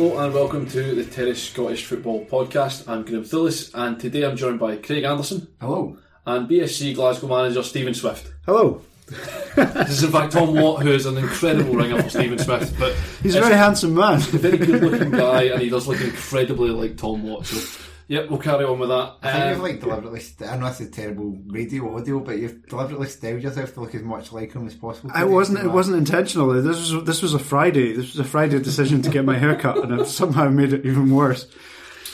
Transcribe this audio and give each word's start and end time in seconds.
Hello 0.00 0.18
and 0.24 0.32
welcome 0.32 0.66
to 0.70 0.94
the 0.94 1.04
Terrace 1.04 1.50
Scottish 1.50 1.84
Football 1.84 2.24
Podcast. 2.24 2.88
I'm 2.88 3.04
Graham 3.04 3.22
Thillis 3.22 3.70
and 3.74 4.00
today 4.00 4.22
I'm 4.24 4.34
joined 4.34 4.58
by 4.58 4.76
Craig 4.76 5.04
Anderson 5.04 5.46
Hello. 5.60 5.98
and 6.24 6.48
BSC 6.48 6.94
Glasgow 6.94 7.28
manager 7.28 7.62
Stephen 7.62 7.92
Swift. 7.92 8.32
Hello. 8.46 8.80
This 9.56 9.90
is 9.90 10.04
in 10.04 10.10
fact 10.10 10.32
Tom 10.32 10.54
Watt, 10.54 10.82
who 10.84 10.90
is 10.92 11.04
an 11.04 11.18
incredible 11.18 11.74
ringer 11.74 12.02
for 12.02 12.08
Stephen 12.08 12.38
Swift, 12.38 12.78
but 12.78 12.94
He's 13.22 13.34
a 13.34 13.42
very 13.42 13.56
handsome 13.56 13.92
man. 13.92 14.14
a 14.14 14.20
very 14.20 14.56
good 14.56 14.82
looking 14.82 15.10
guy 15.10 15.42
and 15.42 15.60
he 15.60 15.68
does 15.68 15.86
look 15.86 16.00
incredibly 16.00 16.70
like 16.70 16.96
Tom 16.96 17.22
Watt. 17.22 17.44
So, 17.44 17.82
yep, 18.10 18.28
we'll 18.28 18.38
carry 18.40 18.64
on 18.64 18.78
with 18.78 18.88
that. 18.90 19.14
I 19.22 19.32
think 19.32 19.44
Um, 19.44 19.50
you've 19.50 19.60
like 19.62 19.80
deliberately. 19.80 20.20
St- 20.20 20.50
I 20.50 20.56
know 20.56 20.68
this 20.68 20.80
is 20.82 20.90
terrible 20.90 21.38
radio 21.46 21.96
audio, 21.96 22.20
but 22.20 22.38
you've 22.38 22.66
deliberately 22.66 23.06
styled 23.08 23.42
yourself 23.42 23.72
to 23.74 23.80
look 23.80 23.94
as 23.94 24.02
much 24.02 24.32
like 24.32 24.52
him 24.52 24.66
as 24.66 24.74
possible. 24.74 25.10
It 25.16 25.28
wasn't. 25.28 25.60
It 25.64 25.70
wasn't 25.70 25.96
intentional. 25.96 26.52
This 26.62 26.92
was. 26.92 27.04
This 27.04 27.22
was 27.22 27.32
a 27.34 27.38
Friday. 27.38 27.92
This 27.92 28.08
was 28.14 28.18
a 28.26 28.28
Friday 28.28 28.58
decision 28.58 29.00
to 29.02 29.10
get 29.10 29.24
my 29.24 29.38
hair 29.38 29.56
cut, 29.56 29.78
and 29.82 29.94
I've 29.94 30.08
somehow 30.08 30.48
made 30.50 30.72
it 30.72 30.84
even 30.84 31.10
worse. 31.14 31.46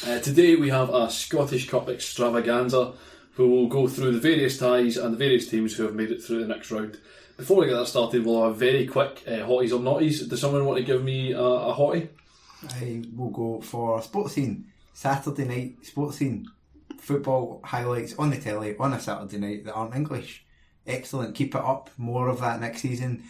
Uh, 0.07 0.21
today 0.21 0.55
we 0.55 0.69
have 0.69 0.91
a 0.91 1.11
Scottish 1.11 1.69
Cup 1.69 1.89
extravaganza 1.89 2.93
who 3.35 3.49
will 3.51 3.67
go 3.67 3.89
through 3.89 4.13
the 4.13 4.21
various 4.21 4.59
ties 4.59 4.97
and 4.97 5.13
the 5.13 5.19
various 5.19 5.49
teams 5.49 5.75
who 5.75 5.83
have 5.85 5.95
made 5.95 6.11
it 6.11 6.23
through 6.23 6.41
the 6.41 6.47
next 6.55 6.71
round. 6.71 6.99
Before 7.37 7.59
we 7.59 7.67
get 7.67 7.75
that 7.77 7.87
started, 7.87 8.25
we'll 8.25 8.43
have 8.45 8.53
a 8.53 8.55
very 8.55 8.87
quick 8.87 9.23
uh, 9.27 9.45
hotties 9.49 9.73
or 9.73 9.81
naughties. 9.81 10.27
Does 10.29 10.41
someone 10.41 10.65
want 10.65 10.79
to 10.79 10.85
give 10.85 11.03
me 11.05 11.33
a, 11.33 11.39
a 11.43 11.75
hottie? 11.75 12.09
I 12.71 13.03
will 13.15 13.31
go 13.31 13.61
for 13.61 13.99
a 13.99 14.03
sports 14.03 14.35
scene. 14.35 14.67
Saturday 14.97 15.45
night 15.45 15.77
sports 15.83 16.17
scene. 16.17 16.47
Football 16.99 17.61
highlights 17.63 18.19
on 18.19 18.31
the 18.31 18.39
telly 18.39 18.75
on 18.79 18.95
a 18.95 18.99
Saturday 18.99 19.37
night 19.37 19.65
that 19.67 19.75
aren't 19.75 19.95
English. 19.95 20.43
Excellent. 20.87 21.35
Keep 21.35 21.55
it 21.55 21.61
up. 21.61 21.91
More 21.99 22.29
of 22.29 22.41
that 22.41 22.63
next 22.63 22.81
season. 22.81 23.25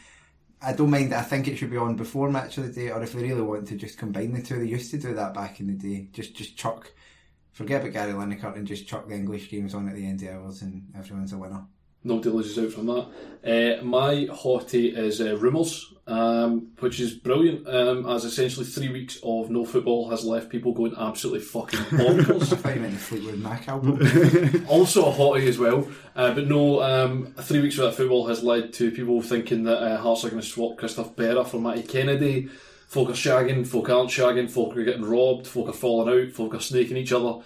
I 0.62 0.75
don't 0.75 0.91
mind. 0.91 1.12
I 1.12 1.22
think 1.22 1.49
it 1.49 1.56
should 1.56 1.72
be 1.72 1.77
on 1.77 1.97
before 1.97 2.31
match 2.31 2.56
of 2.56 2.69
the 2.69 2.72
day, 2.72 2.93
or 2.93 3.03
if 3.03 3.15
they 3.15 3.22
really 3.22 3.43
want 3.43 3.66
to 3.66 3.75
just 3.75 3.99
combine 3.99 4.32
the 4.32 4.43
two. 4.43 4.60
They 4.60 4.66
used 4.66 4.93
to 4.93 4.99
do 4.99 5.12
that 5.15 5.34
back 5.34 5.59
in 5.59 5.66
the 5.66 5.72
day. 5.72 6.09
Just 6.12 6.37
just 6.37 6.56
chuck, 6.56 6.93
forget 7.50 7.81
about 7.81 7.94
Gary 7.94 8.12
Lineker 8.12 8.54
and 8.54 8.65
just 8.65 8.87
chuck 8.87 9.09
the 9.09 9.16
English 9.16 9.50
games 9.50 9.75
on 9.75 9.88
at 9.88 9.97
the 9.97 10.06
end 10.06 10.22
of 10.22 10.28
hours, 10.28 10.62
and 10.62 10.93
everyone's 10.97 11.33
a 11.33 11.38
winner. 11.38 11.66
Nobody 12.06 12.30
loses 12.30 12.56
out 12.56 12.72
from 12.72 12.86
that. 12.86 13.06
Uh, 13.44 13.82
my 13.84 14.26
hottie 14.26 14.96
is 14.96 15.20
uh, 15.20 15.36
Rumours, 15.36 15.92
um, 16.06 16.68
which 16.78 17.00
is 17.00 17.14
brilliant, 17.14 17.66
um, 17.66 18.08
as 18.08 18.24
essentially 18.24 18.64
three 18.64 18.90
weeks 18.90 19.18
of 19.24 19.50
no 19.50 19.64
football 19.64 20.08
has 20.10 20.24
left 20.24 20.48
people 20.48 20.72
going 20.72 20.94
absolutely 20.96 21.40
fucking 21.40 21.80
bonkers. 21.98 22.52
I 22.52 22.56
thought 22.56 22.74
you 22.76 22.80
meant 22.80 22.94
the 22.94 23.00
Fleetwood 23.00 23.38
Mac 23.40 23.66
album. 23.66 23.98
also 24.68 25.10
a 25.10 25.12
hottie 25.12 25.48
as 25.48 25.58
well. 25.58 25.88
Uh, 26.14 26.32
but 26.32 26.46
no, 26.46 26.80
um, 26.80 27.34
three 27.38 27.60
weeks 27.60 27.76
without 27.76 27.96
football 27.96 28.28
has 28.28 28.44
led 28.44 28.72
to 28.74 28.92
people 28.92 29.20
thinking 29.20 29.64
that 29.64 29.82
uh, 29.82 29.96
Hearts 29.96 30.24
are 30.24 30.30
going 30.30 30.42
to 30.42 30.46
swap 30.46 30.78
Christophe 30.78 31.16
Berra 31.16 31.44
for 31.44 31.60
Matty 31.60 31.82
Kennedy. 31.82 32.48
Folk 32.86 33.10
are 33.10 33.14
shagging, 33.14 33.66
folk 33.66 33.90
aren't 33.90 34.10
shagging, 34.10 34.48
folk 34.48 34.76
are 34.76 34.84
getting 34.84 35.04
robbed, 35.04 35.48
folk 35.48 35.68
are 35.68 35.72
falling 35.72 36.28
out, 36.28 36.32
folk 36.32 36.54
are 36.54 36.60
snaking 36.60 36.96
each 36.96 37.12
other. 37.12 37.42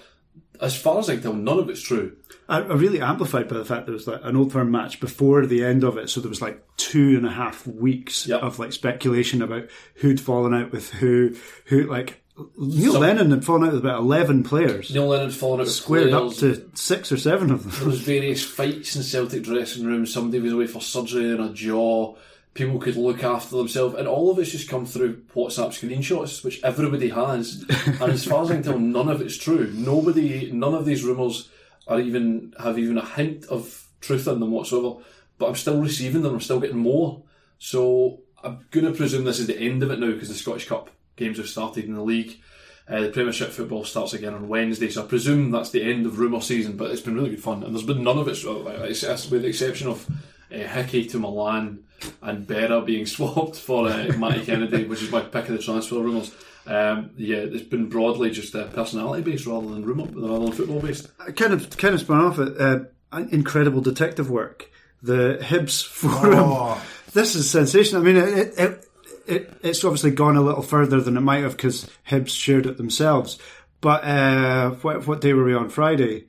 As 0.60 0.76
far 0.76 0.98
as 0.98 1.08
I 1.08 1.14
can 1.14 1.22
tell, 1.22 1.32
none 1.32 1.58
of 1.58 1.70
it's 1.70 1.80
true. 1.80 2.18
I, 2.50 2.58
really 2.74 3.00
amplified 3.00 3.48
by 3.48 3.56
the 3.56 3.64
fact 3.64 3.86
there 3.86 3.92
was 3.94 4.06
like 4.06 4.20
an 4.24 4.36
old 4.36 4.52
firm 4.52 4.70
match 4.70 5.00
before 5.00 5.46
the 5.46 5.64
end 5.64 5.84
of 5.84 5.96
it, 5.96 6.10
so 6.10 6.20
there 6.20 6.28
was 6.28 6.42
like 6.42 6.62
two 6.76 7.16
and 7.16 7.24
a 7.26 7.30
half 7.30 7.66
weeks 7.66 8.26
Yep. 8.26 8.42
of 8.42 8.58
like 8.58 8.72
speculation 8.72 9.40
about 9.42 9.68
who'd 9.96 10.20
fallen 10.20 10.52
out 10.52 10.72
with 10.72 10.90
who, 10.90 11.36
who 11.66 11.84
like 11.84 12.20
Neil 12.56 12.92
Some- 12.92 13.02
Lennon 13.02 13.30
had 13.30 13.44
fallen 13.44 13.64
out 13.64 13.72
with 13.74 13.80
about 13.84 14.00
eleven 14.00 14.42
players, 14.42 14.92
Neil 14.92 15.06
Lennon's 15.06 15.36
fallen 15.36 15.60
out 15.60 15.66
with 15.66 15.72
squared 15.74 16.12
up 16.12 16.32
to 16.36 16.68
six 16.74 17.12
or 17.12 17.16
seven 17.18 17.50
of 17.50 17.62
them. 17.64 17.72
There 17.78 17.88
was 17.88 18.00
various 18.00 18.42
fights 18.44 18.96
in 18.96 19.02
Celtic 19.02 19.42
dressing 19.42 19.84
rooms. 19.86 20.12
Somebody 20.12 20.40
was 20.40 20.52
away 20.52 20.66
for 20.66 20.80
surgery 20.80 21.32
on 21.32 21.40
a 21.40 21.52
jaw. 21.52 22.16
People 22.52 22.80
could 22.80 22.96
look 22.96 23.22
after 23.22 23.56
themselves, 23.56 23.94
and 23.94 24.08
all 24.08 24.28
of 24.30 24.38
it's 24.40 24.50
just 24.50 24.68
come 24.68 24.84
through 24.84 25.22
WhatsApp 25.36 25.68
screenshots, 25.68 26.42
which 26.42 26.60
everybody 26.64 27.10
has. 27.10 27.64
and 27.86 28.10
as 28.12 28.24
far 28.24 28.42
as 28.42 28.50
I 28.50 28.54
can 28.54 28.62
tell, 28.64 28.78
none 28.78 29.08
of 29.08 29.20
it's 29.20 29.36
true. 29.36 29.70
Nobody, 29.72 30.50
none 30.50 30.74
of 30.74 30.84
these 30.84 31.04
rumours 31.04 31.48
are 31.86 32.00
even 32.00 32.54
have 32.58 32.78
even 32.78 32.98
a 32.98 33.04
hint 33.04 33.46
of 33.46 33.88
truth 34.00 34.28
in 34.28 34.40
them 34.40 34.50
whatsoever. 34.50 35.02
But 35.38 35.48
I'm 35.48 35.56
still 35.56 35.80
receiving 35.80 36.22
them. 36.22 36.34
I'm 36.34 36.40
still 36.40 36.60
getting 36.60 36.78
more. 36.78 37.22
So 37.58 38.20
I'm 38.42 38.66
going 38.70 38.86
to 38.86 38.92
presume 38.92 39.24
this 39.24 39.38
is 39.38 39.46
the 39.46 39.58
end 39.58 39.82
of 39.82 39.90
it 39.90 39.98
now 39.98 40.12
because 40.12 40.28
the 40.28 40.34
Scottish 40.34 40.68
Cup 40.68 40.90
games 41.16 41.38
have 41.38 41.48
started 41.48 41.84
in 41.84 41.94
the 41.94 42.02
league. 42.02 42.40
Uh, 42.88 43.02
the 43.02 43.10
Premiership 43.10 43.50
football 43.50 43.84
starts 43.84 44.14
again 44.14 44.34
on 44.34 44.48
Wednesday, 44.48 44.90
so 44.90 45.04
I 45.04 45.06
presume 45.06 45.52
that's 45.52 45.70
the 45.70 45.82
end 45.82 46.06
of 46.06 46.18
rumour 46.18 46.40
season. 46.40 46.76
But 46.76 46.90
it's 46.90 47.00
been 47.00 47.14
really 47.14 47.30
good 47.30 47.42
fun, 47.42 47.62
and 47.62 47.72
there's 47.72 47.86
been 47.86 48.02
none 48.02 48.18
of 48.18 48.26
it, 48.26 48.44
uh, 48.44 48.54
with 48.54 49.42
the 49.42 49.46
exception 49.46 49.86
of 49.86 50.10
uh, 50.52 50.56
Hickey 50.56 51.06
to 51.06 51.18
Milan 51.20 51.84
and 52.20 52.48
Berra 52.48 52.84
being 52.84 53.06
swapped 53.06 53.56
for 53.56 53.88
uh, 53.88 54.12
Matty 54.18 54.44
Kennedy, 54.44 54.84
which 54.84 55.02
is 55.02 55.10
my 55.12 55.20
pick 55.20 55.48
of 55.48 55.56
the 55.56 55.62
transfer 55.62 55.96
rumours. 55.96 56.34
Um, 56.66 57.10
yeah, 57.16 57.38
it's 57.38 57.66
been 57.66 57.88
broadly 57.88 58.30
just 58.30 58.54
uh, 58.54 58.66
personality 58.68 59.22
based 59.22 59.46
rather 59.46 59.68
than 59.68 59.84
rumour, 59.84 60.06
rather 60.06 60.44
than 60.44 60.52
football 60.52 60.80
based. 60.80 61.08
I 61.18 61.32
kind 61.32 61.52
of 61.52 61.76
kind 61.76 61.94
of 61.94 62.00
spun 62.00 62.20
off 62.20 62.38
it. 62.38 62.60
Uh, 62.60 62.84
incredible 63.30 63.80
detective 63.80 64.30
work. 64.30 64.70
The 65.02 65.38
Hibs 65.40 65.84
forum. 65.86 66.34
Oh. 66.38 66.82
This 67.12 67.34
is 67.34 67.50
sensational. 67.50 68.02
I 68.02 68.04
mean, 68.04 68.16
it, 68.16 68.58
it, 68.58 68.88
it 69.26 69.52
it's 69.62 69.84
obviously 69.84 70.12
gone 70.12 70.36
a 70.36 70.42
little 70.42 70.62
further 70.62 71.00
than 71.00 71.16
it 71.16 71.22
might 71.22 71.42
have 71.42 71.56
because 71.56 71.88
Hibs 72.08 72.30
shared 72.30 72.66
it 72.66 72.76
themselves. 72.76 73.38
But 73.80 74.04
uh, 74.04 74.70
what, 74.82 75.06
what 75.06 75.20
day 75.20 75.32
were 75.32 75.44
we 75.44 75.54
on 75.54 75.70
Friday? 75.70 76.26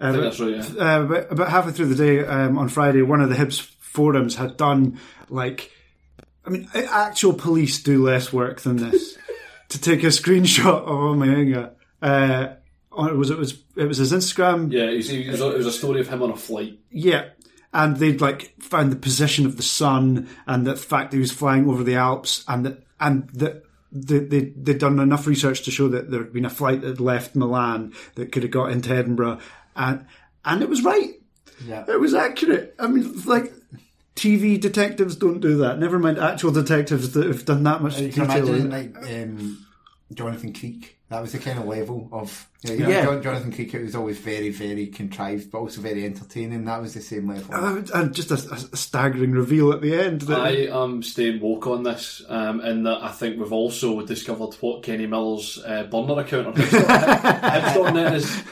Uh, 0.00 0.08
I 0.08 0.12
think 0.12 0.22
that's 0.24 0.40
right. 0.40 0.50
Yeah. 0.56 0.96
uh, 0.96 1.02
about, 1.02 1.32
about 1.32 1.48
halfway 1.50 1.72
through 1.72 1.94
the 1.94 1.94
day 1.94 2.26
um, 2.26 2.58
on 2.58 2.68
Friday, 2.68 3.02
one 3.02 3.20
of 3.20 3.28
the 3.28 3.36
Hibs 3.36 3.60
forums 3.60 4.34
had 4.34 4.56
done 4.56 4.98
like 5.28 5.70
I 6.46 6.50
mean, 6.50 6.68
actual 6.74 7.32
police 7.32 7.82
do 7.82 8.02
less 8.02 8.32
work 8.32 8.60
than 8.60 8.76
this. 8.76 9.16
To 9.70 9.80
take 9.80 10.02
a 10.02 10.06
screenshot 10.20 10.82
of 10.82 10.88
Omeonga, 10.88 11.72
uh, 12.02 12.54
on, 12.96 13.10
it 13.10 13.16
was 13.16 13.30
it 13.30 13.38
was 13.38 13.62
it 13.76 13.86
was 13.86 13.98
his 13.98 14.12
Instagram 14.12 14.72
Yeah, 14.72 14.84
it 14.84 14.96
was, 14.96 15.10
it, 15.10 15.30
was 15.30 15.40
a, 15.40 15.54
it 15.54 15.58
was 15.58 15.66
a 15.66 15.72
story 15.72 16.00
of 16.00 16.08
him 16.08 16.22
on 16.22 16.30
a 16.30 16.36
flight. 16.36 16.78
Yeah. 16.90 17.26
And 17.72 17.96
they'd 17.96 18.20
like 18.20 18.54
found 18.62 18.92
the 18.92 18.96
position 18.96 19.46
of 19.46 19.56
the 19.56 19.62
sun 19.62 20.28
and 20.46 20.64
the 20.64 20.76
fact 20.76 21.10
that 21.10 21.16
he 21.16 21.20
was 21.20 21.32
flying 21.32 21.68
over 21.68 21.82
the 21.82 21.96
Alps 21.96 22.44
and 22.46 22.64
that 22.66 22.84
and 23.00 23.28
that 23.30 23.64
they, 23.90 24.20
they, 24.20 24.40
they'd 24.56 24.78
done 24.78 25.00
enough 25.00 25.26
research 25.26 25.62
to 25.62 25.70
show 25.70 25.88
that 25.88 26.10
there 26.10 26.20
had 26.20 26.32
been 26.32 26.44
a 26.44 26.50
flight 26.50 26.82
that 26.82 27.00
left 27.00 27.34
Milan 27.34 27.92
that 28.14 28.30
could 28.30 28.44
have 28.44 28.52
got 28.52 28.70
into 28.70 28.94
Edinburgh 28.94 29.40
and 29.74 30.06
and 30.44 30.62
it 30.62 30.68
was 30.68 30.84
right. 30.84 31.14
Yeah. 31.66 31.84
It 31.88 31.98
was 31.98 32.14
accurate. 32.14 32.76
I 32.78 32.86
mean 32.86 33.20
like 33.24 33.52
TV 34.16 34.60
detectives 34.60 35.16
don't 35.16 35.40
do 35.40 35.56
that. 35.58 35.78
Never 35.78 35.98
mind 35.98 36.18
actual 36.18 36.52
detectives 36.52 37.12
that 37.12 37.26
have 37.26 37.44
done 37.44 37.62
that 37.64 37.82
much 37.82 37.98
You 38.00 38.10
can 38.12 38.26
detail. 38.28 38.48
imagine 38.54 38.70
like 38.70 38.96
um, 39.10 39.66
Jonathan 40.12 40.52
Creek. 40.52 40.90
That 41.10 41.20
was 41.20 41.32
the 41.32 41.38
kind 41.38 41.58
of 41.58 41.66
level 41.66 42.08
of 42.12 42.48
you 42.62 42.76
know, 42.78 42.88
Yeah. 42.88 43.20
Jonathan 43.20 43.52
Creek. 43.52 43.74
It 43.74 43.82
was 43.82 43.94
always 43.94 44.18
very, 44.18 44.48
very 44.50 44.86
contrived, 44.86 45.50
but 45.50 45.58
also 45.58 45.80
very 45.80 46.04
entertaining. 46.06 46.64
That 46.64 46.80
was 46.80 46.94
the 46.94 47.02
same 47.02 47.28
level. 47.28 47.54
Uh, 47.54 47.82
And 47.94 48.14
just 48.14 48.30
a, 48.30 48.34
a 48.72 48.76
staggering 48.76 49.32
reveal 49.32 49.70
at 49.72 49.80
the 49.82 49.94
end. 49.94 50.22
That, 50.22 50.40
I 50.40 50.50
am 50.72 51.02
staying 51.02 51.40
woke 51.40 51.66
on 51.66 51.82
this, 51.82 52.22
um, 52.28 52.60
in 52.62 52.84
that 52.84 53.02
I 53.02 53.10
think 53.10 53.38
we've 53.38 53.52
also 53.52 54.00
discovered 54.06 54.54
what 54.60 54.82
Kenny 54.82 55.06
Miller's 55.06 55.58
uh, 55.64 55.84
burner 55.84 56.20
account 56.20 56.46
on 56.48 56.54
Hibs.net 56.54 58.14
is. 58.14 58.42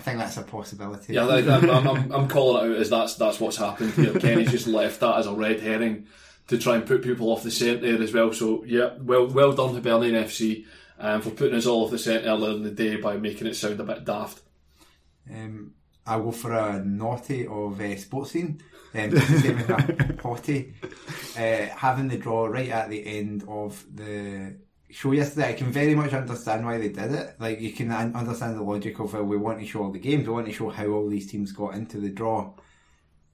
I 0.00 0.02
think 0.02 0.18
that's 0.18 0.38
a 0.38 0.42
possibility. 0.42 1.12
Yeah, 1.12 1.26
I'm, 1.26 1.68
I'm, 1.68 2.10
I'm, 2.10 2.28
calling 2.30 2.64
it 2.64 2.74
out 2.74 2.80
as 2.80 2.88
that's 2.88 3.16
that's 3.16 3.38
what's 3.38 3.58
happened 3.58 3.92
here. 3.92 4.14
Kenny's 4.14 4.50
just 4.56 4.66
left 4.66 5.00
that 5.00 5.18
as 5.18 5.26
a 5.26 5.32
red 5.34 5.60
herring 5.60 6.06
to 6.48 6.56
try 6.56 6.76
and 6.76 6.86
put 6.86 7.02
people 7.02 7.30
off 7.30 7.42
the 7.42 7.50
scent 7.50 7.82
there 7.82 8.00
as 8.00 8.14
well. 8.14 8.32
So 8.32 8.64
yeah, 8.64 8.94
well 8.98 9.26
well 9.26 9.52
done 9.52 9.74
Hibernian 9.74 10.14
FC 10.14 10.64
um, 10.98 11.20
for 11.20 11.28
putting 11.28 11.54
us 11.54 11.66
all 11.66 11.84
off 11.84 11.90
the 11.90 11.98
scent 11.98 12.24
earlier 12.24 12.56
in 12.56 12.62
the 12.62 12.70
day 12.70 12.96
by 12.96 13.18
making 13.18 13.46
it 13.46 13.56
sound 13.56 13.78
a 13.78 13.84
bit 13.84 14.06
daft. 14.06 14.40
Um, 15.30 15.74
I'll 16.06 16.22
go 16.22 16.32
for 16.32 16.54
a 16.54 16.82
naughty 16.82 17.46
of 17.46 17.78
uh, 17.78 17.96
sports 17.98 18.30
scene. 18.30 18.62
Um, 18.94 19.20
same 19.20 19.58
as 19.58 19.68
a 19.68 20.14
potty. 20.16 20.72
Uh, 21.36 21.66
having 21.76 22.08
the 22.08 22.16
draw 22.16 22.46
right 22.46 22.70
at 22.70 22.88
the 22.88 23.06
end 23.18 23.44
of 23.46 23.84
the 23.94 24.56
show 24.92 25.12
yesterday, 25.12 25.50
I 25.50 25.52
can 25.54 25.70
very 25.72 25.94
much 25.94 26.12
understand 26.12 26.64
why 26.64 26.78
they 26.78 26.88
did 26.88 27.12
it. 27.12 27.36
Like 27.38 27.60
you 27.60 27.72
can 27.72 27.90
understand 27.90 28.56
the 28.56 28.62
logic 28.62 28.98
of 28.98 29.14
uh, 29.14 29.22
we 29.22 29.36
want 29.36 29.60
to 29.60 29.66
show 29.66 29.84
all 29.84 29.90
the 29.90 29.98
games, 29.98 30.26
we 30.26 30.34
want 30.34 30.46
to 30.46 30.52
show 30.52 30.68
how 30.68 30.86
all 30.86 31.08
these 31.08 31.30
teams 31.30 31.52
got 31.52 31.74
into 31.74 31.98
the 31.98 32.10
draw, 32.10 32.52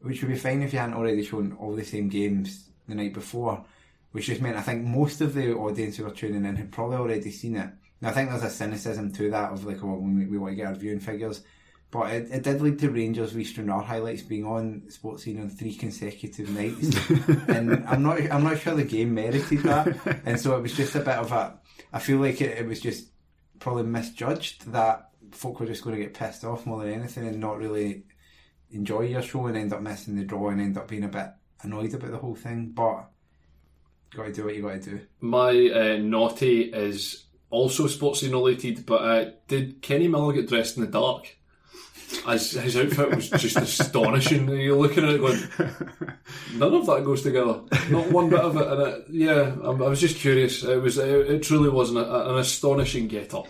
which 0.01 0.23
would 0.23 0.33
be 0.33 0.39
fine 0.39 0.63
if 0.63 0.73
you 0.73 0.79
hadn't 0.79 0.97
already 0.97 1.25
shown 1.25 1.57
all 1.59 1.75
the 1.75 1.85
same 1.85 2.09
games 2.09 2.69
the 2.89 2.95
night 2.95 3.15
before. 3.15 3.65
Which 4.13 4.27
just 4.27 4.41
meant 4.41 4.57
I 4.57 4.63
think 4.63 4.85
most 4.85 5.21
of 5.21 5.35
the 5.35 5.53
audience 5.55 5.97
who 5.97 6.05
were 6.05 6.11
tuning 6.11 6.45
in 6.47 6.57
had 6.57 6.73
probably 6.73 6.97
already 6.97 7.31
seen 7.31 7.57
it. 7.57 7.71
Now 8.01 8.11
I 8.11 8.13
think 8.13 8.31
there's 8.31 8.43
a 8.43 8.51
cynicism 8.51 9.13
to 9.13 9.31
that 9.31 9.53
of 9.53 9.65
like, 9.65 9.83
we, 9.83 10.27
we 10.27 10.39
want 10.39 10.53
to 10.53 10.57
get 10.57 10.67
our 10.67 10.75
viewing 10.75 11.01
figures. 11.01 11.43
But 11.97 12.13
it, 12.13 12.29
it 12.31 12.43
did 12.43 12.61
lead 12.61 12.79
to 12.81 12.91
Rangers 12.91 13.31
Stranraer 13.49 13.81
highlights 13.81 14.21
being 14.21 14.45
on 14.45 14.83
Sports 14.91 15.23
Scene 15.23 15.41
on 15.41 15.49
three 15.49 15.75
consecutive 15.75 16.51
nights, 16.51 16.95
and 17.49 17.87
I'm 17.87 18.03
not 18.03 18.21
I'm 18.31 18.45
not 18.45 18.59
sure 18.59 18.75
the 18.75 18.85
game 18.85 19.15
merited 19.15 19.61
that, 19.61 20.21
and 20.27 20.39
so 20.39 20.55
it 20.59 20.61
was 20.61 20.77
just 20.77 20.95
a 20.95 20.99
bit 20.99 21.17
of 21.17 21.33
a. 21.33 21.59
I 21.95 21.99
feel 21.99 22.19
like 22.19 22.43
it, 22.43 22.59
it 22.59 22.67
was 22.67 22.83
just 22.83 23.09
probably 23.61 23.85
misjudged 23.85 24.71
that 24.73 25.09
folk 25.31 25.59
were 25.59 25.65
just 25.65 25.85
going 25.85 25.97
to 25.97 26.03
get 26.03 26.13
pissed 26.13 26.45
off 26.45 26.67
more 26.67 26.85
than 26.85 26.93
anything 26.93 27.27
and 27.27 27.41
not 27.41 27.57
really 27.57 28.03
enjoy 28.71 29.01
your 29.01 29.23
show 29.23 29.47
and 29.47 29.57
end 29.57 29.73
up 29.73 29.81
missing 29.81 30.17
the 30.17 30.25
draw 30.25 30.51
and 30.51 30.61
end 30.61 30.77
up 30.77 30.89
being 30.89 31.05
a 31.05 31.09
bit 31.09 31.31
annoyed 31.63 31.95
about 31.95 32.11
the 32.11 32.19
whole 32.19 32.35
thing. 32.35 32.73
But 32.75 33.07
got 34.15 34.27
to 34.27 34.33
do 34.35 34.45
what 34.45 34.55
you 34.55 34.61
got 34.61 34.83
to 34.83 34.91
do. 34.91 35.01
My 35.23 35.49
uh, 35.49 35.97
naughty 35.97 36.65
is 36.65 37.25
also 37.49 37.85
sportsy 37.85 38.31
related, 38.31 38.85
but 38.85 39.03
uh, 39.03 39.31
did 39.49 39.81
Kenny 39.81 40.09
Miller 40.09 40.35
get 40.35 40.51
dressed 40.51 40.77
in 40.77 40.85
the 40.85 40.91
dark? 40.91 41.39
As 42.27 42.53
his 42.53 42.77
outfit 42.77 43.15
was 43.15 43.31
just 43.31 43.57
astonishing. 43.57 44.49
You're 44.61 44.77
looking 44.77 45.05
at 45.05 45.11
it 45.11 45.21
going, 45.21 45.39
none 46.55 46.75
of 46.75 46.87
that 46.87 47.05
goes 47.05 47.23
together. 47.23 47.61
Not 47.91 48.11
one 48.11 48.31
bit 48.31 48.41
of 48.41 48.57
it. 48.57 48.67
And 48.67 48.83
it, 48.83 49.05
yeah, 49.11 49.55
I, 49.63 49.69
I 49.69 49.89
was 49.89 50.01
just 50.01 50.17
curious. 50.17 50.63
It 50.63 50.81
was. 50.81 50.99
It, 50.99 51.09
it 51.09 51.43
truly 51.43 51.69
was 51.69 51.91
an, 51.91 51.99
an 51.99 52.37
astonishing 52.37 53.09
get 53.09 53.35
up. 53.35 53.47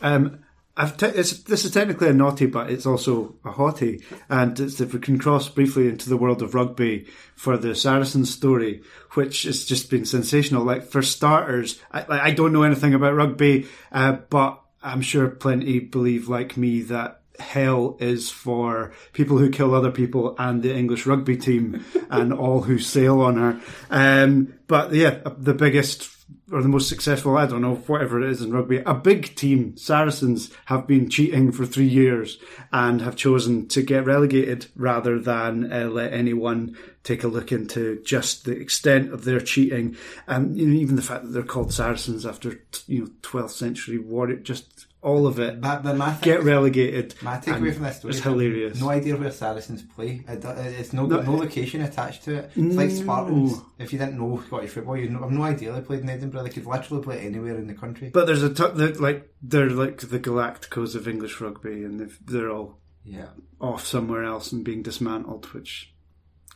Um, 0.00 0.44
te- 0.76 1.10
this 1.10 1.64
is 1.64 1.70
technically 1.70 2.08
a 2.08 2.12
naughty, 2.12 2.46
but 2.46 2.70
it's 2.70 2.86
also 2.86 3.36
a 3.44 3.52
hottie. 3.52 4.02
And 4.28 4.58
if 4.58 4.92
we 4.92 5.00
can 5.00 5.18
cross 5.18 5.48
briefly 5.48 5.88
into 5.88 6.08
the 6.08 6.16
world 6.16 6.42
of 6.42 6.54
rugby 6.54 7.06
for 7.36 7.56
the 7.56 7.74
Saracens 7.74 8.32
story, 8.32 8.82
which 9.12 9.44
has 9.44 9.64
just 9.64 9.90
been 9.90 10.04
sensational. 10.04 10.64
Like 10.64 10.84
for 10.84 11.02
starters, 11.02 11.80
I, 11.92 12.04
I 12.08 12.30
don't 12.32 12.52
know 12.52 12.62
anything 12.62 12.94
about 12.94 13.14
rugby, 13.14 13.68
uh, 13.92 14.12
but 14.12 14.60
I'm 14.82 15.00
sure 15.00 15.28
plenty 15.28 15.78
believe 15.80 16.28
like 16.28 16.56
me 16.56 16.82
that 16.82 17.22
hell 17.38 17.96
is 18.00 18.30
for 18.30 18.92
people 19.12 19.38
who 19.38 19.50
kill 19.50 19.74
other 19.74 19.90
people 19.90 20.34
and 20.38 20.62
the 20.62 20.74
English 20.74 21.06
rugby 21.06 21.36
team 21.36 21.84
and 22.10 22.32
all 22.32 22.62
who 22.62 22.78
sail 22.78 23.20
on 23.20 23.36
her. 23.36 23.60
Um, 23.90 24.54
but 24.66 24.92
yeah, 24.92 25.20
the 25.36 25.54
biggest 25.54 26.10
or 26.52 26.62
the 26.62 26.68
most 26.68 26.88
successful, 26.88 27.36
I 27.36 27.46
don't 27.46 27.62
know, 27.62 27.76
whatever 27.86 28.22
it 28.22 28.30
is 28.30 28.42
in 28.42 28.52
rugby, 28.52 28.78
a 28.84 28.94
big 28.94 29.34
team, 29.34 29.76
Saracens, 29.76 30.50
have 30.66 30.86
been 30.86 31.08
cheating 31.08 31.52
for 31.52 31.64
three 31.64 31.88
years 31.88 32.38
and 32.72 33.00
have 33.00 33.16
chosen 33.16 33.66
to 33.68 33.82
get 33.82 34.04
relegated 34.04 34.66
rather 34.76 35.18
than 35.18 35.72
uh, 35.72 35.86
let 35.86 36.12
anyone 36.12 36.76
take 37.02 37.24
a 37.24 37.28
look 37.28 37.50
into 37.50 38.00
just 38.02 38.44
the 38.44 38.52
extent 38.52 39.12
of 39.12 39.24
their 39.24 39.40
cheating. 39.40 39.96
And 40.26 40.58
you 40.58 40.66
know, 40.66 40.74
even 40.74 40.96
the 40.96 41.02
fact 41.02 41.24
that 41.24 41.30
they're 41.30 41.42
called 41.42 41.72
Saracens 41.72 42.26
after, 42.26 42.60
you 42.86 43.00
know, 43.00 43.10
12th 43.22 43.50
century 43.50 43.98
warrior, 43.98 44.36
just 44.36 44.86
all 45.04 45.26
of 45.26 45.38
it. 45.38 45.60
But, 45.60 45.82
but 45.82 45.96
my 45.96 46.16
Get 46.22 46.42
relegated. 46.42 47.14
My 47.22 47.36
takeaway 47.36 47.74
from 47.74 47.84
this 47.84 47.98
story 47.98 48.14
is 48.14 48.22
hilarious. 48.22 48.80
No 48.80 48.88
idea 48.88 49.16
where 49.16 49.30
Saracens 49.30 49.82
play. 49.82 50.24
It, 50.26 50.44
it's 50.44 50.92
no, 50.92 51.06
No, 51.06 51.20
no, 51.20 51.36
location 51.36 51.82
attached 51.82 52.24
to 52.24 52.36
it. 52.36 52.50
It's 52.56 52.74
like 52.74 52.90
Spartans. 52.90 53.60
If 53.78 53.92
you 53.92 53.98
didn't 53.98 54.18
know 54.18 54.42
Scottish 54.46 54.70
football, 54.70 54.96
you'd 54.96 55.12
have 55.12 55.30
no 55.30 55.42
idea 55.42 55.72
they 55.72 55.80
played 55.82 56.00
in 56.00 56.08
Edinburgh. 56.08 56.44
They 56.44 56.50
could 56.50 56.66
literally 56.66 57.02
play 57.02 57.20
anywhere 57.20 57.56
in 57.56 57.66
the 57.66 57.74
country. 57.74 58.10
But 58.10 58.26
there's 58.26 58.42
a 58.42 58.52
t- 58.52 58.64
they're 58.74 58.94
like 58.94 59.30
they're 59.42 59.70
like 59.70 59.98
the 59.98 60.18
Galacticos 60.18 60.94
of 60.94 61.06
English 61.06 61.40
rugby, 61.40 61.84
and 61.84 62.10
they're 62.26 62.50
all 62.50 62.80
yeah, 63.04 63.28
off 63.60 63.86
somewhere 63.86 64.24
else 64.24 64.52
and 64.52 64.64
being 64.64 64.82
dismantled. 64.82 65.46
Which 65.46 65.93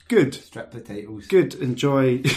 good, 0.08 0.34
strip 0.34 0.70
potatoes. 0.70 1.26
good. 1.26 1.54
Enjoy. 1.54 2.22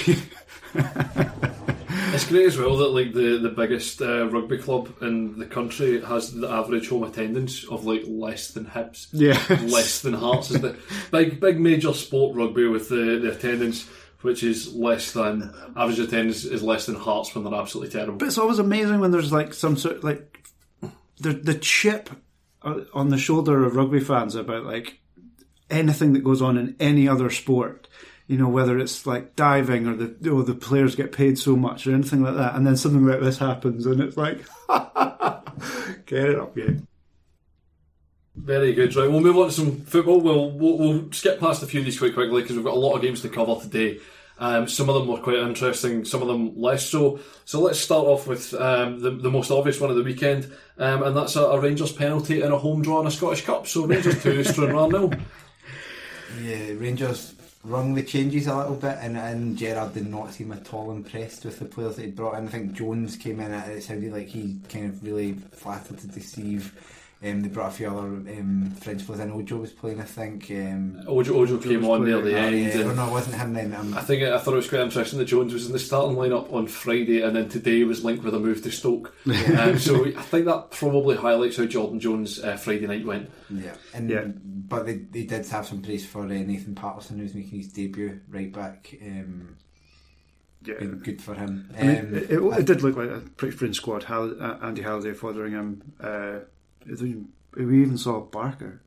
It's 2.13 2.27
great 2.27 2.47
as 2.47 2.57
well 2.57 2.77
that 2.77 2.89
like 2.89 3.13
the 3.13 3.37
the 3.37 3.49
biggest 3.49 4.01
uh, 4.01 4.27
rugby 4.29 4.57
club 4.57 4.93
in 5.01 5.37
the 5.39 5.45
country 5.45 6.01
has 6.01 6.33
the 6.33 6.49
average 6.49 6.89
home 6.89 7.03
attendance 7.03 7.63
of 7.65 7.85
like 7.85 8.03
less 8.05 8.49
than 8.49 8.65
Hibs. 8.65 9.07
Yeah. 9.13 9.39
less 9.71 10.01
than 10.01 10.13
Hearts 10.13 10.51
is 10.51 10.61
the 10.61 10.77
big 11.11 11.39
big 11.39 11.59
major 11.59 11.93
sport 11.93 12.35
rugby 12.35 12.67
with 12.67 12.89
the, 12.89 13.19
the 13.21 13.31
attendance 13.31 13.87
which 14.21 14.43
is 14.43 14.73
less 14.73 15.13
than 15.13 15.53
average 15.75 15.99
attendance 15.99 16.43
is 16.43 16.63
less 16.63 16.85
than 16.85 16.95
Hearts 16.95 17.33
when 17.33 17.43
they're 17.43 17.59
absolutely 17.59 17.91
terrible. 17.91 18.17
But 18.17 18.27
it's 18.27 18.37
always 18.37 18.59
amazing 18.59 18.99
when 18.99 19.11
there's 19.11 19.31
like 19.31 19.53
some 19.53 19.77
sort 19.77 19.97
of 19.97 20.03
like 20.03 20.45
the 21.19 21.33
the 21.33 21.55
chip 21.55 22.09
uh, 22.61 22.81
on 22.93 23.09
the 23.09 23.17
shoulder 23.17 23.65
of 23.65 23.75
rugby 23.75 23.99
fans 23.99 24.35
about 24.35 24.65
like 24.65 25.00
anything 25.71 26.13
that 26.13 26.23
goes 26.23 26.41
on 26.41 26.57
in 26.57 26.75
any 26.79 27.07
other 27.07 27.29
sport. 27.29 27.87
You 28.27 28.37
know, 28.37 28.47
whether 28.47 28.77
it's 28.77 29.05
like 29.05 29.35
diving 29.35 29.87
or 29.87 29.95
the 29.95 30.29
or 30.29 30.43
the 30.43 30.53
players 30.53 30.95
get 30.95 31.11
paid 31.11 31.37
so 31.37 31.55
much 31.55 31.85
or 31.85 31.93
anything 31.93 32.21
like 32.21 32.35
that, 32.35 32.55
and 32.55 32.65
then 32.65 32.77
something 32.77 33.05
like 33.05 33.19
this 33.19 33.37
happens, 33.37 33.85
and 33.85 33.99
it's 33.99 34.15
like, 34.15 34.37
get 36.05 36.29
it 36.29 36.39
up, 36.39 36.55
yeah. 36.55 36.71
Very 38.35 38.73
good. 38.73 38.95
Right, 38.95 39.09
we'll 39.09 39.19
move 39.19 39.37
on 39.37 39.47
to 39.47 39.51
some 39.51 39.81
football. 39.81 40.21
We'll 40.21 40.51
we'll, 40.51 40.77
we'll 40.77 41.11
skip 41.11 41.39
past 41.39 41.61
a 41.63 41.65
few 41.65 41.81
of 41.81 41.85
these 41.85 41.99
quite 41.99 42.13
quickly 42.13 42.41
because 42.41 42.55
we've 42.55 42.65
got 42.65 42.75
a 42.75 42.79
lot 42.79 42.95
of 42.95 43.01
games 43.01 43.21
to 43.23 43.29
cover 43.29 43.59
today. 43.59 43.99
Um, 44.41 44.67
some 44.67 44.89
of 44.89 44.95
them 44.95 45.07
were 45.07 45.19
quite 45.19 45.35
interesting, 45.35 46.03
some 46.03 46.23
of 46.23 46.27
them 46.27 46.59
less 46.59 46.89
so. 46.89 47.19
So 47.45 47.59
let's 47.59 47.77
start 47.77 48.07
off 48.07 48.25
with 48.25 48.55
um, 48.55 48.99
the, 48.99 49.11
the 49.11 49.29
most 49.29 49.51
obvious 49.51 49.79
one 49.79 49.91
of 49.91 49.97
the 49.97 50.03
weekend, 50.03 50.51
um, 50.79 51.03
and 51.03 51.15
that's 51.15 51.35
a, 51.35 51.41
a 51.43 51.59
Rangers 51.59 51.91
penalty 51.91 52.41
in 52.41 52.51
a 52.51 52.57
home 52.57 52.81
draw 52.81 53.01
in 53.01 53.07
a 53.07 53.11
Scottish 53.11 53.45
Cup. 53.45 53.67
So 53.67 53.85
Rangers 53.85 54.23
2, 54.23 54.43
Stranraer 54.43 54.87
nil. 54.87 55.13
Yeah, 56.39 56.73
Rangers 56.77 57.35
rung 57.63 57.93
the 57.93 58.03
changes 58.03 58.47
a 58.47 58.55
little 58.55 58.75
bit, 58.75 58.97
and, 59.01 59.17
and 59.17 59.57
Gerrard 59.57 59.93
did 59.93 60.07
not 60.07 60.33
seem 60.33 60.51
at 60.51 60.73
all 60.73 60.91
impressed 60.91 61.45
with 61.45 61.59
the 61.59 61.65
players 61.65 61.97
that 61.97 62.05
he 62.05 62.11
brought 62.11 62.37
in. 62.37 62.47
I 62.47 62.51
think 62.51 62.73
Jones 62.73 63.17
came 63.17 63.39
in, 63.39 63.51
and 63.51 63.71
it 63.71 63.83
sounded 63.83 64.11
like 64.11 64.27
he 64.27 64.57
kind 64.69 64.85
of 64.85 65.03
really 65.03 65.33
flattered 65.51 65.99
to 65.99 66.07
deceive. 66.07 66.73
Um, 67.23 67.41
they 67.43 67.49
brought 67.49 67.67
a 67.69 67.75
few 67.75 67.87
other 67.87 68.07
um, 68.07 68.71
French 68.81 69.05
players 69.05 69.19
in. 69.21 69.31
Ojo 69.31 69.57
was 69.57 69.71
playing, 69.71 70.01
I 70.01 70.05
think. 70.05 70.49
Um, 70.49 71.03
Ojo, 71.07 71.35
Ojo 71.35 71.59
came 71.59 71.85
on 71.85 72.03
near 72.03 72.19
the 72.19 72.33
oh, 72.33 72.37
end. 72.45 72.73
yeah, 72.73 72.81
oh, 72.85 72.93
no, 72.95 73.09
it 73.09 73.11
wasn't 73.11 73.35
him 73.35 73.53
then. 73.53 73.75
Um, 73.75 73.93
I 73.95 74.01
think 74.01 74.23
I 74.23 74.39
thought 74.39 74.53
it 74.53 74.57
was 74.57 74.67
quite 74.69 74.81
interesting 74.81 75.19
that 75.19 75.25
Jones 75.25 75.53
was 75.53 75.67
in 75.67 75.71
the 75.71 75.77
starting 75.77 76.17
lineup 76.17 76.51
on 76.51 76.65
Friday, 76.65 77.21
and 77.21 77.35
then 77.35 77.47
today 77.47 77.83
was 77.83 78.03
linked 78.03 78.23
with 78.23 78.33
a 78.33 78.39
move 78.39 78.63
to 78.63 78.71
Stoke. 78.71 79.13
um, 79.59 79.77
so 79.77 80.03
I 80.05 80.21
think 80.23 80.45
that 80.45 80.71
probably 80.71 81.15
highlights 81.15 81.57
how 81.57 81.65
Jordan 81.65 81.99
Jones' 81.99 82.39
uh, 82.39 82.57
Friday 82.57 82.87
night 82.87 83.05
went. 83.05 83.29
Yeah, 83.51 83.75
and 83.93 84.09
Yeah. 84.09 84.23
but 84.25 84.87
they, 84.87 84.95
they 84.95 85.25
did 85.25 85.45
have 85.45 85.67
some 85.67 85.83
praise 85.83 86.03
for 86.03 86.21
uh, 86.23 86.25
Nathan 86.25 86.73
Patterson, 86.73 87.19
who's 87.19 87.35
making 87.35 87.59
his 87.59 87.67
debut 87.67 88.19
right 88.29 88.51
back. 88.51 88.95
Um, 88.99 89.57
Yeah. 90.65 90.79
been 90.79 90.97
good 90.97 91.21
for 91.21 91.35
him. 91.35 91.69
I 91.77 91.83
mean, 91.83 91.97
Um, 91.99 92.15
it, 92.15 92.31
it, 92.31 92.39
it 92.41 92.65
did 92.65 92.81
look 92.81 92.97
like 92.97 93.09
a 93.11 93.19
pretty 93.37 93.55
fringe 93.55 93.75
squad. 93.75 94.03
Hall, 94.05 94.33
uh, 94.41 94.57
Andy 94.63 94.81
Halliday, 94.81 95.13
Fotheringham. 95.13 95.81
Uh, 95.99 96.39
we 96.85 97.81
even 97.81 97.97
saw 97.97 98.19
Barker. 98.21 98.81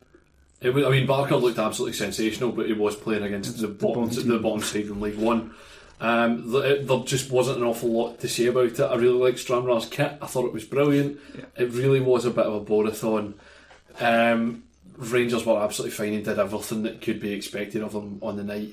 It 0.60 0.72
was, 0.72 0.84
I 0.84 0.90
mean, 0.90 1.06
Barker 1.06 1.36
looked 1.36 1.58
absolutely 1.58 1.96
sensational, 1.96 2.52
but 2.52 2.66
he 2.66 2.72
was 2.72 2.96
playing 2.96 3.22
against 3.22 3.58
the 3.60 3.68
bottom, 3.68 4.04
bottom 4.08 4.28
the 4.28 4.38
bottom 4.38 4.60
side 4.62 4.86
in 4.86 5.00
League 5.00 5.18
One. 5.18 5.52
Um, 6.00 6.50
th- 6.50 6.64
it- 6.64 6.88
there 6.88 7.00
just 7.04 7.30
wasn't 7.30 7.58
an 7.58 7.64
awful 7.64 7.90
lot 7.90 8.18
to 8.20 8.28
say 8.28 8.46
about 8.46 8.66
it. 8.66 8.80
I 8.80 8.94
really 8.96 9.18
liked 9.18 9.38
Stranraer's 9.38 9.86
kit. 9.86 10.16
I 10.22 10.26
thought 10.26 10.46
it 10.46 10.52
was 10.52 10.64
brilliant. 10.64 11.18
It 11.56 11.70
really 11.72 12.00
was 12.00 12.24
a 12.24 12.30
bit 12.30 12.46
of 12.46 12.54
a 12.54 12.64
borathon. 12.64 13.34
Um, 14.00 14.64
Rangers 14.96 15.44
were 15.44 15.60
absolutely 15.60 15.96
fine 15.96 16.14
and 16.14 16.24
did 16.24 16.38
everything 16.38 16.82
that 16.84 17.00
could 17.02 17.20
be 17.20 17.32
expected 17.32 17.82
of 17.82 17.92
them 17.92 18.18
on 18.22 18.36
the 18.36 18.44
night. 18.44 18.72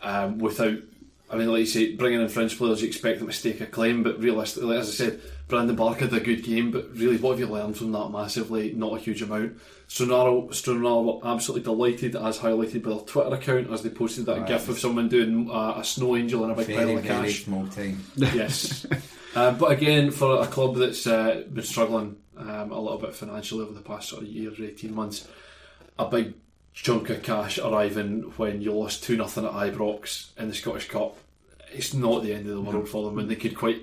Um, 0.00 0.38
without, 0.38 0.78
I 1.30 1.36
mean, 1.36 1.50
like 1.50 1.60
you 1.60 1.66
say, 1.66 1.94
bringing 1.94 2.22
in 2.22 2.28
French 2.28 2.56
players, 2.56 2.80
you 2.80 2.88
expect 2.88 3.18
them 3.18 3.28
to 3.28 3.34
stake 3.34 3.60
a 3.60 3.66
claim, 3.66 4.02
but 4.02 4.18
realistically, 4.18 4.78
as 4.78 4.88
I 4.88 4.92
said, 4.92 5.20
Brandon 5.46 5.76
Barker 5.76 6.06
did 6.06 6.14
a 6.14 6.24
good 6.24 6.42
game, 6.42 6.70
but 6.70 6.88
really, 6.94 7.18
what 7.18 7.32
have 7.32 7.40
you 7.40 7.46
learned 7.46 7.76
from 7.76 7.92
that 7.92 8.08
massively? 8.10 8.72
Not 8.72 8.94
a 8.94 8.98
huge 8.98 9.20
amount. 9.20 9.58
Stranraer, 9.88 10.52
Stranraer 10.52 11.02
were 11.02 11.20
absolutely 11.24 11.64
delighted, 11.64 12.16
as 12.16 12.38
highlighted 12.38 12.82
by 12.82 12.90
their 12.90 13.00
Twitter 13.00 13.34
account, 13.34 13.70
as 13.70 13.82
they 13.82 13.90
posted 13.90 14.24
that 14.26 14.46
gif 14.46 14.68
of 14.68 14.78
someone 14.78 15.08
doing 15.08 15.50
uh, 15.50 15.74
a 15.76 15.84
snow 15.84 16.16
angel 16.16 16.44
and 16.44 16.52
a 16.52 16.56
big 16.56 16.66
very, 16.66 16.78
pile 16.78 16.98
of 16.98 17.04
very 17.04 17.28
cash. 17.28 17.44
small 17.44 17.66
time. 17.66 18.02
Yes. 18.16 18.86
uh, 19.34 19.52
but 19.52 19.72
again, 19.72 20.10
for 20.10 20.42
a 20.42 20.46
club 20.46 20.76
that's 20.76 21.06
uh, 21.06 21.44
been 21.52 21.64
struggling 21.64 22.16
um, 22.38 22.72
a 22.72 22.80
little 22.80 22.98
bit 22.98 23.14
financially 23.14 23.62
over 23.62 23.72
the 23.72 23.80
past 23.80 24.08
sort 24.08 24.22
of 24.22 24.28
year 24.28 24.50
or 24.50 24.64
18 24.64 24.94
months, 24.94 25.28
a 25.98 26.06
big 26.06 26.34
chunk 26.82 27.10
of 27.10 27.22
cash 27.22 27.58
arriving 27.58 28.22
when 28.36 28.62
you 28.62 28.72
lost 28.72 29.02
2 29.02 29.16
nothing 29.16 29.44
at 29.44 29.52
Ibrox 29.52 30.28
in 30.38 30.48
the 30.48 30.54
Scottish 30.54 30.88
Cup, 30.88 31.16
it's 31.72 31.92
not 31.92 32.22
the 32.22 32.32
end 32.32 32.48
of 32.48 32.54
the 32.54 32.60
world 32.60 32.88
for 32.88 33.04
them, 33.04 33.18
and 33.18 33.28
they 33.28 33.36
could 33.36 33.56
quite. 33.56 33.82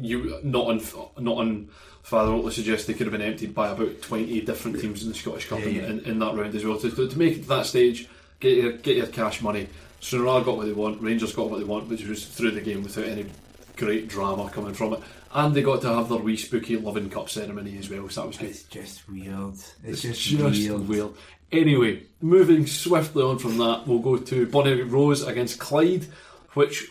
You 0.00 0.40
not 0.42 0.68
on 0.68 0.80
not 1.22 1.36
on 1.36 1.68
Father 2.02 2.40
to 2.42 2.50
suggest 2.50 2.86
they 2.86 2.94
could 2.94 3.06
have 3.06 3.12
been 3.12 3.20
emptied 3.20 3.54
by 3.54 3.68
about 3.68 4.00
twenty 4.00 4.40
different 4.40 4.80
teams 4.80 5.02
in 5.02 5.10
the 5.10 5.14
Scottish 5.14 5.48
Cup 5.48 5.60
in, 5.60 5.84
in, 5.84 6.00
in 6.00 6.18
that 6.20 6.34
round 6.34 6.54
as 6.54 6.64
well. 6.64 6.78
To, 6.78 6.90
to, 6.90 7.18
make 7.18 7.36
it 7.36 7.42
to 7.42 7.48
that 7.48 7.66
stage, 7.66 8.08
get 8.40 8.56
your 8.56 8.72
get 8.72 8.96
your 8.96 9.08
cash 9.08 9.42
money. 9.42 9.68
Stranraer 10.00 10.42
got 10.44 10.56
what 10.56 10.66
they 10.66 10.72
want, 10.72 11.02
Rangers 11.02 11.34
got 11.34 11.50
what 11.50 11.58
they 11.58 11.64
want, 11.64 11.88
which 11.88 12.06
was 12.06 12.24
through 12.24 12.52
the 12.52 12.62
game 12.62 12.82
without 12.82 13.04
any 13.04 13.26
great 13.76 14.08
drama 14.08 14.48
coming 14.48 14.72
from 14.72 14.94
it. 14.94 15.00
And 15.34 15.54
they 15.54 15.62
got 15.62 15.82
to 15.82 15.94
have 15.94 16.08
their 16.08 16.18
wee 16.18 16.36
spooky 16.36 16.76
loving 16.76 17.10
cup 17.10 17.28
ceremony 17.28 17.76
as 17.78 17.90
well, 17.90 18.08
so 18.08 18.22
that 18.22 18.26
was 18.28 18.36
good. 18.38 18.50
It's 18.50 18.64
just 18.64 19.08
weird. 19.08 19.54
It's, 19.84 20.02
just, 20.02 20.20
Just 20.20 20.40
weird. 20.40 20.88
weird. 20.88 21.10
Anyway, 21.52 22.02
moving 22.20 22.66
swiftly 22.66 23.22
on 23.22 23.38
from 23.38 23.58
that, 23.58 23.86
we'll 23.86 23.98
go 23.98 24.16
to 24.16 24.46
Bonnie 24.46 24.80
Rose 24.82 25.22
against 25.22 25.58
Clyde, 25.58 26.06
which 26.54 26.88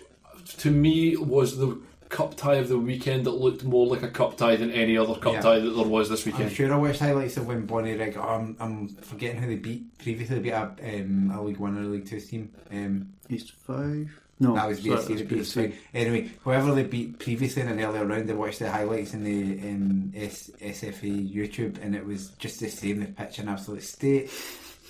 to 0.60 0.70
me 0.70 1.18
was 1.18 1.58
the 1.58 1.80
cup 2.10 2.36
tie 2.36 2.56
of 2.56 2.68
the 2.68 2.78
weekend 2.78 3.26
that 3.26 3.32
looked 3.32 3.64
more 3.64 3.88
like 3.88 4.04
a 4.04 4.08
cup 4.10 4.38
tie 4.38 4.56
than 4.58 4.70
any 4.70 4.98
other 4.98 5.16
cup 5.16 5.34
Yeah. 5.34 5.42
tie 5.42 5.60
that 5.60 5.70
there 5.70 5.88
was 5.88 6.10
this 6.10 6.26
weekend. 6.26 6.44
I'm 6.44 6.50
weekend. 6.50 6.68
sure 6.70 6.74
I 6.74 6.78
watched 6.78 7.00
highlights 7.00 7.38
of 7.38 7.48
when 7.48 7.66
Bonnyrigg. 7.66 8.18
Oh, 8.18 8.22
I'm, 8.22 8.56
I'm 8.60 8.88
forgetting 8.90 9.42
who 9.42 9.48
they 9.48 9.56
beat 9.56 9.98
previously. 9.98 10.36
They 10.36 10.42
beat 10.42 10.52
a, 10.52 11.02
um, 11.02 11.32
a 11.34 11.42
League 11.42 11.58
One 11.58 11.78
or 11.78 11.82
a 11.82 11.86
League 11.86 12.06
Two 12.06 12.20
team. 12.20 12.52
Um, 12.70 13.14
East 13.30 13.54
Fife. 13.54 14.21
No, 14.42 14.56
that 14.56 14.68
was 14.68 14.80
sorry, 14.80 14.98
BSC. 14.98 15.08
that 15.08 15.16
They 15.16 15.24
beat 15.24 15.38
was 15.38 15.52
Spike. 15.52 15.76
Anyway, 15.94 16.32
whoever 16.44 16.74
they 16.74 16.84
beat 16.84 17.20
previously 17.20 17.62
in 17.62 17.68
an 17.68 17.80
earlier 17.80 18.06
round, 18.06 18.30
I 18.30 18.34
watched 18.34 18.60
the 18.60 18.72
highlights 18.72 19.14
in 19.14 19.24
the 19.24 19.70
um, 19.70 20.12
S- 20.16 20.52
SFA 20.60 21.34
YouTube, 21.34 21.82
and 21.84 21.96
it 21.96 22.06
was 22.06 22.30
just 22.40 22.60
the 22.60 22.70
same. 22.70 23.00
The 23.02 23.06
pitch 23.06 23.40
in 23.40 23.48
absolute 23.48 23.84
state. 23.84 24.32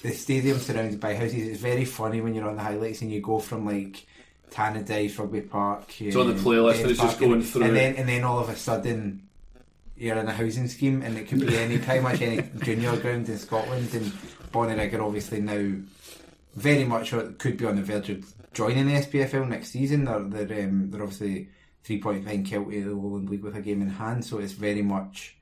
The 0.04 0.12
stadium 0.14 0.58
surrounded 0.58 1.00
by 1.00 1.16
houses. 1.16 1.48
It's 1.48 1.60
very 1.62 1.86
funny 1.86 2.22
when 2.22 2.34
you're 2.34 2.48
on 2.48 2.56
the 2.56 2.64
highlights 2.64 3.02
and 3.02 3.12
you 3.12 3.22
go 3.22 3.40
from 3.40 3.66
like 3.66 4.06
Tannadice, 4.50 5.20
Rugby 5.20 5.42
Park. 5.42 6.02
It's 6.02 6.16
on 6.16 6.28
the 6.28 6.34
um, 6.34 6.40
playlist 6.40 6.82
and 6.82 6.92
it's 6.92 7.02
just 7.02 7.20
going 7.20 7.34
and, 7.34 7.46
through 7.46 7.64
and 7.64 7.76
then 7.76 7.96
and 7.96 8.10
then 8.10 8.24
all 8.24 8.40
of 8.40 8.50
a 8.50 8.56
sudden 8.56 9.28
you're 9.98 10.18
in 10.18 10.28
a 10.28 10.34
housing 10.34 10.68
scheme, 10.68 11.04
and 11.04 11.16
it 11.18 11.28
could 11.28 11.42
be 11.42 11.56
any 11.58 11.78
pretty 11.78 12.00
much 12.00 12.22
any 12.22 12.42
junior 12.64 12.98
ground 12.98 13.30
in 13.30 13.38
Scotland. 13.38 13.94
And 13.94 14.06
Bonnyrigg 14.52 14.94
are 14.94 15.04
obviously 15.04 15.42
now 15.42 15.76
very 16.56 16.84
much 16.84 17.12
could 17.38 17.58
be 17.58 17.66
on 17.66 17.76
the 17.76 17.84
verge 17.84 18.10
of 18.10 18.34
joining 18.54 18.88
the 18.88 19.02
SPFL 19.02 19.48
next 19.48 19.70
season. 19.70 20.06
They're 20.06 20.46
they're, 20.46 20.68
um, 20.68 20.90
they're 20.92 21.04
obviously 21.04 21.50
three 21.84 22.02
points 22.02 22.26
behind 22.26 22.46
Kelty, 22.46 22.84
the 22.84 22.94
Lowland 22.94 23.30
League, 23.30 23.44
with 23.44 23.56
a 23.56 23.62
game 23.62 23.82
in 23.82 23.90
hand, 23.90 24.24
so 24.24 24.40
it's 24.40 24.54
very 24.54 24.82
much 24.82 25.38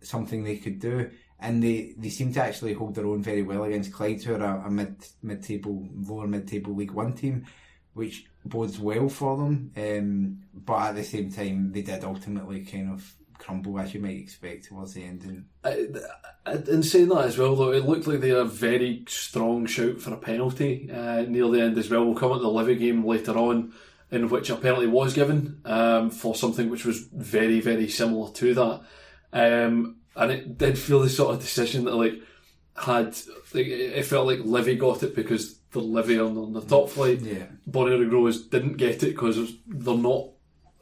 something 0.00 0.42
they 0.42 0.56
could 0.56 0.80
do. 0.80 1.10
And 1.38 1.62
they, 1.62 1.94
they 1.96 2.08
seem 2.08 2.32
to 2.34 2.42
actually 2.42 2.74
hold 2.74 2.94
their 2.94 3.06
own 3.06 3.22
very 3.22 3.42
well 3.42 3.64
against 3.64 3.92
Clyde, 3.92 4.22
who 4.22 4.34
are 4.34 4.42
a, 4.42 4.66
a 4.66 4.70
mid 4.70 4.96
mid 5.22 5.42
table, 5.42 5.88
lower 5.94 6.26
mid 6.26 6.46
table 6.46 6.74
League 6.74 6.92
One 6.92 7.12
team, 7.14 7.46
which 7.94 8.26
bodes 8.44 8.78
well 8.78 9.08
for 9.08 9.36
them. 9.36 9.72
Um, 9.76 10.42
but 10.54 10.90
at 10.90 10.94
the 10.96 11.04
same 11.04 11.30
time, 11.30 11.72
they 11.72 11.82
did 11.82 12.04
ultimately 12.04 12.64
kind 12.64 12.92
of 12.92 13.14
crumble, 13.42 13.78
as 13.78 13.92
you 13.92 14.00
might 14.00 14.18
expect, 14.18 14.66
towards 14.66 14.94
the 14.94 15.04
end. 15.04 15.44
And 15.64 16.68
in 16.68 16.82
saying 16.82 17.08
that 17.08 17.24
as 17.24 17.38
well, 17.38 17.56
though, 17.56 17.72
it 17.72 17.84
looked 17.84 18.06
like 18.06 18.20
they 18.20 18.28
had 18.28 18.38
a 18.38 18.44
very 18.44 19.04
strong 19.08 19.66
shout 19.66 20.00
for 20.00 20.14
a 20.14 20.16
penalty 20.16 20.90
uh, 20.90 21.22
near 21.22 21.48
the 21.48 21.60
end 21.60 21.76
as 21.76 21.90
well. 21.90 22.04
We'll 22.04 22.14
come 22.14 22.32
at 22.32 22.40
the 22.40 22.48
Livy 22.48 22.76
game 22.76 23.04
later 23.04 23.32
on, 23.32 23.72
in 24.10 24.28
which 24.28 24.50
apparently 24.50 24.86
was 24.86 25.14
given 25.14 25.60
um, 25.64 26.10
for 26.10 26.34
something 26.34 26.70
which 26.70 26.84
was 26.84 27.00
very, 27.12 27.60
very 27.60 27.88
similar 27.88 28.30
to 28.32 28.54
that. 28.54 28.80
Um, 29.32 29.96
and 30.14 30.30
it 30.30 30.58
did 30.58 30.78
feel 30.78 31.00
the 31.00 31.08
sort 31.08 31.34
of 31.34 31.40
decision 31.40 31.84
that 31.84 31.94
like 31.94 32.20
had 32.76 33.16
like, 33.54 33.66
it 33.66 34.04
felt 34.04 34.26
like 34.26 34.40
Livy 34.40 34.76
got 34.76 35.02
it 35.02 35.14
because 35.14 35.58
they're 35.72 35.82
Livy 35.82 36.18
on, 36.18 36.36
on 36.36 36.52
the 36.52 36.60
top 36.60 36.90
flight. 36.90 37.20
Yeah. 37.20 37.46
Bonnie 37.66 38.04
Rose 38.04 38.46
didn't 38.46 38.76
get 38.76 39.02
it 39.02 39.14
because 39.14 39.38
they're 39.66 39.96
not 39.96 40.28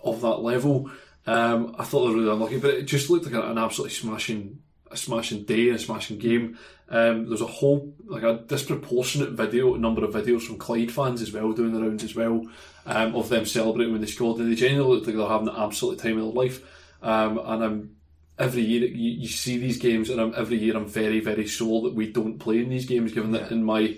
of 0.03 0.21
that 0.23 0.41
level. 0.41 0.91
Um, 1.27 1.75
I 1.79 1.85
thought 1.85 2.07
they 2.07 2.09
were 2.11 2.21
really 2.21 2.33
unlucky, 2.33 2.59
but 2.59 2.75
it 2.75 2.83
just 2.83 3.11
looked 3.11 3.27
like 3.27 3.35
an 3.35 3.59
absolutely 3.59 3.95
smashing, 3.95 4.61
a 4.91 4.97
smashing 4.97 5.45
day, 5.45 5.69
a 5.69 5.79
smashing 5.79 6.19
game. 6.19 6.59
Um, 6.89 7.29
there's 7.29 7.41
a 7.41 7.47
whole 7.47 7.95
like 8.07 8.25
a 8.25 8.43
disproportionate 8.47 9.31
video 9.31 9.75
number 9.77 10.05
of 10.05 10.13
videos 10.13 10.43
from 10.43 10.59
Clyde 10.59 10.91
fans 10.91 11.23
as 11.23 11.33
well 11.33 11.53
doing 11.53 11.73
the 11.73 11.81
rounds 11.81 12.03
as 12.03 12.17
well 12.17 12.45
um, 12.87 13.15
of 13.15 13.29
them 13.29 13.47
celebrating 13.47 13.93
when 13.93 14.01
they 14.01 14.09
scored, 14.09 14.41
and 14.41 14.51
they 14.51 14.57
genuinely 14.57 14.97
looked 14.97 15.07
like 15.07 15.17
they're 15.17 15.29
having 15.29 15.47
the 15.47 15.61
absolute 15.61 15.99
time 15.99 16.19
of 16.19 16.25
their 16.25 16.43
life. 16.45 16.65
Um, 17.03 17.39
and 17.39 17.65
I'm 17.65 17.97
every 18.39 18.63
year 18.63 18.87
you, 18.87 19.11
you 19.21 19.29
see 19.29 19.59
these 19.59 19.79
games, 19.79 20.11
and 20.11 20.21
I'm, 20.21 20.35
every 20.37 20.59
year 20.59 20.77
I'm 20.77 20.87
very 20.87 21.21
very 21.21 21.47
sore 21.47 21.83
that 21.83 21.95
we 21.95 22.13
don't 22.13 22.39
play 22.39 22.59
in 22.59 22.69
these 22.71 22.87
games, 22.87 23.13
given 23.13 23.33
that 23.33 23.53
in 23.53 23.63
my 23.63 23.97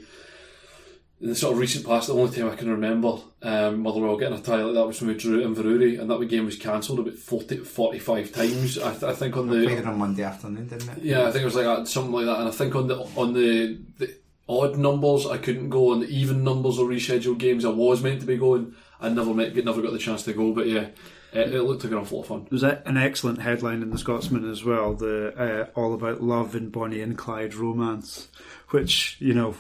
in 1.23 1.29
the 1.29 1.37
sort 1.37 1.53
of 1.53 1.61
recent 1.61 1.87
past, 1.87 2.09
the 2.09 2.15
only 2.15 2.37
time 2.37 2.51
I 2.51 2.57
can 2.57 2.69
remember 2.69 3.19
um, 3.43 3.81
Motherwell 3.83 4.17
getting 4.17 4.37
a 4.37 4.43
tie 4.43 4.57
like 4.57 4.75
that 4.75 4.87
was 4.87 5.01
when 5.01 5.11
we 5.11 5.17
drew 5.17 5.41
at 5.41 5.47
Inverurie, 5.47 6.01
and 6.01 6.11
that 6.11 6.21
game 6.27 6.45
was 6.45 6.57
cancelled 6.57 6.99
about 6.99 7.15
40, 7.15 7.59
45 7.59 8.33
times. 8.33 8.77
I, 8.77 8.91
th- 8.91 9.05
I 9.05 9.15
think 9.15 9.37
on 9.37 9.47
played 9.47 9.69
the 9.69 9.77
it 9.77 9.87
on 9.87 9.99
Monday 9.99 10.25
afternoon, 10.25 10.67
didn't 10.67 10.89
it? 10.89 11.05
yeah, 11.05 11.29
I 11.29 11.31
think 11.31 11.43
it 11.43 11.45
was 11.45 11.55
like 11.55 11.65
that, 11.65 11.87
something 11.87 12.13
like 12.13 12.27
that. 12.27 12.41
And 12.41 12.49
I 12.49 12.51
think 12.51 12.75
on 12.75 12.89
the 12.89 12.97
on 13.17 13.35
the, 13.35 13.79
the 13.99 14.17
odd 14.49 14.77
numbers, 14.77 15.25
I 15.27 15.39
couldn't 15.39 15.69
go. 15.69 15.93
On 15.93 16.01
the 16.01 16.09
even 16.09 16.43
numbers 16.43 16.81
or 16.81 16.89
rescheduled 16.89 17.39
games, 17.39 17.65
I 17.65 17.71
was 17.71 18.03
meant 18.03 18.21
to 18.21 18.27
be 18.27 18.37
going. 18.37 18.75
I 19.01 19.09
never 19.09 19.33
met, 19.33 19.55
never 19.55 19.81
got 19.81 19.93
the 19.93 19.99
chance 19.99 20.25
to 20.25 20.33
go. 20.33 20.53
But 20.53 20.67
yeah, 20.67 20.89
it, 21.33 21.55
it 21.55 21.63
looked 21.63 21.85
like 21.85 21.93
an 21.93 21.99
awful 21.99 22.19
lot 22.19 22.23
of 22.25 22.29
fun. 22.29 22.41
There 22.45 22.49
was 22.51 22.63
a- 22.63 22.83
an 22.87 22.97
excellent 22.97 23.41
headline 23.41 23.83
in 23.83 23.91
the 23.91 23.99
Scotsman 23.99 24.49
as 24.51 24.65
well, 24.65 24.95
the 24.95 25.35
uh, 25.37 25.79
all 25.79 25.95
about 25.95 26.23
love 26.23 26.55
and 26.55 26.71
Bonnie 26.71 27.01
and 27.01 27.17
Clyde 27.17 27.55
romance, 27.55 28.29
which 28.71 29.17
you 29.21 29.35
know, 29.35 29.55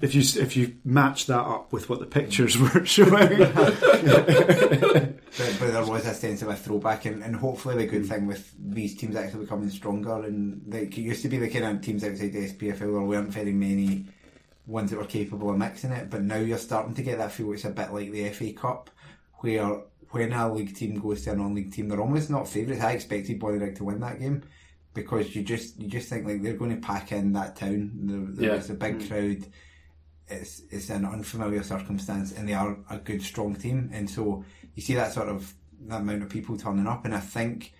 if 0.00 0.14
you 0.14 0.42
if 0.42 0.56
you 0.56 0.74
match 0.84 1.26
that 1.26 1.40
up 1.42 1.72
with 1.72 1.88
what 1.90 2.00
the 2.00 2.06
pictures 2.06 2.56
were 2.58 2.84
showing, 2.84 3.38
But, 5.34 5.56
but 5.58 5.72
there 5.72 5.86
was 5.86 6.06
a 6.06 6.12
sense 6.14 6.42
of 6.42 6.48
a 6.48 6.56
throwback, 6.56 7.06
and, 7.06 7.22
and 7.22 7.34
hopefully 7.34 7.76
the 7.76 7.86
good 7.86 8.04
thing 8.06 8.26
with 8.26 8.52
these 8.58 8.94
teams 8.96 9.16
actually 9.16 9.44
becoming 9.44 9.70
stronger, 9.70 10.22
and 10.24 10.62
like 10.66 10.96
it 10.96 11.00
used 11.02 11.22
to 11.22 11.28
be 11.28 11.38
the 11.38 11.48
kind 11.48 11.64
of 11.64 11.80
teams 11.80 12.04
outside 12.04 12.32
the 12.32 12.48
SPFL 12.48 12.80
where 12.80 12.88
there 12.90 13.00
weren't 13.00 13.30
very 13.30 13.52
many 13.52 14.04
ones 14.66 14.90
that 14.90 14.98
were 14.98 15.06
capable 15.06 15.50
of 15.50 15.56
mixing 15.58 15.90
it, 15.90 16.10
but 16.10 16.22
now 16.22 16.36
you're 16.36 16.58
starting 16.58 16.94
to 16.94 17.02
get 17.02 17.16
that 17.18 17.32
feel 17.32 17.50
it's 17.52 17.64
a 17.64 17.70
bit 17.70 17.92
like 17.92 18.10
the 18.12 18.28
FA 18.28 18.52
Cup, 18.52 18.90
where 19.36 19.80
when 20.12 20.32
a 20.32 20.52
league 20.52 20.74
team 20.76 20.98
goes 21.00 21.22
to 21.24 21.32
a 21.32 21.36
non-league 21.36 21.72
team, 21.72 21.88
they're 21.88 22.00
almost 22.00 22.30
not 22.30 22.48
favourites. 22.48 22.82
I 22.82 22.92
expected 22.92 23.38
Bonnie 23.40 23.72
to 23.72 23.84
win 23.84 24.00
that 24.00 24.20
game 24.20 24.42
because 24.94 25.34
you 25.34 25.42
just 25.42 25.78
you 25.80 25.88
just 25.88 26.08
think 26.08 26.26
like 26.26 26.42
they're 26.42 26.52
going 26.56 26.74
to 26.74 26.86
pack 26.86 27.12
in 27.12 27.32
that 27.32 27.56
town. 27.56 27.90
There, 27.94 28.20
there 28.28 28.50
Yeah. 28.50 28.56
was 28.56 28.70
a 28.70 28.74
big 28.74 29.06
crowd 29.08 29.46
it's 30.28 30.62
it's 30.70 30.88
an 30.90 31.04
unfamiliar 31.04 31.62
circumstance 31.62 32.32
and 32.32 32.48
they 32.48 32.54
are 32.54 32.76
a 32.88 32.98
good 32.98 33.20
strong 33.22 33.54
team 33.54 33.90
and 33.92 34.08
so 34.08 34.44
you 34.74 34.82
see 34.82 34.94
that 34.94 35.12
sort 35.12 35.28
of 35.28 35.52
that 35.88 36.00
amount 36.00 36.22
of 36.22 36.28
people 36.28 36.56
turning 36.56 36.86
up 36.86 37.04
and 37.04 37.14
I 37.14 37.20
think 37.20 37.72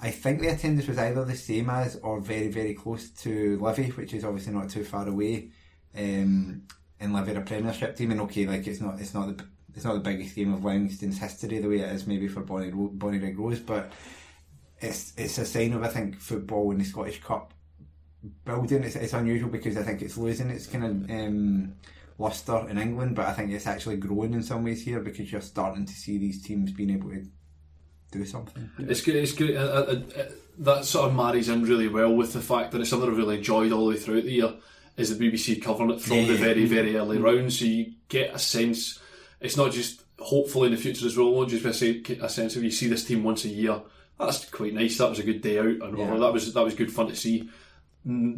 I 0.00 0.10
think 0.10 0.40
the 0.40 0.48
attendance 0.48 0.88
was 0.88 0.96
either 0.98 1.24
the 1.24 1.36
same 1.36 1.68
as 1.70 1.96
or 1.96 2.18
very 2.20 2.48
very 2.48 2.74
close 2.74 3.10
to 3.22 3.58
Livy 3.60 3.90
which 3.90 4.14
is 4.14 4.24
obviously 4.24 4.54
not 4.54 4.70
too 4.70 4.82
far 4.82 5.06
away 5.06 5.50
um, 5.96 6.62
and 6.98 7.12
Livy 7.12 7.32
are 7.32 7.40
a 7.40 7.42
premiership 7.44 7.96
team 7.96 8.10
and 8.12 8.20
okay 8.22 8.46
like 8.46 8.66
it's 8.66 8.80
not 8.80 8.98
it's 8.98 9.14
not 9.14 9.36
the 9.36 9.44
it's 9.74 9.84
not 9.84 9.94
the 9.94 10.00
biggest 10.00 10.34
game 10.34 10.52
of 10.52 10.64
Livingston's 10.64 11.18
history 11.18 11.58
the 11.58 11.68
way 11.68 11.80
it 11.80 11.92
is 11.92 12.06
maybe 12.06 12.28
for 12.28 12.40
Bonnie, 12.40 12.70
Ro- 12.70 12.92
Bonnyrigg 12.96 13.38
Rose 13.38 13.60
but 13.60 13.92
it's 14.80 15.12
it's 15.16 15.38
a 15.38 15.44
sign 15.44 15.72
of 15.72 15.82
I 15.82 15.88
think 15.88 16.18
football 16.18 16.70
in 16.70 16.78
the 16.78 16.84
Scottish 16.84 17.20
Cup 17.22 17.52
building. 18.44 18.84
It's, 18.84 18.96
it's 18.96 19.12
unusual 19.12 19.50
because 19.50 19.76
I 19.76 19.82
think 19.82 20.02
it's 20.02 20.16
losing 20.16 20.50
its 20.50 20.66
kind 20.66 20.84
of 20.84 21.10
um, 21.10 21.74
luster 22.18 22.66
in 22.68 22.78
England, 22.78 23.16
but 23.16 23.26
I 23.26 23.32
think 23.32 23.50
it's 23.50 23.66
actually 23.66 23.96
growing 23.96 24.34
in 24.34 24.42
some 24.42 24.64
ways 24.64 24.84
here 24.84 25.00
because 25.00 25.30
you're 25.30 25.40
starting 25.40 25.86
to 25.86 25.92
see 25.92 26.18
these 26.18 26.42
teams 26.42 26.72
being 26.72 26.90
able 26.90 27.10
to 27.10 27.24
do 28.10 28.24
something. 28.24 28.70
It's 28.78 29.00
good. 29.02 29.16
It's 29.16 29.32
good. 29.32 29.56
Uh, 29.56 29.60
uh, 29.60 30.00
uh, 30.18 30.24
that 30.58 30.84
sort 30.84 31.08
of 31.08 31.16
marries 31.16 31.48
in 31.48 31.62
really 31.62 31.88
well 31.88 32.14
with 32.14 32.32
the 32.32 32.40
fact 32.40 32.72
that 32.72 32.80
it's 32.80 32.90
something 32.90 33.08
I've 33.08 33.16
really 33.16 33.38
enjoyed 33.38 33.72
all 33.72 33.84
the 33.84 33.90
way 33.90 33.96
throughout 33.96 34.24
the 34.24 34.32
year. 34.32 34.54
Is 34.96 35.16
the 35.16 35.30
BBC 35.30 35.62
covering 35.62 35.90
it 35.92 36.00
from 36.02 36.18
Yeah, 36.18 36.26
the 36.26 36.34
very 36.34 36.66
very 36.66 36.96
early 36.96 37.16
rounds, 37.18 37.58
so 37.58 37.64
you 37.64 37.92
get 38.08 38.34
a 38.34 38.38
sense. 38.38 38.98
It's 39.40 39.56
not 39.56 39.72
just 39.72 40.02
hopefully 40.18 40.66
in 40.66 40.72
the 40.74 40.80
future 40.80 41.06
as 41.06 41.16
well. 41.16 41.28
it 41.28 41.34
Won't 41.34 41.50
just 41.50 41.62
be 41.64 41.70
a, 41.70 41.74
se- 41.74 42.18
a 42.20 42.28
sense 42.28 42.56
of 42.56 42.62
you 42.62 42.70
see 42.70 42.88
this 42.88 43.04
team 43.04 43.24
once 43.24 43.44
a 43.44 43.48
year. 43.48 43.80
That's 44.18 44.44
quite 44.50 44.74
nice. 44.74 44.98
That 44.98 45.08
was 45.10 45.18
a 45.18 45.22
good 45.24 45.40
day 45.40 45.58
out, 45.58 45.64
and 45.66 45.96
Yeah. 45.98 46.16
that 46.18 46.32
was 46.32 46.52
that 46.52 46.64
was 46.64 46.74
good 46.74 46.92
fun 46.92 47.08
to 47.08 47.16
see. 47.16 47.48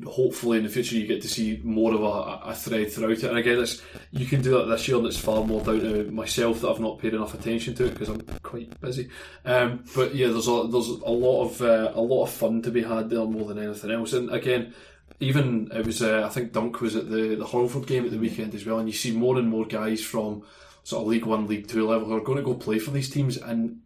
Hopefully, 0.05 0.59
in 0.59 0.65
the 0.65 0.69
future, 0.71 0.97
you 0.97 1.07
get 1.07 1.23
to 1.23 1.29
see 1.29 1.61
more 1.63 1.95
of 1.95 2.03
a, 2.03 2.51
a 2.51 2.55
thread 2.55 2.91
throughout 2.93 3.13
it. 3.13 3.23
And 3.25 3.39
again, 3.39 3.61
it's 3.61 3.81
you 4.11 4.27
can 4.27 4.43
do 4.43 4.51
that 4.59 4.65
this 4.65 4.89
year, 4.89 4.97
and 4.99 5.07
it's 5.07 5.17
far 5.19 5.45
more 5.45 5.63
down 5.63 5.81
to 5.81 6.11
myself 6.11 6.61
that 6.61 6.69
I've 6.69 6.81
not 6.81 6.99
paid 6.99 7.15
enough 7.15 7.35
attention 7.35 7.75
to 7.77 7.87
it 7.87 7.93
because 7.95 8.09
I'm 8.09 8.21
quite 8.43 8.81
busy. 8.81 9.09
Um, 9.45 9.85
but 9.95 10.17
yeah, 10.17 10.29
there's 10.29 10.49
a 10.49 10.67
there's 10.69 10.89
a 10.89 11.11
lot 11.11 11.45
of 11.45 11.63
uh, 11.63 11.93
a 11.95 12.01
lot 12.01 12.25
of 12.25 12.31
fun 12.31 12.61
to 12.63 12.73
be 12.73 12.83
had 12.83 13.09
there 13.09 13.25
more 13.25 13.47
than 13.47 13.59
anything 13.63 13.93
else. 13.93 14.13
And 14.15 14.31
again, 14.31 14.75
even 15.21 15.71
it 15.73 15.87
was 15.87 16.03
uh, 16.03 16.25
I 16.27 16.29
think 16.29 16.53
Dunk 16.53 16.81
was 16.81 16.97
at 16.97 17.09
the 17.09 17.37
the 17.37 17.47
Hurlford 17.47 17.87
game 17.87 18.05
at 18.05 18.11
the 18.11 18.19
weekend 18.19 18.55
as 18.57 18.67
well, 18.67 18.79
and 18.81 18.89
you 18.89 18.95
see 18.95 19.13
more 19.13 19.39
and 19.39 19.49
more 19.49 19.65
guys 19.65 20.03
from 20.03 20.43
sort 20.85 21.03
of 21.03 21.09
League 21.09 21.27
One, 21.27 21.47
League 21.47 21.69
Two 21.69 21.89
level 21.89 22.09
who 22.09 22.17
are 22.17 22.21
going 22.21 22.39
to 22.39 22.45
go 22.45 22.55
play 22.55 22.79
for 22.79 22.91
these 22.91 23.11
teams, 23.11 23.37
and 23.37 23.81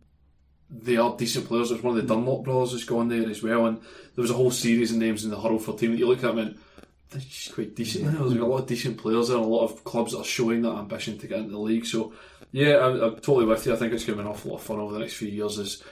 they 0.71 0.97
are 0.97 1.17
decent 1.17 1.47
players. 1.47 1.71
There's 1.71 1.83
one 1.83 1.97
of 1.97 2.03
the 2.03 2.15
Dunlop 2.15 2.45
brothers 2.45 2.73
that's 2.73 2.85
gone 2.85 3.09
there 3.09 3.29
as 3.29 3.43
well, 3.43 3.67
and 3.67 3.79
there 3.79 4.23
was 4.23 4.31
a 4.31 4.35
whole 4.35 4.50
series 4.50 4.93
of 4.93 4.99
names 4.99 5.25
in 5.25 5.31
the 5.31 5.37
Hurlford 5.37 5.79
team 5.79 5.93
that 5.93 5.99
you 5.99 6.09
look 6.09 6.25
at 6.25 6.31
and 6.31 6.37
went, 6.37 6.59
just 7.19 7.55
quite 7.55 7.75
decent. 7.75 8.05
now. 8.05 8.25
There's 8.25 8.33
a 8.33 8.45
lot 8.45 8.62
of 8.62 8.67
decent 8.67 8.99
players 8.99 9.29
there, 9.29 9.37
and 9.37 9.47
a 9.47 9.49
lot 9.49 9.65
of 9.65 9.85
clubs 9.85 10.12
that 10.12 10.19
are 10.19 10.25
showing 10.25 10.62
that 10.62 10.76
ambition 10.76 11.19
to 11.19 11.26
get 11.26 11.38
into 11.38 11.53
the 11.53 11.59
league. 11.59 11.87
So, 11.87 12.12
yeah, 12.53 12.79
I'm, 12.79 13.00
I'm 13.00 13.15
totally 13.17 13.47
with 13.47 13.67
you. 13.67 13.73
I 13.73 13.76
think 13.76 13.93
it's 13.93 14.05
going 14.05 14.19
to 14.19 14.23
be 14.23 14.29
an 14.29 14.33
awful 14.33 14.53
lot 14.53 14.59
of 14.59 14.65
fun 14.65 14.81
over 14.81 14.95
the 14.95 15.00
next 15.00 15.15
few 15.15 15.29
years 15.29 15.59
as 15.59 15.83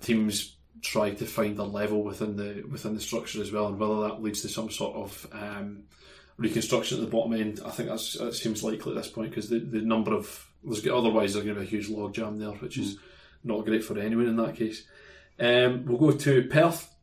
teams 0.00 0.56
try 0.80 1.10
to 1.10 1.24
find 1.26 1.56
their 1.56 1.66
level 1.66 2.02
within 2.02 2.36
the 2.36 2.64
within 2.68 2.94
the 2.94 3.00
structure 3.00 3.40
as 3.40 3.52
well, 3.52 3.68
and 3.68 3.78
whether 3.78 4.00
that 4.00 4.22
leads 4.22 4.42
to 4.42 4.48
some 4.48 4.70
sort 4.70 4.96
of 4.96 5.26
um, 5.32 5.84
reconstruction 6.36 6.98
at 6.98 7.04
the 7.04 7.10
bottom 7.10 7.32
end. 7.34 7.60
I 7.64 7.70
think 7.70 7.88
that's 7.88 8.14
that 8.14 8.34
seems 8.34 8.62
likely 8.62 8.92
at 8.92 8.96
this 8.96 9.08
point 9.08 9.30
because 9.30 9.48
the, 9.48 9.58
the 9.58 9.80
number 9.80 10.14
of 10.14 10.48
there's 10.64 10.86
otherwise 10.86 11.32
there's 11.34 11.44
going 11.44 11.56
to 11.56 11.60
be 11.60 11.66
a 11.66 11.70
huge 11.70 11.88
log 11.88 12.14
jam 12.14 12.38
there, 12.38 12.50
which 12.50 12.78
is 12.78 12.98
not 13.44 13.64
great 13.64 13.84
for 13.84 13.98
anyone 13.98 14.26
in 14.28 14.36
that 14.36 14.56
case. 14.56 14.84
Um, 15.38 15.84
we'll 15.86 15.98
go 15.98 16.12
to 16.16 16.42
Perth 16.44 16.94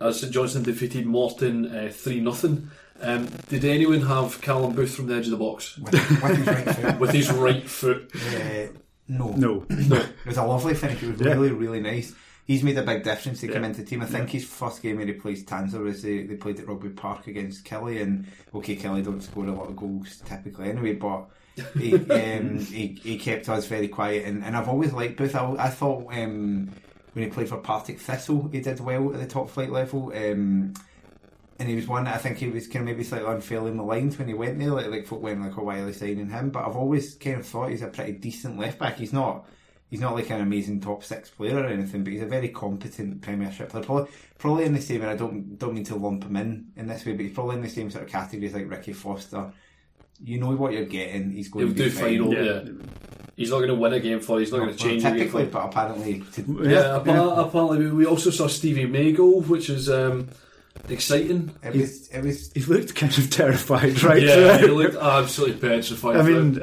as 0.00 0.20
St 0.20 0.32
Johnstone 0.32 0.62
defeated 0.64 1.06
Morton 1.06 1.66
uh, 1.66 1.90
three 1.92 2.24
0 2.24 2.58
um, 3.00 3.28
Did 3.48 3.64
anyone 3.64 4.02
have 4.02 4.40
Callum 4.40 4.74
Booth 4.74 4.94
from 4.94 5.06
the 5.06 5.14
edge 5.16 5.26
of 5.26 5.32
the 5.32 5.36
box 5.36 5.78
With, 5.78 5.92
with 5.92 6.00
his 6.38 6.48
right 6.48 6.74
foot. 6.74 6.98
with 7.00 7.10
his 7.10 7.32
right 7.32 7.68
foot? 7.68 8.12
Uh, 8.14 8.78
no. 9.08 9.32
No. 9.36 9.64
It 9.70 10.26
was 10.26 10.38
a 10.38 10.44
lovely 10.44 10.74
finish. 10.74 11.02
It 11.02 11.12
was 11.12 11.20
Yeah. 11.20 11.32
really, 11.34 11.50
really 11.52 11.80
nice. 11.80 12.14
He's 12.44 12.62
made 12.64 12.76
a 12.78 12.82
big 12.82 13.04
difference 13.04 13.40
to 13.40 13.48
come 13.48 13.64
into 13.64 13.82
the 13.82 13.86
team. 13.86 14.02
I 14.02 14.06
think 14.06 14.30
his 14.30 14.44
first 14.44 14.82
game 14.82 14.98
he 14.98 15.04
replaced 15.04 15.46
Tanser 15.46 15.80
was 15.80 16.02
they, 16.02 16.24
they 16.24 16.34
played 16.34 16.58
at 16.58 16.66
Rugby 16.66 16.88
Park 16.88 17.28
against 17.28 17.64
Killie, 17.64 18.02
and 18.02 18.26
okay, 18.52 18.74
Killie 18.74 19.04
don't 19.04 19.20
score 19.20 19.46
a 19.46 19.52
lot 19.52 19.68
of 19.68 19.76
goals 19.76 20.20
typically 20.24 20.70
anyway, 20.70 20.94
but 20.94 21.26
he, 21.78 21.94
um, 21.94 22.58
he, 22.58 22.98
he 23.02 23.18
kept 23.18 23.48
us 23.48 23.66
very 23.66 23.88
quiet. 23.88 24.26
And, 24.26 24.44
and 24.44 24.56
I've 24.56 24.68
always 24.68 24.92
liked 24.92 25.16
Booth. 25.16 25.34
I, 25.34 25.54
I 25.58 25.68
thought 25.68 26.12
um, 26.12 26.70
when 27.12 27.24
he 27.24 27.30
played 27.30 27.48
for 27.48 27.58
Partick 27.58 28.00
Thistle, 28.00 28.48
he 28.48 28.60
did 28.60 28.80
well 28.80 29.12
at 29.12 29.20
the 29.20 29.26
top 29.26 29.50
flight 29.50 29.70
level. 29.70 30.12
Um, 30.14 30.74
and 31.58 31.68
he 31.68 31.76
was 31.76 31.86
one 31.86 32.04
that 32.04 32.14
I 32.14 32.18
think 32.18 32.38
he 32.38 32.48
was 32.48 32.66
kind 32.66 32.80
of 32.80 32.86
maybe 32.86 33.04
slightly 33.04 33.30
unfairly 33.30 33.70
maligned 33.70 34.14
when 34.14 34.26
he 34.26 34.34
went 34.34 34.58
there. 34.58 34.70
Like, 34.70 34.88
like 34.88 35.06
folk 35.06 35.22
went 35.22 35.40
like, 35.40 35.56
"Oh, 35.56 35.62
why 35.62 35.92
signing 35.92 36.28
him?" 36.28 36.50
But 36.50 36.66
I've 36.66 36.76
always 36.76 37.14
kind 37.14 37.38
of 37.38 37.46
thought 37.46 37.70
he's 37.70 37.82
a 37.82 37.88
pretty 37.88 38.12
decent 38.12 38.58
left 38.58 38.80
back. 38.80 38.96
He's 38.96 39.12
not, 39.12 39.46
he's 39.88 40.00
not 40.00 40.14
like 40.14 40.30
an 40.30 40.40
amazing 40.40 40.80
top 40.80 41.04
six 41.04 41.30
player 41.30 41.58
or 41.58 41.66
anything, 41.66 42.02
but 42.02 42.12
he's 42.12 42.22
a 42.22 42.26
very 42.26 42.48
competent 42.48 43.20
Premiership 43.22 43.68
player. 43.68 43.84
Probably, 43.84 44.10
probably 44.38 44.64
in 44.64 44.72
the 44.72 44.80
same. 44.80 45.02
And 45.02 45.10
I 45.10 45.16
don't 45.16 45.56
don't 45.56 45.74
mean 45.74 45.84
to 45.84 45.94
lump 45.94 46.24
him 46.24 46.34
in 46.34 46.72
in 46.76 46.88
this 46.88 47.06
way, 47.06 47.12
but 47.12 47.26
he's 47.26 47.34
probably 47.34 47.56
in 47.56 47.62
the 47.62 47.68
same 47.68 47.90
sort 47.92 48.04
of 48.04 48.10
categories 48.10 48.54
like 48.54 48.68
Ricky 48.68 48.92
Foster. 48.92 49.52
You 50.20 50.38
know 50.38 50.50
what 50.50 50.72
you're 50.72 50.84
getting. 50.84 51.30
He's 51.32 51.48
going 51.48 51.66
He'll 51.66 51.74
to 51.74 51.82
be 51.82 51.90
do 51.90 51.94
fine. 51.96 52.04
final. 52.04 52.34
Yeah. 52.34 52.62
He's 53.36 53.50
not 53.50 53.58
going 53.58 53.68
to 53.70 53.74
win 53.74 53.92
a 53.94 54.00
game 54.00 54.20
for. 54.20 54.34
you, 54.34 54.40
He's 54.40 54.52
not 54.52 54.58
going 54.58 54.70
to 54.70 54.76
change 54.76 55.02
a 55.04 55.10
game 55.10 55.12
for. 55.14 55.18
typically, 55.40 55.44
but 55.46 55.64
apparently, 55.66 56.20
to, 56.34 56.60
Yeah, 56.64 56.96
apparently, 56.96 57.34
apparently 57.44 57.78
we- 57.86 57.90
we 57.92 58.06
also 58.06 58.30
saw 58.30 58.46
Stevie 58.46 58.86
May 58.86 59.12
go, 59.12 59.40
which 59.40 59.70
is 59.70 59.88
um, 59.88 60.28
exciting. 60.88 61.50
it 61.62 61.74
was 61.74 62.08
it 62.08 62.22
was 62.22 62.52
He 62.52 62.60
looked 62.62 62.94
kind 62.94 63.16
of 63.16 63.30
terrified, 63.30 64.02
right? 64.02 64.22
Yeah, 64.22 64.58
he 64.58 64.66
looked 64.66 64.96
absolutely 65.00 65.56
petrified. 65.68 66.16
I 66.16 66.22
mean, 66.22 66.60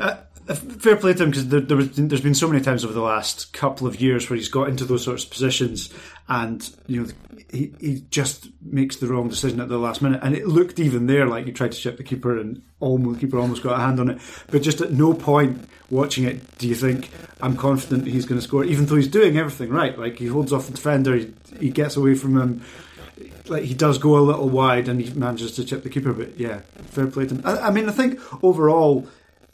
Uh, 0.50 0.56
fair 0.56 0.96
play 0.96 1.14
to 1.14 1.24
him 1.24 1.30
because 1.30 1.48
there, 1.48 1.62
there 1.62 1.78
was, 1.78 1.92
there's 1.92 2.22
been 2.22 2.34
so 2.34 2.48
many 2.48 2.60
times 2.60 2.84
over 2.84 2.94
the 2.94 3.02
last 3.02 3.54
couple 3.54 3.86
of 3.86 4.02
years 4.02 4.28
where 4.30 4.38
he's 4.38 4.50
got 4.50 4.68
into 4.68 4.84
those 4.84 5.04
sorts 5.04 5.24
of 5.24 5.30
positions, 5.30 5.94
and 6.28 6.76
you 6.88 7.04
know 7.04 7.10
he, 7.52 7.72
he 7.80 8.04
just 8.10 8.50
makes 8.62 8.96
the 8.96 9.08
wrong 9.08 9.30
decision 9.30 9.62
at 9.62 9.70
the 9.70 9.78
last 9.78 10.02
minute. 10.02 10.22
And 10.24 10.36
it 10.36 10.48
looked 10.48 10.80
even 10.80 11.06
there 11.06 11.28
like 11.28 11.46
he 11.46 11.52
tried 11.52 11.74
to 11.74 11.78
chip 11.78 11.98
the 11.98 12.04
keeper, 12.04 12.38
and 12.38 12.64
almost 12.80 13.20
the 13.20 13.28
keeper 13.28 13.38
almost 13.38 13.62
got 13.62 13.80
a 13.80 13.82
hand 13.82 14.00
on 14.00 14.10
it. 14.10 14.22
But 14.48 14.64
just 14.64 14.82
at 14.82 14.92
no 14.92 15.14
point 15.14 15.70
watching 15.92 16.24
it 16.26 16.58
do 16.58 16.68
you 16.68 16.76
think 16.76 17.10
I'm 17.42 17.56
confident 17.56 18.08
he's 18.08 18.26
going 18.26 18.40
to 18.40 18.46
score, 18.48 18.64
even 18.64 18.88
though 18.88 18.96
he's 18.96 19.08
doing 19.08 19.38
everything 19.38 19.70
right. 19.70 19.98
Like 19.98 20.18
he 20.18 20.26
holds 20.26 20.52
off 20.52 20.66
the 20.66 20.74
defender, 20.74 21.16
he, 21.16 21.34
he 21.60 21.70
gets 21.70 21.96
away 21.96 22.16
from 22.16 22.38
him. 22.38 22.64
Like 23.48 23.64
he 23.64 23.74
does 23.74 23.98
go 23.98 24.18
a 24.18 24.22
little 24.22 24.50
wide 24.50 24.88
and 24.88 25.00
he 25.00 25.14
manages 25.14 25.54
to 25.56 25.66
chip 25.66 25.84
the 25.84 25.90
keeper, 25.90 26.14
but 26.14 26.40
yeah, 26.40 26.62
fair 26.88 27.08
play 27.08 27.28
to 27.28 27.36
him. 27.36 27.42
I, 27.46 27.68
I 27.68 27.72
mean, 27.72 27.88
I 27.88 27.92
think 27.92 28.20
overall 28.44 29.08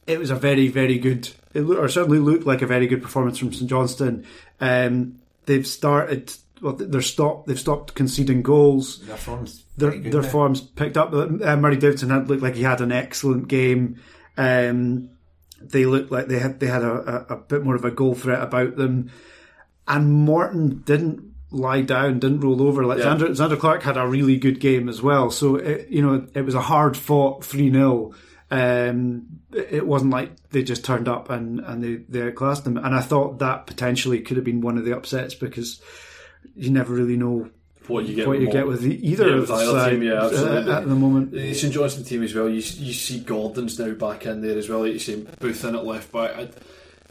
it 0.07 0.19
was 0.19 0.29
a 0.29 0.35
very, 0.35 0.67
very 0.67 0.97
good, 0.97 1.29
it 1.53 1.61
loo- 1.61 1.77
or 1.79 1.89
certainly 1.89 2.19
looked 2.19 2.45
like 2.45 2.61
a 2.61 2.67
very 2.67 2.87
good 2.87 3.01
performance 3.01 3.37
from 3.37 3.51
St 3.53 3.69
Johnstone. 3.69 4.25
Um, 4.61 5.15
they've 5.45 5.65
started, 5.65 6.31
well, 6.61 6.73
they're 6.73 7.01
stopped, 7.01 7.47
they've 7.47 7.59
stopped 7.59 7.95
conceding 7.95 8.41
goals. 8.41 8.99
their 9.05 9.17
form's 9.17 9.63
Their, 9.77 9.97
their 9.97 10.21
now. 10.21 10.27
form's 10.27 10.61
picked 10.61 10.97
up. 10.97 11.13
Uh, 11.13 11.55
Murray 11.57 11.77
Davidson 11.77 12.09
had 12.09 12.29
looked 12.29 12.43
like 12.43 12.55
he 12.55 12.63
had 12.63 12.81
an 12.81 12.91
excellent 12.91 13.47
game. 13.47 13.99
Um, 14.37 15.09
they 15.61 15.85
looked 15.85 16.11
like 16.11 16.27
they 16.27 16.39
had 16.39 16.59
they 16.59 16.67
had 16.67 16.83
a, 16.83 17.25
a, 17.31 17.33
a 17.33 17.37
bit 17.37 17.63
more 17.63 17.75
of 17.75 17.85
a 17.85 17.91
goal 17.91 18.13
threat 18.13 18.41
about 18.41 18.75
them, 18.75 19.09
and 19.87 20.11
Morton 20.13 20.81
didn't 20.85 21.23
lie 21.51 21.81
down, 21.81 22.19
didn't 22.19 22.41
roll 22.41 22.61
over. 22.61 22.85
Like 22.85 22.99
Yeah. 22.99 23.05
Xander, 23.15 23.29
Zander 23.29 23.57
Clark 23.59 23.81
had 23.83 23.97
a 23.97 24.05
really 24.07 24.37
good 24.37 24.59
game 24.59 24.89
as 24.89 25.01
well. 25.01 25.31
So 25.31 25.55
it, 25.55 25.87
you 25.89 26.01
know 26.01 26.27
it 26.33 26.41
was 26.41 26.53
a 26.55 26.61
hard 26.61 26.95
fought 26.97 27.43
three 27.45 27.71
0 27.71 28.13
um, 28.51 29.39
it 29.53 29.85
wasn't 29.85 30.11
like 30.11 30.31
they 30.49 30.63
just 30.63 30.85
turned 30.85 31.07
up 31.07 31.29
and, 31.29 31.59
and 31.61 31.83
they, 31.83 31.95
they 32.07 32.21
outclassed 32.27 32.63
them. 32.63 32.77
And 32.77 32.93
I 32.93 33.01
thought 33.01 33.39
that 33.39 33.65
potentially 33.67 34.21
could 34.21 34.37
have 34.37 34.43
been 34.43 34.61
one 34.61 34.77
of 34.77 34.85
the 34.85 34.95
upsets 34.95 35.33
because 35.33 35.81
you 36.55 36.69
never 36.69 36.93
really 36.93 37.17
know 37.17 37.49
what 37.87 38.05
you 38.05 38.15
get, 38.15 38.27
what 38.27 38.39
you 38.39 38.51
get 38.51 38.65
with 38.67 38.83
either 38.83 39.27
Yeah, 39.29 39.35
of 39.35 39.47
the 39.47 39.57
side 39.71 39.91
team, 39.91 40.03
yeah, 40.03 40.25
absolutely. 40.25 40.71
uh, 40.71 40.77
at 40.79 40.87
the 40.87 40.95
moment. 40.95 41.31
The 41.31 41.53
St 41.53 41.73
Johnstone 41.73 42.03
team 42.03 42.23
as 42.23 42.33
well. 42.33 42.49
You 42.49 42.55
you 42.55 42.93
see 42.93 43.19
Gordon's 43.19 43.77
now 43.77 43.91
back 43.93 44.25
in 44.25 44.41
there 44.41 44.57
as 44.57 44.69
well. 44.69 44.81
Like 44.81 44.93
you 44.93 44.99
say, 44.99 45.15
Booth 45.39 45.63
in 45.63 45.75
at 45.75 45.85
left 45.85 46.11
back. 46.11 46.35
I, 46.35 46.49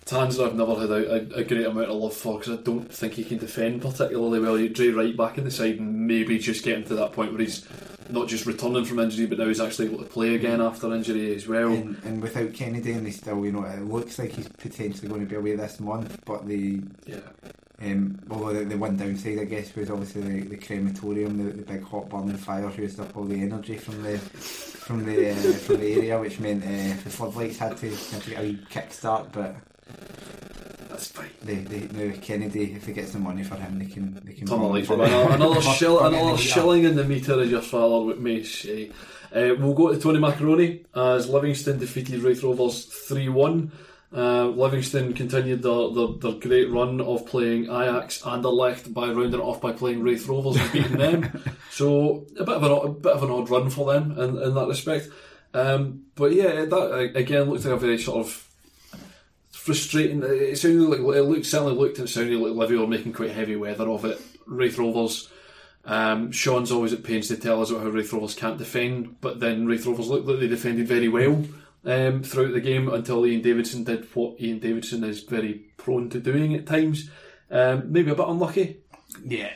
Tanser 0.05 0.47
I've 0.47 0.55
never 0.55 0.75
had 0.75 0.91
a, 0.91 1.13
a, 1.13 1.41
a 1.41 1.45
great 1.45 1.65
amount 1.65 1.89
of 1.89 1.97
love 1.97 2.15
for 2.15 2.39
because 2.39 2.59
I 2.59 2.63
don't 2.63 2.93
think 2.93 3.15
he 3.15 3.25
can 3.25 3.39
defend 3.39 3.81
particularly 3.81 4.39
well. 4.41 4.59
You 4.59 4.69
Dre 4.69 4.89
right 4.89 5.17
back 5.17 5.39
in 5.39 5.45
the 5.45 5.51
side 5.51 5.79
and 5.79 6.07
maybe 6.07 6.39
just 6.39 6.65
getting 6.65 6.85
to 6.85 6.95
that 6.97 7.13
point 7.13 7.33
where 7.33 7.41
he's 7.41 7.67
not 8.11 8.29
just 8.29 8.47
returning 8.47 8.85
from 8.85 8.99
injury, 8.99 9.27
but 9.27 9.39
now 9.39 9.47
he's 9.47 9.61
actually 9.61 9.87
able 9.87 9.99
to 9.99 10.05
play 10.05 10.35
again 10.35 10.61
after 10.61 10.93
injury 10.95 11.35
as 11.35 11.47
well. 11.49 11.73
And, 11.73 11.97
and 12.05 12.23
without 12.23 12.53
Kennedy, 12.53 12.93
and 12.93 13.07
they 13.07 13.11
still, 13.11 13.45
you 13.45 13.53
know, 13.53 13.65
it 13.65 13.83
looks 13.83 14.19
like 14.19 14.33
he's 14.33 14.49
potentially 14.49 15.09
going 15.09 15.21
to 15.21 15.27
be 15.27 15.37
away 15.37 15.57
this 15.57 15.81
month. 15.81 16.21
But 16.25 16.47
the, 16.47 16.83
yeah, 17.07 17.21
um, 17.83 18.21
although 18.31 18.53
the, 18.53 18.65
the 18.65 18.79
one 18.79 18.97
downside, 18.97 19.39
I 19.39 19.45
guess, 19.45 19.75
was 19.75 19.91
obviously 19.91 20.23
the, 20.23 20.49
the 20.49 20.57
crematorium, 20.57 21.45
the, 21.45 21.53
the 21.53 21.63
big 21.63 21.83
hot 21.83 22.09
burning 22.09 22.37
fires 22.37 22.77
used 22.77 23.01
up 23.01 23.17
all 23.17 23.25
the 23.25 23.41
energy 23.41 23.77
from 23.77 24.03
the 24.03 24.19
from 24.19 25.05
the 25.07 25.31
uh, 25.31 25.35
from 25.35 25.81
the 25.81 25.95
area, 25.95 26.21
which 26.21 26.41
meant 26.41 26.63
uh, 26.63 27.03
the 27.03 27.11
floodlights 27.11 27.59
had 27.59 27.77
to, 27.79 27.89
had 27.89 28.23
to 28.23 28.31
get 28.31 28.45
a 28.45 28.53
kickstart. 28.71 29.33
But 29.33 29.57
that's 30.95 31.09
fine. 31.09 31.31
they, 31.43 31.57
they, 31.57 32.09
now 32.09 32.15
Kennedy, 32.23 32.73
if 32.73 32.87
they 32.87 32.93
get 32.93 33.09
some 33.09 33.23
money 33.23 33.43
for 33.45 33.57
him, 33.57 33.79
they 33.79 33.87
can 33.87 34.21
they 34.25 34.33
can. 34.33 34.47
Turn 34.47 34.61
the 34.61 34.67
lights 34.67 34.91
on. 34.91 34.99
the- 34.99 35.05
Another, 35.05 35.35
another, 35.35 35.55
for- 35.61 35.71
shill, 35.73 35.99
for 35.99 36.05
getting 36.11 36.19
another 36.21 36.37
the 36.37 36.43
heat 36.43 36.49
up. 36.51 36.55
shilling 36.55 36.85
in 36.85 36.97
the 36.97 37.05
meter, 37.05 37.41
as 37.41 37.51
your 37.51 37.63
father 37.63 38.15
may 38.17 38.43
say. 38.43 38.91
Uh, 39.35 39.55
we'll 39.59 39.75
go 39.75 39.93
to 39.93 39.99
Tony 40.01 40.21
Macaroni 40.21 40.85
as 40.95 41.29
Livingston 41.29 41.79
defeated 41.81 42.21
Raith 42.23 42.43
Rovers 42.45 42.85
3 42.85 43.29
1. 43.29 43.73
Uh, 44.17 44.47
Livingston 44.47 45.13
continued 45.13 45.61
their, 45.65 45.91
their, 45.91 46.07
their 46.21 46.41
great 46.41 46.71
run 46.71 47.01
of 47.01 47.27
playing 47.27 47.65
Ajax 47.65 48.23
and 48.25 48.45
Anderlecht 48.45 48.95
by 48.95 49.09
rounding 49.09 49.41
it 49.41 49.43
off 49.43 49.61
by 49.61 49.73
playing 49.73 50.05
Raith 50.05 50.29
Rovers 50.29 50.57
and 50.57 50.73
beating 50.73 50.99
them. 50.99 51.43
So 51.75 52.25
a 52.39 52.45
bit 52.45 52.55
of 52.55 52.63
an 52.63 52.71
odd- 52.71 52.87
a 52.87 52.91
bit 52.91 53.13
of 53.13 53.23
an 53.25 53.31
odd 53.33 53.51
run 53.51 53.69
for 53.71 53.93
them 53.93 54.13
in, 54.17 54.41
in 54.41 54.55
that 54.55 54.69
respect. 54.69 55.09
Um, 55.53 56.05
but 56.15 56.31
yeah, 56.33 56.65
that 56.67 56.73
uh, 56.73 57.19
again 57.19 57.51
looked 57.51 57.65
like 57.65 57.75
a 57.75 57.77
very 57.77 57.99
sort 57.99 58.25
of 58.25 58.49
frustrating. 59.65 60.23
It 60.23 60.59
sounded 60.59 60.89
like 60.89 61.01
it 61.17 61.23
looked 61.23 61.47
certainly 61.47 61.75
looked 61.75 61.99
and 61.99 62.09
sounded 62.09 62.39
like 62.39 62.53
Livy 62.53 62.77
were 62.77 62.87
making 62.87 63.15
quite 63.15 63.31
heavy 63.33 63.57
weather 63.57 63.89
of 63.89 64.05
it. 64.05 64.21
Raith 64.47 64.79
Rovers. 64.79 65.31
Um, 65.87 66.33
Sean's 66.33 66.71
always 66.73 66.93
at 66.93 67.03
pains 67.03 67.29
to 67.29 67.37
tell 67.37 67.61
us 67.63 67.71
about 67.71 67.83
how 67.83 67.89
Raith 67.89 68.13
Rovers 68.13 68.35
can't 68.35 68.59
defend, 68.59 69.21
but 69.21 69.41
then 69.41 69.67
Raith 69.67 69.87
Rovers 69.87 70.09
looked 70.09 70.27
like 70.27 70.39
they 70.41 70.49
defended 70.49 70.87
very 70.89 71.09
well 71.09 71.45
um, 71.85 72.23
throughout 72.23 72.53
the 72.53 72.61
game 72.61 72.89
until 72.89 73.25
Iain 73.25 73.43
Davidson 73.43 73.85
did 73.85 74.05
what 74.15 74.37
Iain 74.41 74.61
Davidson 74.61 75.03
is 75.05 75.23
very 75.23 75.65
prone 75.77 76.09
to 76.11 76.21
doing 76.21 76.55
at 76.55 76.67
times. 76.67 77.11
Um, 77.51 77.91
maybe 77.93 78.11
a 78.11 78.15
bit 78.15 78.29
unlucky. 78.29 78.81
Yeah, 79.25 79.51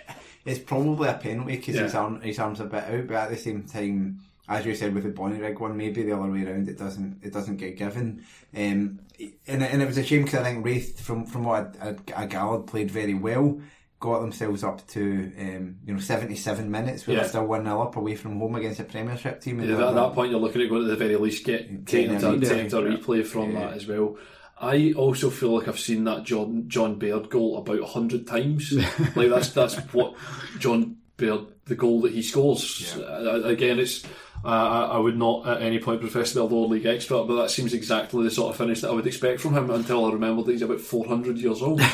it's 0.47 0.59
probably 0.61 1.09
a 1.09 1.15
penalty 1.15 1.57
because 1.57 1.77
his 1.77 1.93
Yeah. 1.95 2.01
arm 2.01 2.21
his 2.23 2.39
arms 2.39 2.61
a 2.61 2.65
bit 2.65 2.85
out, 2.85 3.07
but 3.07 3.17
at 3.17 3.31
the 3.31 3.37
same 3.37 3.63
time, 3.65 4.21
as 4.49 4.65
you 4.65 4.75
said 4.75 4.95
with 4.95 5.05
the 5.05 5.11
Bonnyrigg 5.11 5.59
one, 5.61 5.77
maybe 5.77 6.03
the 6.03 6.13
other 6.13 6.31
way 6.31 6.45
around, 6.45 6.69
it 6.69 6.79
doesn't 6.79 7.21
it 7.23 7.33
doesn't 7.33 7.57
get 7.57 7.77
given. 7.79 8.23
Um, 8.57 9.01
and 9.47 9.63
and 9.63 9.83
it 9.83 9.87
was 9.87 9.99
a 9.99 10.05
shame 10.05 10.25
because 10.25 10.41
I 10.41 10.45
think 10.45 10.65
Raith, 10.65 11.01
from 11.01 11.27
from 11.27 11.45
what 11.45 11.77
I, 11.81 11.89
I, 11.89 12.23
I 12.23 12.27
gathered, 12.27 12.67
played 12.67 12.91
very 12.91 13.15
well. 13.15 13.61
Got 14.01 14.21
themselves 14.21 14.63
up 14.63 14.87
to 14.89 15.33
um, 15.39 15.77
you 15.85 15.93
know 15.95 15.99
seventy 15.99 16.37
seven 16.37 16.71
minutes. 16.71 17.07
We 17.07 17.15
Yeah. 17.15 17.23
were 17.23 17.29
still 17.29 17.47
one 17.47 17.65
0 17.65 17.83
up 17.83 17.97
away 17.97 18.15
from 18.15 18.39
home 18.39 18.55
against 18.55 18.79
a 18.79 18.85
Premiership 18.85 19.41
team. 19.41 19.61
Yeah, 19.61 19.89
at 19.89 19.95
that 19.97 20.13
point, 20.15 20.31
you're 20.31 20.39
looking 20.41 20.63
at 20.63 20.69
going 20.69 20.83
to 20.83 20.89
the 20.89 20.95
very 20.97 21.17
least 21.17 21.45
get 21.45 21.85
taken 21.87 22.15
a 22.15 22.21
to, 22.21 22.27
replay. 22.29 22.49
taken 22.49 22.69
to 22.71 22.79
a 22.79 22.83
replay 22.83 23.27
from 23.27 23.55
that 23.55 23.73
as 23.75 23.89
well. 23.89 24.17
I 24.61 24.93
also 24.97 25.31
feel 25.31 25.57
like 25.59 25.67
I've 25.69 25.81
seen 25.81 26.05
that 26.05 26.23
John 26.25 26.65
John 26.69 26.97
Baird 26.97 27.29
goal 27.29 27.59
about 27.59 27.83
hundred 27.89 28.27
times. 28.29 28.73
like 29.17 29.31
that's 29.31 29.51
that's 29.51 29.75
what 29.93 30.15
John 30.61 30.97
Baird 31.17 31.47
the 31.65 31.75
goal 31.75 32.01
that 32.03 32.13
he 32.13 32.23
scores. 32.23 32.97
Uh, 32.97 33.43
again, 33.45 33.81
it's 33.81 34.05
uh, 34.45 34.49
I, 34.49 34.85
I 34.95 34.99
would 34.99 35.17
not 35.17 35.47
at 35.47 35.63
any 35.63 35.79
point 35.79 36.01
profess 36.01 36.33
to 36.33 36.37
be 36.37 36.41
a 36.41 36.45
lower 36.45 36.69
league 36.69 36.87
expert, 36.87 37.25
but 37.25 37.37
that 37.37 37.51
seems 37.51 37.75
exactly 37.75 38.25
the 38.25 38.31
sort 38.31 38.51
of 38.51 38.57
finish 38.57 38.81
that 38.81 38.91
I 38.91 38.95
would 38.95 39.07
expect 39.07 39.41
from 39.41 39.55
him. 39.55 39.71
Until 39.71 40.07
I 40.07 40.13
remember 40.13 40.43
that 40.43 40.53
he's 40.53 40.63
about 40.63 40.81
four 40.81 41.07
hundred 41.07 41.39
years 41.39 41.63
old. 41.63 41.81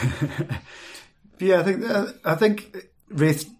Yeah, 1.38 1.60
I 1.60 1.62
think 1.62 1.84
uh, 1.84 2.06
I 2.24 2.34
think 2.34 2.76
Raith 3.08 3.50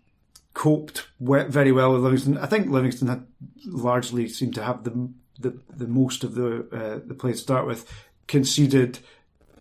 coped 0.53 1.09
very 1.21 1.73
well 1.73 1.93
with 1.93 2.03
Livingston. 2.03 2.39
I 2.39 2.47
think 2.47 2.69
Livingston 2.69 3.09
had 3.09 3.27
largely 3.65 4.29
seemed 4.29 4.55
to 4.55 4.63
have 4.63 4.85
the 4.85 5.11
the, 5.39 5.59
the 5.75 5.87
most 5.87 6.25
of 6.25 6.35
the 6.35 6.67
uh, 6.73 7.01
the 7.07 7.15
play 7.15 7.33
to 7.33 7.39
start 7.39 7.67
with. 7.67 7.91
Conceded, 8.27 9.01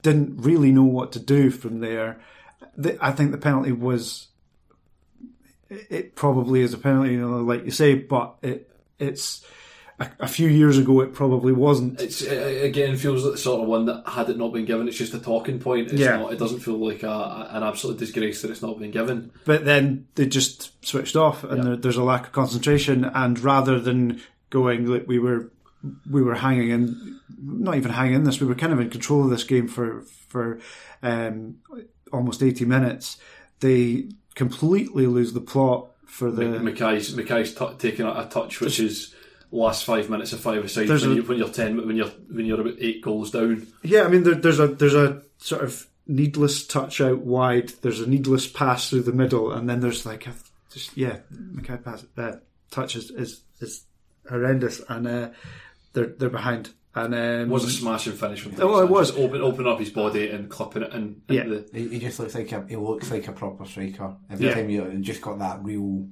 didn't 0.04 0.38
really 0.38 0.72
know 0.72 0.84
what 0.84 1.12
to 1.14 1.20
do 1.20 1.50
from 1.50 1.80
there. 1.80 2.22
The, 2.78 2.98
I 3.02 3.12
think 3.12 3.32
the 3.32 3.38
penalty 3.38 3.72
was. 3.72 4.28
It 5.70 5.88
it 5.90 6.16
probably 6.16 6.62
is 6.62 6.74
a 6.74 6.78
penalty, 6.78 7.14
you 7.14 7.20
know, 7.20 7.42
like 7.42 7.66
you 7.66 7.72
say, 7.72 7.96
but 7.96 8.36
it 8.42 8.70
it's 9.00 9.46
a, 10.00 10.10
a 10.22 10.28
few 10.28 10.48
years 10.48 10.78
ago 10.78 11.02
it 11.02 11.14
probably 11.14 11.54
wasn't. 11.54 12.02
It's 12.02 12.22
it 12.22 12.64
again 12.66 12.98
feels 12.98 13.24
like 13.24 13.34
the 13.34 13.38
sort 13.38 13.62
of 13.62 13.68
one 13.68 13.86
that 13.86 14.04
had 14.08 14.30
it 14.30 14.38
not 14.38 14.52
been 14.54 14.66
given, 14.66 14.88
it's 14.88 14.98
just 14.98 15.14
a 15.14 15.20
talking 15.20 15.60
point. 15.60 15.92
It's 15.92 16.02
Yeah. 16.02 16.18
not. 16.18 16.34
It 16.34 16.40
doesn't 16.40 16.60
feel 16.62 16.78
like 16.78 17.04
a, 17.04 17.48
an 17.52 17.64
absolute 17.64 17.98
disgrace 18.00 18.42
that 18.42 18.52
it's 18.52 18.62
not 18.62 18.80
been 18.80 18.92
given. 18.92 19.32
but 19.46 19.66
then 19.66 20.08
they 20.16 20.26
just 20.26 20.72
switched 20.86 21.16
off, 21.16 21.44
and 21.44 21.64
there, 21.64 21.76
there's 21.76 21.98
a 21.98 22.04
lack 22.04 22.26
of 22.28 22.32
concentration. 22.32 23.06
And 23.06 23.40
rather 23.40 23.80
than 23.80 24.22
going 24.50 24.88
like 24.88 25.08
we 25.08 25.20
were, 25.20 25.52
we 26.10 26.22
were 26.24 26.36
hanging 26.36 26.70
in, 26.70 27.20
not 27.42 27.76
even 27.76 27.92
hanging 27.92 28.16
in 28.16 28.24
this, 28.24 28.40
we 28.42 28.48
were 28.48 28.56
kind 28.56 28.74
of 28.74 28.80
in 28.80 28.90
control 28.90 29.24
of 29.24 29.30
this 29.30 29.44
game 29.44 29.68
for 29.68 30.02
for 30.30 30.60
um, 31.04 31.58
almost 32.12 32.42
eighty 32.42 32.66
minutes. 32.66 33.18
They 33.60 34.10
completely 34.36 35.06
lose 35.08 35.34
the 35.34 35.40
plot 35.42 35.92
for 36.14 36.32
the. 36.32 36.46
Mackay's 36.60 37.16
Mackay's 37.16 37.54
t- 37.56 37.68
taking 37.80 38.06
a, 38.06 38.12
a 38.12 38.30
touch, 38.32 38.62
which 38.62 38.80
is 38.80 39.14
last 39.52 39.84
five 39.86 40.10
minutes 40.10 40.32
of 40.34 40.40
five 40.40 40.64
aside 40.64 40.88
when, 40.90 41.12
a- 41.12 41.16
you, 41.16 41.24
when 41.24 41.38
you're 41.38 41.50
ten 41.50 41.76
when 41.88 41.96
you're 41.96 42.08
when 42.32 42.46
you're 42.46 42.62
about 42.62 42.76
eight 42.80 43.02
goals 43.02 43.32
down. 43.32 43.66
Yeah, 43.82 44.04
I 44.04 44.08
mean, 44.10 44.24
there, 44.24 44.36
there's 44.36 44.60
a 44.60 44.68
there's 44.68 44.96
a 44.96 45.22
sort 45.40 45.64
of 45.64 45.88
needless 46.08 46.68
touch 46.68 47.02
out 47.02 47.20
wide. 47.20 47.70
There's 47.82 48.00
a 48.00 48.08
needless 48.10 48.48
pass 48.48 48.90
through 48.90 49.04
the 49.04 49.12
middle, 49.14 49.52
and 49.52 49.68
then 49.70 49.80
there's 49.80 50.06
like 50.06 50.28
a 50.28 50.34
just 50.72 50.96
yeah, 50.96 51.18
Mackay 51.32 51.78
pass 51.78 52.06
uh, 52.18 52.34
touch 52.72 52.96
is, 52.96 53.10
is 53.12 53.42
is 53.60 53.84
horrendous, 54.30 54.82
and 54.90 55.08
uh, 55.08 55.30
they're 55.94 56.14
they're 56.18 56.30
behind. 56.30 56.70
And 56.96 57.14
um, 57.16 57.20
It 57.22 57.48
was 57.48 57.64
a 57.66 57.72
smashing 57.72 58.14
finish 58.14 58.42
from 58.42 58.54
Oh, 58.60 58.80
it 58.82 58.90
was. 58.90 59.10
Just 59.10 59.20
open 59.20 59.42
open 59.42 59.68
up 59.68 59.80
his 59.80 59.90
body 59.90 60.30
and 60.30 60.50
clipping 60.50 60.84
it 60.84 60.94
in. 60.94 61.22
Yeah. 61.28 61.44
the, 61.46 61.68
He, 61.74 61.88
he 61.90 62.00
just 62.00 62.20
looks 62.20 62.36
like 62.36 62.52
a 62.52 62.66
he 62.70 62.76
looks 62.76 63.10
like 63.10 63.28
a 63.28 63.32
proper 63.32 63.66
striker. 63.66 64.16
Every 64.30 64.46
Yeah. 64.48 64.54
time 64.56 64.70
you 64.70 64.90
you 64.92 65.00
just 65.00 65.22
got 65.22 65.40
that 65.40 65.64
real. 65.64 66.08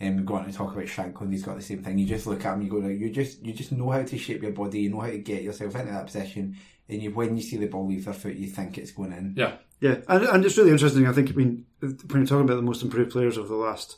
Um, 0.00 0.24
going 0.24 0.44
to 0.44 0.52
talk 0.52 0.72
about 0.72 0.84
Shankland, 0.86 1.32
he's 1.32 1.42
got 1.42 1.56
the 1.56 1.62
same 1.62 1.82
thing. 1.82 1.98
You 1.98 2.06
just 2.06 2.28
look 2.28 2.44
at 2.44 2.54
him, 2.54 2.62
you 2.62 2.70
go, 2.70 2.86
you 2.86 3.10
just 3.10 3.44
you 3.44 3.52
just 3.52 3.72
know 3.72 3.90
how 3.90 4.02
to 4.04 4.16
shape 4.16 4.42
your 4.42 4.52
body, 4.52 4.82
you 4.82 4.90
know 4.90 5.00
how 5.00 5.08
to 5.08 5.18
get 5.18 5.42
yourself 5.42 5.74
into 5.74 5.90
that 5.90 6.06
position, 6.06 6.56
and 6.88 7.02
you 7.02 7.10
when 7.10 7.36
you 7.36 7.42
see 7.42 7.56
the 7.56 7.66
ball 7.66 7.84
leave 7.88 8.04
their 8.04 8.14
foot, 8.14 8.36
you 8.36 8.46
think 8.46 8.78
it's 8.78 8.92
going 8.92 9.10
in. 9.12 9.34
yeah, 9.36 9.54
Yeah, 9.80 9.96
and, 10.06 10.22
and 10.22 10.44
it's 10.44 10.56
really 10.56 10.70
interesting. 10.70 11.04
I 11.08 11.12
think, 11.12 11.30
I 11.30 11.34
mean, 11.34 11.66
when 11.80 11.96
you're 12.12 12.26
talking 12.26 12.44
about 12.44 12.54
the 12.54 12.62
most 12.62 12.84
improved 12.84 13.10
players 13.10 13.36
of 13.36 13.48
the 13.48 13.56
last 13.56 13.96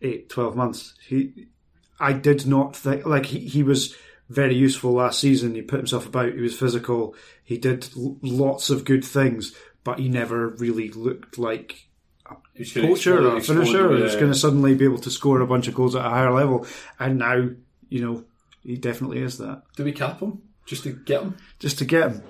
eight, 0.00 0.28
12 0.28 0.54
months, 0.54 0.94
he, 1.08 1.48
I 1.98 2.12
did 2.12 2.46
not 2.46 2.76
think, 2.76 3.04
like, 3.04 3.26
he, 3.26 3.40
he 3.40 3.64
was 3.64 3.96
very 4.28 4.54
useful 4.54 4.92
last 4.92 5.20
season. 5.20 5.54
He 5.54 5.62
put 5.62 5.78
himself 5.78 6.06
about, 6.06 6.34
he 6.34 6.40
was 6.40 6.58
physical, 6.58 7.14
he 7.42 7.58
did 7.58 7.88
l- 7.96 8.18
lots 8.22 8.70
of 8.70 8.84
good 8.84 9.04
things, 9.04 9.54
but 9.84 9.98
he 9.98 10.08
never 10.08 10.48
really 10.48 10.90
looked 10.90 11.38
like 11.38 11.88
he 12.52 12.60
was 12.60 12.72
a 12.72 12.80
gonna 12.80 12.88
poacher 12.88 13.28
or 13.28 13.36
a 13.36 13.40
finisher 13.40 13.62
explode, 13.62 14.00
who's 14.00 14.16
going 14.16 14.32
to 14.32 14.38
suddenly 14.38 14.74
be 14.74 14.84
able 14.84 14.98
to 14.98 15.10
score 15.10 15.40
a 15.40 15.46
bunch 15.46 15.68
of 15.68 15.74
goals 15.74 15.96
at 15.96 16.04
a 16.04 16.10
higher 16.10 16.32
level. 16.32 16.66
And 16.98 17.18
now, 17.18 17.48
you 17.88 18.04
know, 18.04 18.24
he 18.62 18.76
definitely 18.76 19.20
is 19.22 19.38
that. 19.38 19.62
Do 19.76 19.84
we 19.84 19.92
cap 19.92 20.20
him 20.20 20.42
just 20.66 20.82
to 20.82 20.92
get 20.92 21.22
him? 21.22 21.36
Just 21.58 21.78
to 21.78 21.84
get 21.84 22.10
him. 22.10 22.22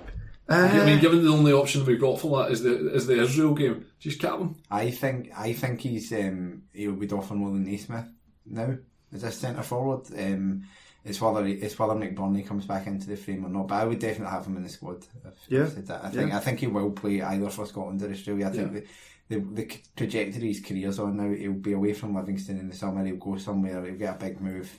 I 0.47 0.83
mean, 0.83 0.99
given 0.99 1.23
the 1.23 1.31
only 1.31 1.53
option 1.53 1.85
we've 1.85 2.01
got 2.01 2.19
for 2.19 2.41
that 2.41 2.51
is 2.51 2.63
the 2.63 2.91
is 2.91 3.05
the 3.05 3.21
Israel 3.21 3.53
game, 3.53 3.85
just 3.99 4.19
cap 4.19 4.39
him. 4.39 4.55
I 4.71 4.89
think 4.89 5.29
I 5.37 5.53
think 5.53 5.81
he's 5.81 6.11
um, 6.11 6.63
he'll 6.73 6.93
be 6.93 7.07
offer 7.09 7.35
more 7.35 7.51
than 7.51 7.65
Naismith 7.65 8.07
now 8.47 8.77
as 9.13 9.23
a 9.23 9.31
centre 9.31 9.61
forward. 9.61 10.07
Um, 10.17 10.63
it's 11.05 11.19
whether 11.21 11.45
he- 11.45 11.53
it's 11.53 11.77
whether 11.79 11.93
McBurnie 11.93 12.45
comes 12.45 12.65
back 12.65 12.87
into 12.87 13.07
the 13.07 13.15
frame 13.17 13.45
or 13.45 13.49
not. 13.49 13.67
But 13.67 13.75
I 13.81 13.85
would 13.85 13.99
definitely 13.99 14.31
have 14.31 14.45
him 14.45 14.57
in 14.57 14.63
the 14.63 14.69
squad. 14.69 15.05
If, 15.25 15.33
Yeah. 15.47 15.61
if. 15.63 15.89
I 15.89 16.09
think 16.09 16.29
Yeah. 16.31 16.37
I 16.37 16.39
think 16.41 16.59
he 16.59 16.67
will 16.67 16.91
play 16.91 17.21
either 17.21 17.49
for 17.49 17.65
Scotland 17.65 18.01
or 18.01 18.09
Australia. 18.11 18.47
I 18.47 18.51
think 18.51 18.73
the, 18.73 18.83
the 19.29 19.39
the 19.39 19.71
trajectory 19.95 20.47
his 20.49 20.59
career's 20.61 20.99
on 20.99 21.17
now, 21.17 21.29
he'll 21.33 21.53
be 21.53 21.73
away 21.73 21.93
from 21.93 22.15
Livingston 22.15 22.59
in 22.59 22.67
the 22.69 22.75
summer. 22.75 23.05
He'll 23.05 23.15
go 23.17 23.37
somewhere. 23.37 23.83
He'll 23.85 23.95
get 23.95 24.15
a 24.15 24.19
big 24.19 24.41
move, 24.41 24.69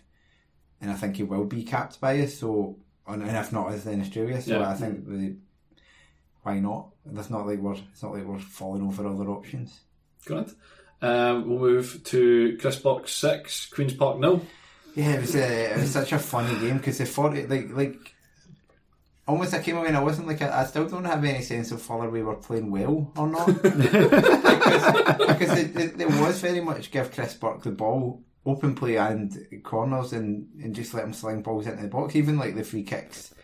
and 0.80 0.90
I 0.90 0.94
think 0.94 1.16
he 1.16 1.22
will 1.22 1.44
be 1.44 1.62
capped 1.64 2.00
by 2.00 2.20
us. 2.20 2.34
So, 2.38 2.76
and 3.06 3.22
if 3.22 3.52
not 3.52 3.68
us, 3.72 3.84
then 3.84 4.00
Australia. 4.00 4.40
So 4.42 4.58
Yeah. 4.60 4.70
I 4.70 4.74
think 4.74 5.06
the 5.08 5.36
why 6.42 6.58
not? 6.58 6.88
It's 7.14 7.30
not 7.30 7.46
like 7.46 7.58
we're 7.60 7.74
it's 7.92 8.02
not 8.02 8.12
like 8.14 8.24
we're 8.24 8.38
falling 8.38 8.82
over 8.86 9.06
other 9.06 9.28
options. 9.30 9.80
Grant. 10.26 10.54
Um, 11.02 11.48
we'll 11.48 11.58
move 11.58 12.02
to 12.04 12.58
Chris 12.60 12.76
Buck 12.78 13.08
six, 13.08 13.66
Queens 13.66 13.94
Park 13.94 14.18
nil. 14.20 14.42
Yeah, 14.94 15.12
it 15.12 15.20
was, 15.20 15.36
uh, 15.36 15.38
it 15.38 15.76
was 15.78 15.90
such 15.90 16.12
a 16.12 16.18
funny 16.18 16.58
game 16.58 16.78
because 16.78 16.98
the 16.98 17.06
forty 17.06 17.46
like 17.46 17.70
like 17.70 18.14
almost 19.26 19.54
I 19.54 19.62
came 19.62 19.76
away 19.76 19.88
and 19.88 19.96
I 19.96 20.02
wasn't 20.02 20.26
like 20.26 20.42
I, 20.42 20.62
I 20.62 20.64
still 20.64 20.88
don't 20.88 21.04
have 21.04 21.24
any 21.24 21.42
sense 21.42 21.70
of 21.70 21.88
whether 21.88 22.10
we 22.10 22.22
were 22.22 22.34
playing 22.36 22.70
well 22.70 23.12
or 23.16 23.28
not. 23.28 23.48
Because, 24.60 25.26
because 25.26 25.58
it, 25.58 25.76
it, 25.76 26.00
it 26.00 26.08
was 26.08 26.40
very 26.40 26.60
much 26.60 26.90
give 26.90 27.12
Chris 27.12 27.34
Burke 27.34 27.62
the 27.62 27.70
ball 27.70 28.22
open 28.46 28.74
play 28.74 28.96
and 28.96 29.36
corners 29.64 30.12
and, 30.12 30.48
and 30.62 30.74
just 30.74 30.94
let 30.94 31.04
him 31.04 31.12
sling 31.12 31.42
balls 31.42 31.66
into 31.66 31.82
the 31.82 31.88
box. 31.88 32.14
Even 32.14 32.38
like 32.38 32.54
the 32.54 32.62
free 32.62 32.84
kicks 32.84 33.34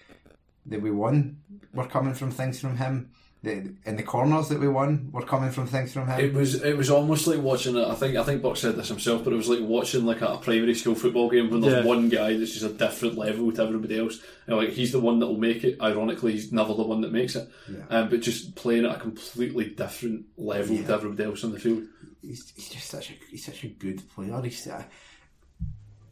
that 0.66 0.80
we 0.80 0.90
won 0.90 1.38
were 1.72 1.86
coming 1.86 2.14
from 2.14 2.30
things 2.30 2.60
from 2.60 2.76
him 2.76 3.10
the, 3.46 3.74
and 3.86 3.98
the 3.98 4.02
corners 4.02 4.48
that 4.48 4.60
we 4.60 4.68
won 4.68 5.08
were 5.12 5.22
coming 5.22 5.50
from 5.50 5.66
things 5.66 5.92
from 5.92 6.06
him 6.08 6.20
It 6.20 6.34
was 6.34 6.62
it 6.62 6.76
was 6.76 6.90
almost 6.90 7.26
like 7.26 7.40
watching 7.40 7.76
it. 7.76 7.86
I 7.86 7.94
think 7.94 8.16
I 8.16 8.22
think 8.24 8.42
Burke 8.42 8.56
said 8.56 8.76
this 8.76 8.88
himself, 8.88 9.24
but 9.24 9.32
it 9.32 9.36
was 9.36 9.48
like 9.48 9.60
watching 9.60 10.04
like 10.04 10.20
a, 10.20 10.36
primary 10.38 10.74
school 10.74 10.94
football 10.94 11.30
game 11.30 11.50
when 11.50 11.60
there's 11.62 11.84
Yeah. 11.84 11.88
one 11.88 12.08
guy 12.08 12.36
that's 12.36 12.52
just 12.52 12.64
a 12.64 12.72
different 12.72 13.16
level 13.16 13.50
to 13.52 13.62
everybody 13.62 13.98
else. 13.98 14.18
And 14.46 14.56
like 14.56 14.70
he's 14.70 14.92
the 14.92 15.00
one 15.00 15.18
that 15.20 15.26
will 15.28 15.38
make 15.38 15.64
it. 15.64 15.80
Ironically, 15.80 16.32
he's 16.32 16.52
never 16.52 16.74
the 16.74 16.82
one 16.82 17.00
that 17.02 17.12
makes 17.12 17.36
it. 17.36 17.48
Um, 17.88 18.08
but 18.10 18.20
just 18.20 18.54
playing 18.54 18.84
at 18.84 18.96
a 18.96 19.00
completely 19.00 19.70
different 19.70 20.26
level 20.36 20.76
to 20.76 20.92
everybody 20.92 21.24
else 21.24 21.42
on 21.44 21.52
the 21.52 21.58
field. 21.60 21.84
he's, 22.22 22.52
he's 22.54 22.68
just 22.68 22.88
such 22.90 23.10
a 23.10 23.14
he's 23.30 23.44
such 23.46 23.64
a 23.64 23.68
good 23.68 24.02
player. 24.10 24.40
He's, 24.42 24.66
uh, 24.66 24.82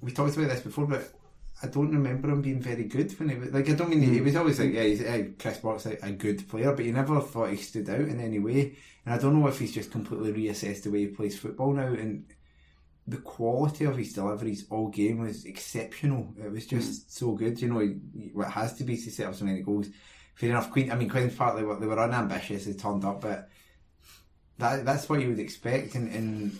we 0.00 0.12
talked 0.12 0.36
about 0.36 0.48
this 0.50 0.60
before, 0.60 0.86
but 0.86 1.12
I 1.64 1.68
don't 1.68 1.90
remember 1.90 2.30
him 2.30 2.42
being 2.42 2.60
very 2.60 2.84
good 2.84 3.18
when 3.18 3.30
he 3.30 3.36
was 3.36 3.50
like. 3.50 3.68
I 3.68 3.72
don't 3.72 3.88
mean 3.88 4.02
he, 4.02 4.10
he 4.10 4.18
hmm. 4.18 4.24
was 4.24 4.36
always 4.36 4.60
like, 4.60 4.74
yeah, 4.74 4.82
he's, 4.82 5.00
yeah 5.00 5.22
Chris 5.38 5.58
Burke's 5.58 5.86
a, 5.86 5.96
a 6.02 6.12
good 6.12 6.46
player, 6.48 6.72
but 6.72 6.84
you 6.84 6.92
never 6.92 7.20
thought 7.20 7.50
he 7.50 7.56
stood 7.56 7.88
out 7.88 8.00
in 8.00 8.20
any 8.20 8.38
way. 8.38 8.76
And 9.04 9.14
I 9.14 9.18
don't 9.18 9.40
know 9.40 9.48
if 9.48 9.58
he's 9.58 9.72
just 9.72 9.90
completely 9.90 10.32
reassessed 10.32 10.82
the 10.82 10.90
way 10.90 11.00
he 11.00 11.06
plays 11.06 11.38
football 11.38 11.72
now. 11.72 11.86
And 11.86 12.26
the 13.06 13.16
quality 13.16 13.86
of 13.86 13.96
his 13.96 14.12
deliveries 14.12 14.66
all 14.68 14.88
game 14.88 15.20
was 15.20 15.46
exceptional. 15.46 16.34
It 16.38 16.50
was 16.50 16.66
just 16.66 17.02
hmm. 17.02 17.08
so 17.08 17.32
good. 17.32 17.60
You 17.62 17.68
know, 17.68 17.80
what 18.34 18.50
has 18.50 18.74
to 18.74 18.84
be 18.84 18.96
to 18.98 19.10
set 19.10 19.28
up 19.28 19.34
so 19.34 19.46
many 19.46 19.62
goals. 19.62 19.88
Fair 20.34 20.50
enough. 20.50 20.70
Queen. 20.70 20.92
I 20.92 20.96
mean, 20.96 21.08
Queen's 21.08 21.34
Park. 21.34 21.56
They 21.56 21.62
were 21.62 21.76
they 21.76 21.86
were 21.86 21.98
unambitious. 21.98 22.66
They 22.66 22.74
turned 22.74 23.04
up, 23.04 23.22
but 23.22 23.48
that 24.58 24.84
that's 24.84 25.08
what 25.08 25.20
you 25.20 25.28
would 25.28 25.38
expect. 25.38 25.94
And, 25.94 26.12
and 26.12 26.58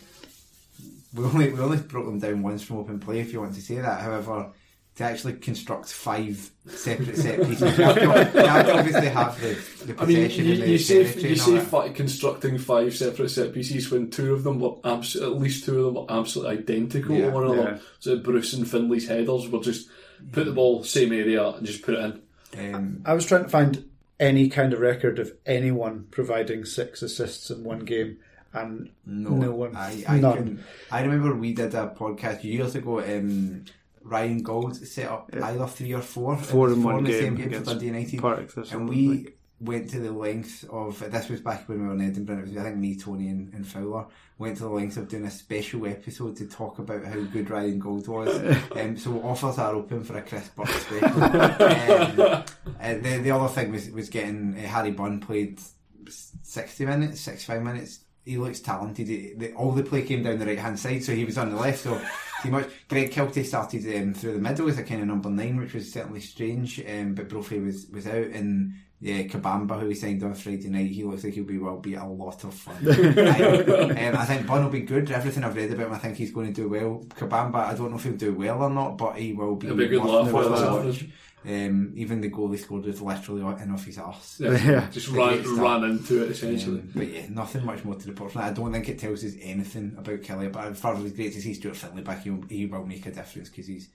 we 1.15 1.25
only 1.25 1.53
we 1.53 1.61
only 1.61 1.79
broke 1.79 2.07
them 2.07 2.19
down 2.19 2.43
once 2.43 2.63
from 2.63 2.79
open 2.79 3.01
play, 3.01 3.21
if 3.21 3.33
you 3.33 3.41
want 3.41 3.55
to 3.55 3.61
say 3.61 3.77
that. 3.77 4.01
However, 4.01 4.51
to 4.97 5.05
actually 5.05 5.33
construct 5.35 5.89
five 5.89 6.51
separate 6.69 7.17
set 7.17 7.43
pieces, 7.43 7.77
you 7.79 7.85
have 7.85 7.95
to, 7.97 8.01
you 8.03 8.09
have 8.47 8.67
to 8.67 8.79
obviously 8.79 9.09
have 9.09 9.41
the, 9.41 9.93
the 9.93 10.01
I 10.03 10.07
mean, 10.07 10.17
possession 10.23 10.45
you, 10.45 10.53
and 10.55 10.63
the 10.63 10.69
you 10.71 10.79
say 10.79 11.03
territory 11.03 11.29
you 11.31 11.37
say 11.37 11.55
that. 11.55 11.67
fi- 11.67 11.89
constructing 11.91 12.59
five 12.59 12.95
separate 12.95 13.29
set 13.31 13.53
pieces 13.53 13.91
when 13.91 14.09
two 14.11 14.33
of 14.35 14.45
them 14.45 14.61
were 14.61 14.75
abs- 14.85 15.17
at 15.17 15.33
least 15.33 15.65
two 15.65 15.81
of 15.87 15.95
them 15.95 16.07
were 16.07 16.13
absolutely 16.21 16.59
identical 16.59 17.17
Yeah, 17.17 17.27
to 17.27 17.31
one 17.33 17.45
another. 17.45 17.71
yeah. 17.73 17.79
So 17.99 18.19
Bruce 18.19 18.53
and 18.53 18.67
Findlay's 18.67 19.09
headers 19.09 19.49
were 19.49 19.61
just 19.61 19.89
put 20.31 20.45
the 20.47 20.53
ball 20.53 20.85
same 20.85 21.13
area 21.13 21.45
and 21.45 21.67
just 21.67 21.83
put 21.83 21.95
it 21.97 22.21
in. 22.55 22.75
Um, 22.75 23.03
I 23.05 23.15
was 23.15 23.27
trying 23.27 23.43
to 23.43 23.49
find 23.51 23.85
any 24.21 24.49
kind 24.49 24.73
of 24.73 24.79
record 24.79 25.19
of 25.19 25.33
anyone 25.45 26.07
providing 26.13 26.65
six 26.65 27.03
assists 27.03 27.51
in 27.51 27.65
one 27.65 27.81
game, 27.81 28.19
and 28.53 28.91
no, 29.05 29.31
no 29.31 29.51
one, 29.51 29.75
I, 29.75 30.05
I, 30.09 30.21
can, 30.21 30.63
I 30.93 31.03
remember 31.03 31.35
we 31.35 31.53
did 31.53 31.75
a 31.75 31.93
podcast 31.99 32.45
years 32.45 32.77
ago. 32.77 33.01
Um, 33.01 33.65
Ryan 34.05 34.43
Gauld 34.43 34.77
set 34.77 35.11
up 35.11 35.31
either 35.33 35.67
three 35.67 35.95
or 35.95 36.03
four, 36.03 36.37
Four 36.37 36.71
in 36.71 36.83
one 36.83 37.05
the 37.05 37.11
game 37.11 37.21
same 37.21 37.35
game 37.37 37.47
against 37.47 37.65
for 37.65 37.79
Dundee 37.79 37.87
United, 37.87 38.51
Thistle, 38.51 38.79
and 38.79 38.89
we 38.89 39.09
think. 39.09 39.37
went 39.61 39.91
to 39.91 40.01
the 40.01 40.13
length 40.13 40.65
of 40.71 40.99
this 41.11 41.29
was 41.31 41.41
back 41.41 41.67
when 41.69 41.81
we 41.81 41.87
were 41.87 41.95
in 41.95 42.03
Edinburgh. 42.03 42.41
It 42.41 42.49
was 42.49 42.57
I 42.59 42.63
think 42.65 42.77
me, 42.77 42.97
Tony, 42.97 43.29
and, 43.29 43.53
and 43.55 43.67
Fowler 43.67 44.05
went 44.37 44.59
to 44.59 44.65
the 44.65 44.69
length 44.69 44.99
of 44.99 45.09
doing 45.09 45.25
a 45.25 45.31
special 45.31 45.87
episode 45.87 46.37
to 46.37 46.47
talk 46.47 46.79
about 46.79 47.05
how 47.05 47.19
good 47.23 47.49
Ryan 47.49 47.79
Gauld 47.79 48.07
was. 48.07 48.57
um, 48.77 48.97
so 48.99 49.23
offers 49.23 49.59
are 49.59 49.75
open 49.75 50.05
for 50.05 50.19
a 50.19 50.23
Chris 50.23 50.49
Burke 50.49 50.69
special. 50.69 51.23
um, 51.25 52.45
uh, 52.81 52.95
the 52.95 53.21
the 53.23 53.31
other 53.31 53.49
thing 53.49 53.73
was 53.73 53.91
was 53.91 54.11
getting 54.11 54.55
uh, 54.55 54.69
Harry 54.69 54.91
Bunn 54.91 55.19
played 55.19 55.59
sixty 56.09 56.85
minutes, 56.85 57.23
sixty 57.23 57.47
five 57.47 57.63
minutes. 57.63 58.01
He 58.25 58.39
looks 58.39 58.61
talented. 58.61 59.09
He, 59.09 59.35
the, 59.37 59.53
all 59.55 59.73
the 59.73 59.83
play 59.83 60.03
came 60.03 60.23
down 60.23 60.39
the 60.39 60.47
right 60.47 60.59
hand 60.59 60.79
side, 60.79 61.05
so 61.05 61.13
he 61.13 61.25
was 61.25 61.39
on 61.39 61.51
the 61.51 61.57
left. 61.57 61.81
So 61.81 62.01
too 62.43 62.51
much. 62.51 62.69
Greg 62.89 63.11
Kiltie 63.11 63.45
started 63.45 63.85
um, 63.97 64.15
through 64.15 64.35
the 64.35 64.39
middle 64.39 64.69
as 64.69 64.79
a 64.79 64.83
kind 64.83 65.03
of 65.03 65.09
number 65.09 65.31
nine, 65.31 65.57
which 65.57 65.75
was 65.75 65.93
certainly 65.93 66.21
strange. 66.21 66.81
Um, 66.81 67.15
but 67.15 67.29
Brophy 67.29 67.61
was 67.61 67.87
was 67.93 68.07
out, 68.07 68.15
and 68.15 68.75
yeah, 69.01 69.23
Kabamba, 69.25 69.79
who 69.79 69.89
we 69.89 69.95
signed 69.95 70.23
on 70.23 70.35
Friday 70.35 70.69
night, 70.69 70.91
he 70.91 71.05
looks 71.05 71.25
like 71.25 71.35
he'll 71.35 71.45
be 71.45 71.59
will 71.59 71.79
be 71.79 71.95
a 71.95 72.05
lot 72.05 72.43
of 72.45 72.55
fun. 72.55 72.77
I, 72.89 74.07
um, 74.07 74.17
I 74.17 74.25
think 74.25 74.47
Bunn 74.47 74.65
will 74.65 74.71
be 74.71 74.81
good. 74.81 75.11
Everything 75.11 75.45
I've 75.45 75.57
read 75.57 75.73
about 75.73 75.89
him, 75.89 75.93
I 75.93 75.99
think 75.99 76.17
he's 76.17 76.33
going 76.33 76.47
to 76.47 76.63
do 76.63 76.69
well. 76.69 77.05
Kabamba, 77.11 77.57
I 77.57 77.75
don't 77.75 77.91
know 77.91 77.97
if 77.97 78.05
he'll 78.05 78.15
do 78.15 78.33
well 78.35 78.63
or 78.63 78.71
not, 78.71 78.97
but 78.97 79.17
he 79.17 79.35
will 79.35 79.57
be. 79.57 79.67
He'll 79.67 79.77
be 79.77 79.85
a 79.85 79.89
good 79.89 80.05
laugh, 80.05 80.33
worth 81.45 81.53
worth 81.53 81.57
a 81.57 81.61
laughing. 81.61 81.69
watch. 81.69 81.71
Um, 81.71 81.93
even 81.97 82.21
the 82.21 82.29
goal 82.29 82.51
he 82.51 82.59
scored 82.59 82.85
was 82.85 83.01
literally 83.03 83.41
in 83.63 83.71
off 83.71 83.85
his 83.85 83.99
arse. 83.99 84.41
Yeah, 84.41 84.51
Yeah. 84.53 84.91
just 84.91 85.09
Big 85.13 85.17
ran, 85.47 85.57
ran 85.59 85.85
into 85.85 86.25
it 86.25 86.31
essentially. 86.31 86.81
Um, 86.81 86.91
but 86.95 87.09
yeah, 87.09 87.27
nothing 87.31 87.65
much 87.65 87.85
more 87.85 87.95
to 87.95 88.09
report 88.09 88.33
from 88.33 88.43
that. 88.43 88.51
I 88.51 88.55
don't 88.55 88.73
think 88.73 88.89
it 88.89 88.99
tells 88.99 89.25
us 89.25 89.35
anything 89.41 89.95
about 89.99 90.21
Killie. 90.23 90.51
But 90.53 90.65
as 90.69 90.81
far 90.81 90.95
as 90.95 91.05
it's 91.05 91.17
great 91.17 91.33
to 91.35 91.41
see 91.41 91.55
Stuart 91.55 91.77
Findlay 91.77 92.03
back, 92.03 92.23
he 92.23 92.31
will, 92.31 92.45
he 92.49 92.67
will 92.67 92.87
make 92.87 93.07
a 93.07 93.11
difference 93.11 93.49
because 93.49 93.67
he's 93.67 93.89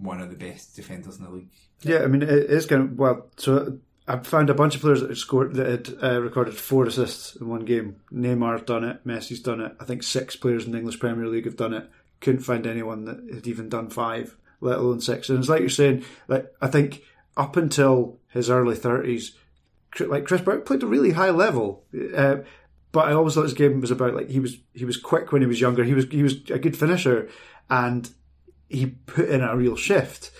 one 0.00 0.20
of 0.20 0.30
the 0.30 0.36
best 0.36 0.76
defenders 0.76 1.18
in 1.18 1.24
the 1.24 1.30
league. 1.30 1.48
Yeah, 1.82 2.00
I 2.02 2.06
mean, 2.06 2.22
it 2.22 2.28
is 2.30 2.66
kind 2.66 2.82
of 2.82 2.98
well. 2.98 3.26
So 3.36 3.78
I 4.06 4.18
found 4.18 4.48
a 4.50 4.54
bunch 4.54 4.74
of 4.74 4.80
players 4.80 5.00
that 5.00 5.10
had 5.10 5.18
scored 5.18 5.54
that 5.54 5.66
had 5.66 6.02
uh, 6.02 6.20
recorded 6.20 6.54
four 6.56 6.86
assists 6.86 7.36
in 7.36 7.48
one 7.48 7.64
game. 7.64 7.96
Neymar's 8.12 8.62
done 8.62 8.84
it. 8.84 9.04
Messi's 9.06 9.40
done 9.40 9.60
it. 9.60 9.74
I 9.80 9.84
think 9.84 10.02
six 10.02 10.36
players 10.36 10.64
in 10.66 10.72
the 10.72 10.78
English 10.78 10.98
Premier 11.00 11.26
League 11.26 11.44
have 11.46 11.56
done 11.56 11.74
it. 11.74 11.90
Couldn't 12.20 12.42
find 12.42 12.66
anyone 12.66 13.04
that 13.04 13.18
had 13.34 13.46
even 13.46 13.68
done 13.68 13.90
five, 13.90 14.36
let 14.60 14.78
alone 14.78 15.00
six. 15.00 15.28
And 15.28 15.38
it's 15.38 15.48
like 15.48 15.60
you're 15.60 15.68
saying, 15.68 16.04
like 16.26 16.52
I 16.60 16.68
think 16.68 17.02
up 17.36 17.56
until 17.56 18.18
his 18.28 18.50
early 18.50 18.76
thirties, 18.76 19.36
like 20.00 20.26
Chris 20.26 20.40
Burke 20.40 20.66
played 20.66 20.82
a 20.82 20.86
really 20.86 21.12
high 21.12 21.30
level. 21.30 21.84
Uh, 22.14 22.38
but 22.92 23.06
I 23.08 23.12
always 23.12 23.34
thought 23.34 23.42
his 23.44 23.54
game 23.54 23.80
was 23.80 23.90
about 23.90 24.14
like 24.14 24.28
he 24.28 24.40
was 24.40 24.56
he 24.72 24.84
was 24.84 24.96
quick 24.96 25.32
when 25.32 25.42
he 25.42 25.48
was 25.48 25.60
younger. 25.60 25.84
He 25.84 25.94
was 25.94 26.06
he 26.10 26.22
was 26.22 26.34
a 26.50 26.58
good 26.58 26.76
finisher, 26.76 27.28
and 27.68 28.08
he 28.68 28.86
put 28.86 29.28
in 29.28 29.42
a 29.42 29.56
real 29.56 29.76
shift. 29.76 30.30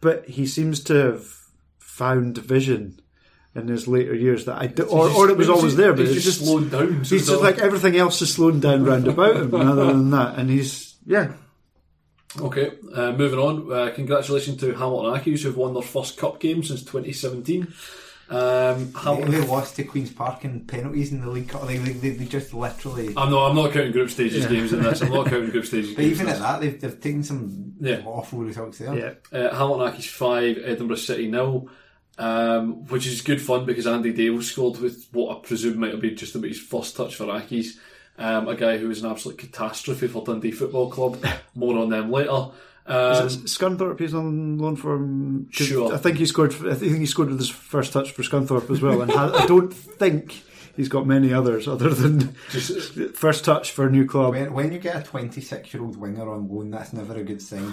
But 0.00 0.28
he 0.28 0.46
seems 0.46 0.82
to 0.84 0.94
have 0.94 1.26
found 1.78 2.38
vision 2.38 3.00
in 3.54 3.66
his 3.66 3.88
later 3.88 4.14
years 4.14 4.44
that 4.44 4.60
I 4.60 4.66
do, 4.68 4.84
or, 4.84 5.08
He's 5.08 5.18
or 5.18 5.30
it 5.30 5.36
was 5.36 5.48
always 5.48 5.64
just- 5.64 5.76
there. 5.76 5.92
But 5.92 6.06
he's 6.06 6.16
it's 6.16 6.24
just 6.24 6.38
just 6.38 6.48
slowed 6.50 6.70
down, 6.70 7.04
so 7.04 7.14
He's 7.16 7.26
just 7.26 7.42
like 7.42 7.58
everything 7.58 7.96
else 7.96 8.22
is 8.22 8.32
slowing 8.32 8.60
down 8.60 8.84
round 8.84 9.08
about 9.08 9.36
him. 9.36 9.54
Other 9.54 9.86
than 9.86 10.10
that, 10.10 10.38
and 10.38 10.48
he's 10.50 10.94
yeah. 11.06 11.32
Okay, 12.40 12.72
uh, 12.94 13.12
moving 13.12 13.38
on. 13.38 13.72
Uh, 13.72 13.90
congratulations 13.94 14.58
to 14.60 14.72
Hamilton 14.74 15.18
Accies 15.18 15.42
who've 15.42 15.56
won 15.56 15.72
their 15.72 15.82
first 15.82 16.16
cup 16.18 16.38
game 16.40 16.62
since 16.62 16.82
2017. 16.82 17.62
Um, 18.30 18.92
They, 18.92 19.00
Hamilton, 19.00 19.30
they 19.30 19.46
lost 19.46 19.76
to 19.76 19.84
Queen's 19.84 20.10
Park 20.12 20.44
in 20.44 20.66
penalties 20.66 21.10
in 21.12 21.22
the 21.22 21.30
League 21.30 21.48
Cup. 21.48 21.66
They, 21.66 21.78
they, 21.78 22.10
they 22.10 22.26
just 22.26 22.52
literally. 22.52 23.08
I'm 23.16 23.30
not. 23.30 23.48
I'm 23.50 23.56
not 23.56 23.72
counting 23.72 23.92
group 23.92 24.10
stages 24.10 24.44
games 24.46 24.74
in 24.74 24.82
this. 24.82 25.00
I'm 25.00 25.10
not 25.10 25.26
counting 25.30 25.48
group 25.50 25.64
stages. 25.64 25.94
But 25.94 26.02
games 26.02 26.20
even 26.20 26.28
at 26.28 26.38
that, 26.40 26.60
they've, 26.60 26.78
they've 26.78 27.00
taken 27.00 27.22
some 27.22 27.72
Yeah. 27.80 28.02
awful 28.04 28.40
results 28.40 28.78
there. 28.78 28.94
Yeah, 28.94 29.14
Uh, 29.32 29.54
Hamilton 29.56 29.90
Accies 29.94 30.08
five, 30.10 30.58
Edinburgh 30.62 30.96
City 30.96 31.30
nil, 31.30 31.70
um, 32.18 32.84
which 32.88 33.06
is 33.06 33.22
good 33.22 33.40
fun 33.40 33.64
because 33.64 33.86
Andy 33.86 34.12
Dale 34.12 34.42
scored 34.42 34.78
with 34.80 35.06
what 35.12 35.34
I 35.34 35.40
presume 35.40 35.78
might 35.78 35.92
have 35.92 36.02
been 36.02 36.14
just 36.16 36.34
about 36.34 36.48
his 36.48 36.60
first 36.60 36.94
touch 36.96 37.16
for 37.16 37.24
Accies. 37.24 37.78
Um, 38.18 38.48
a 38.48 38.56
guy 38.56 38.78
who 38.78 38.88
was 38.88 39.02
an 39.04 39.10
absolute 39.10 39.38
catastrophe 39.38 40.08
for 40.08 40.24
Dundee 40.24 40.50
Football 40.50 40.90
Club. 40.90 41.24
More 41.54 41.78
on 41.78 41.88
them 41.88 42.10
later. 42.10 42.48
Um, 42.86 43.26
Is 43.26 43.36
it 43.36 43.44
Scunthorpe 43.44 44.00
he's 44.00 44.14
on 44.14 44.58
loan 44.58 44.74
from. 44.76 45.48
'cause 45.56 45.66
Sure. 45.66 45.92
I 45.94 45.98
think 45.98 46.16
he 46.18 46.26
scored. 46.26 46.52
I 46.66 46.74
think 46.74 46.98
he 46.98 47.06
scored 47.06 47.28
with 47.28 47.38
his 47.38 47.50
first 47.50 47.92
touch 47.92 48.12
for 48.12 48.22
Scunthorpe 48.22 48.70
as 48.70 48.80
well, 48.80 49.02
and 49.02 49.12
I 49.12 49.44
don't 49.46 49.72
think 49.72 50.42
he's 50.74 50.88
got 50.88 51.06
many 51.06 51.32
others 51.32 51.68
other 51.68 51.90
than 51.90 52.34
just, 52.50 52.94
first 53.14 53.44
touch 53.44 53.70
for 53.72 53.86
a 53.86 53.90
new 53.90 54.06
club. 54.06 54.30
When, 54.32 54.52
when 54.54 54.72
you 54.72 54.78
get 54.78 54.96
a 54.96 55.02
26 55.02 55.74
year 55.74 55.82
old 55.82 55.96
winger 55.98 56.28
on 56.30 56.48
loan, 56.48 56.70
that's 56.70 56.92
never 56.94 57.14
a 57.14 57.22
good 57.24 57.42
sign. 57.42 57.64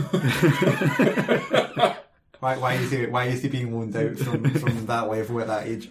why, 2.39 2.58
why, 2.58 2.73
is 2.73 2.91
he, 2.91 3.05
why 3.05 3.25
is 3.25 3.41
he 3.41 3.47
being 3.49 3.73
loaned 3.73 3.95
out 3.95 4.17
from, 4.17 4.43
from 4.51 4.86
that 4.88 5.10
level 5.10 5.39
at 5.39 5.47
that 5.47 5.67
age? 5.67 5.89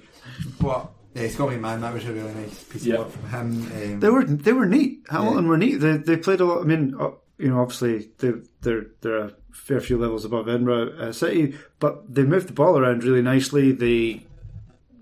But 0.60 0.90
yeah, 1.14 1.28
Scotty 1.28 1.56
Man, 1.56 1.80
that 1.80 1.94
was 1.94 2.04
a 2.04 2.12
really 2.12 2.34
nice 2.34 2.62
piece 2.64 2.84
Yeah. 2.84 2.94
of 2.96 3.00
work 3.00 3.10
from 3.12 3.28
him. 3.30 3.92
Um, 3.94 4.00
They 4.00 4.10
were 4.10 4.24
they 4.24 4.52
were 4.52 4.66
neat. 4.66 5.04
Hamilton 5.08 5.48
were 5.48 5.56
neat. 5.58 5.76
They 5.76 5.96
they 5.96 6.16
played 6.16 6.40
a 6.40 6.44
lot. 6.44 6.60
I 6.62 6.64
mean, 6.64 6.94
uh, 6.98 7.10
you 7.38 7.48
know, 7.48 7.60
obviously 7.60 8.10
they 8.18 8.32
they're 8.62 8.86
they're 9.00 9.18
a 9.18 9.32
fair 9.52 9.80
few 9.80 9.96
levels 9.98 10.24
above 10.24 10.48
Edinburgh 10.48 10.90
uh, 10.98 11.12
City, 11.12 11.54
but 11.78 12.12
they 12.12 12.24
moved 12.24 12.48
the 12.48 12.52
ball 12.52 12.78
around 12.78 13.04
really 13.04 13.22
nicely. 13.22 13.72
They 13.72 14.24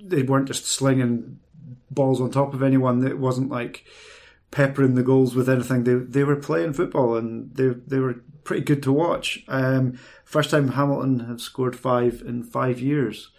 they 0.04 0.22
weren't 0.22 0.48
just 0.48 0.66
slinging 0.66 1.38
balls 1.90 2.20
on 2.20 2.30
top 2.30 2.54
of 2.54 2.62
anyone. 2.62 3.06
It 3.06 3.18
wasn't 3.18 3.50
like 3.50 3.84
peppering 4.50 4.94
the 4.94 5.02
goals 5.02 5.34
with 5.34 5.48
anything. 5.48 5.84
They 5.84 5.94
they 5.94 6.24
were 6.24 6.36
playing 6.36 6.74
football 6.74 7.16
and 7.16 7.54
they 7.54 7.68
they 7.68 7.98
were 7.98 8.16
pretty 8.44 8.62
good 8.64 8.82
to 8.82 8.92
watch. 8.92 9.44
Um, 9.48 9.98
first 10.24 10.50
time 10.50 10.68
Hamilton 10.68 11.20
have 11.20 11.40
scored 11.40 11.76
five 11.76 12.22
in 12.26 12.42
five 12.42 12.80
years. 12.80 13.30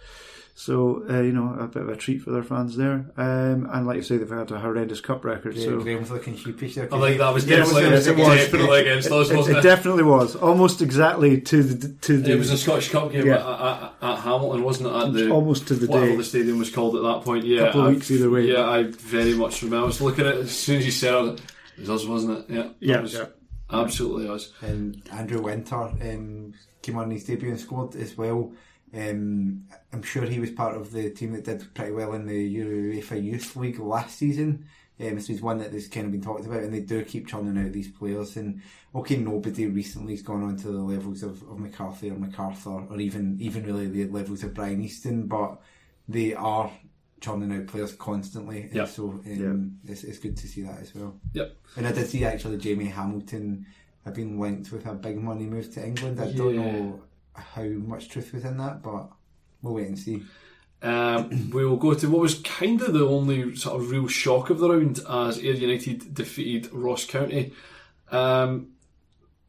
So 0.55 1.03
uh, 1.09 1.21
you 1.21 1.31
know 1.31 1.55
a 1.59 1.67
bit 1.67 1.81
of 1.81 1.89
a 1.89 1.95
treat 1.95 2.21
for 2.21 2.29
their 2.29 2.43
fans 2.43 2.77
there, 2.77 3.05
um, 3.17 3.67
and 3.73 3.87
like 3.87 3.95
you 3.95 4.03
say, 4.03 4.17
they've 4.17 4.29
had 4.29 4.51
a 4.51 4.59
horrendous 4.59 5.01
cup 5.01 5.25
record. 5.25 5.55
yeah, 5.55 5.65
so 5.65 5.79
Graham's 5.81 6.11
looking 6.11 6.35
sheepish 6.37 6.75
there. 6.75 6.87
I 6.93 6.99
think 6.99 7.17
that 7.17 7.33
was 7.33 7.47
Yeah, 7.47 7.57
it 7.57 7.59
was- 7.61 7.69
definitely, 7.69 7.87
it 7.89 7.91
was- 7.95 8.07
it 8.07 8.15
was- 8.17 8.37
definitely 8.37 8.79
against 8.81 9.11
us, 9.11 9.29
it, 9.31 9.35
wasn't 9.35 9.55
it 9.57 9.59
it? 9.59 9.63
definitely 9.63 10.03
was 10.03 10.35
almost 10.35 10.83
exactly 10.83 11.41
to 11.41 11.63
the 11.63 11.87
to 12.01 12.17
the 12.21 12.33
It 12.33 12.37
was 12.37 12.51
a 12.51 12.57
Scottish 12.59 12.89
Cup 12.89 13.11
game 13.11 13.25
Yeah. 13.25 13.37
at, 13.37 13.93
at, 14.03 14.11
at 14.11 14.19
Hamilton, 14.19 14.63
wasn't 14.63 14.89
it? 14.89 14.95
At 15.07 15.13
the, 15.13 15.29
almost 15.31 15.67
to 15.69 15.73
the 15.73 15.87
whatever 15.87 16.11
day. 16.11 16.15
the 16.17 16.23
stadium 16.23 16.59
was 16.59 16.69
called 16.69 16.95
at 16.97 17.01
that 17.01 17.23
point. 17.25 17.45
Yeah, 17.45 17.65
Couple 17.65 17.81
of 17.81 17.87
I- 17.87 17.89
weeks 17.89 18.11
either 18.11 18.29
way. 18.29 18.41
Yeah, 18.51 18.69
I 18.69 18.83
very 18.83 19.33
much 19.33 19.63
remember. 19.63 19.85
I 19.85 19.87
was 19.87 20.01
looking 20.01 20.27
at 20.27 20.35
it 20.35 20.41
as 20.41 20.51
soon 20.51 20.77
as 20.77 20.85
you 20.85 20.91
said 20.91 21.15
it. 21.15 21.41
It 21.77 21.79
was 21.79 21.89
us, 21.89 22.05
wasn't 22.05 22.47
it? 22.47 22.53
Yeah, 22.53 22.67
Yeah, 22.79 22.97
it 22.99 23.01
was 23.01 23.13
yeah. 23.15 23.25
absolutely 23.71 24.29
us. 24.29 24.51
And 24.61 25.01
Andrew 25.11 25.41
Winter 25.41 25.75
um, 25.81 26.53
came 26.83 26.97
on 26.99 27.09
his 27.09 27.23
debut 27.23 27.49
and 27.49 27.59
scored 27.59 27.95
as 27.95 28.15
well. 28.15 28.51
Um, 28.93 29.63
I'm 29.91 30.03
sure 30.03 30.23
he 30.25 30.39
was 30.39 30.51
part 30.51 30.75
of 30.75 30.91
the 30.91 31.09
team 31.09 31.33
that 31.33 31.45
did 31.45 31.73
pretty 31.73 31.91
well 31.91 32.13
in 32.13 32.25
the 32.27 32.55
UEFA 32.57 33.21
Youth 33.23 33.55
League 33.55 33.79
last 33.79 34.17
season. 34.17 34.65
Um, 34.99 35.19
so 35.19 35.33
he's 35.33 35.41
one 35.41 35.57
that 35.57 35.73
has 35.73 35.87
kind 35.87 36.05
of 36.05 36.11
been 36.11 36.21
talked 36.21 36.45
about, 36.45 36.61
and 36.61 36.71
they 36.73 36.81
do 36.81 37.03
keep 37.03 37.27
churning 37.27 37.63
out 37.63 37.71
these 37.73 37.89
players. 37.89 38.37
And 38.37 38.61
okay, 38.93 39.17
nobody 39.17 39.65
recently 39.65 40.13
has 40.13 40.21
gone 40.21 40.43
on 40.43 40.55
to 40.57 40.67
the 40.67 40.79
levels 40.81 41.23
of, 41.23 41.41
of 41.49 41.57
McCarthy 41.59 42.11
or 42.11 42.15
McArthur, 42.15 42.89
or 42.91 42.99
even 42.99 43.37
even 43.41 43.65
really 43.65 43.87
the 43.87 44.05
levels 44.05 44.43
of 44.43 44.53
Brian 44.53 44.81
Easton, 44.81 45.25
but 45.25 45.59
they 46.07 46.35
are 46.35 46.71
churning 47.21 47.51
out 47.57 47.65
players 47.67 47.93
constantly. 47.93 48.63
And 48.63 48.73
Yeah. 48.75 48.85
so 48.85 49.09
um, 49.25 49.79
it's, 49.87 50.03
it's 50.03 50.19
good 50.19 50.37
to 50.37 50.47
see 50.47 50.61
that 50.63 50.81
as 50.81 50.93
well. 50.93 51.15
Yep. 51.33 51.55
And 51.77 51.87
I 51.87 51.91
did 51.93 52.07
see 52.07 52.25
actually 52.25 52.57
Jamie 52.57 52.85
Hamilton 52.85 53.65
have 54.05 54.13
been 54.13 54.37
linked 54.37 54.71
with 54.71 54.85
a 54.85 54.93
big 54.93 55.17
money 55.17 55.45
move 55.45 55.73
to 55.73 55.85
England. 55.85 56.19
I 56.19 56.31
don't 56.33 56.55
know 56.55 57.01
how 57.35 57.63
much 57.63 58.09
truth 58.09 58.33
was 58.33 58.45
in 58.45 58.57
that, 58.57 58.81
but 58.81 59.09
we'll 59.61 59.75
wait 59.75 59.87
and 59.87 59.99
see. 59.99 60.23
Um, 60.81 61.49
we 61.51 61.65
will 61.65 61.77
go 61.77 61.93
to 61.93 62.09
what 62.09 62.21
was 62.21 62.39
kind 62.39 62.81
of 62.81 62.93
the 62.93 63.07
only 63.07 63.55
sort 63.55 63.81
of 63.81 63.89
real 63.89 64.07
shock 64.07 64.49
of 64.49 64.59
the 64.59 64.69
round 64.69 64.99
as 65.09 65.37
Ayr 65.37 65.53
United 65.53 66.13
defeated 66.13 66.73
Ross 66.73 67.05
County. 67.05 67.53
Um, 68.11 68.73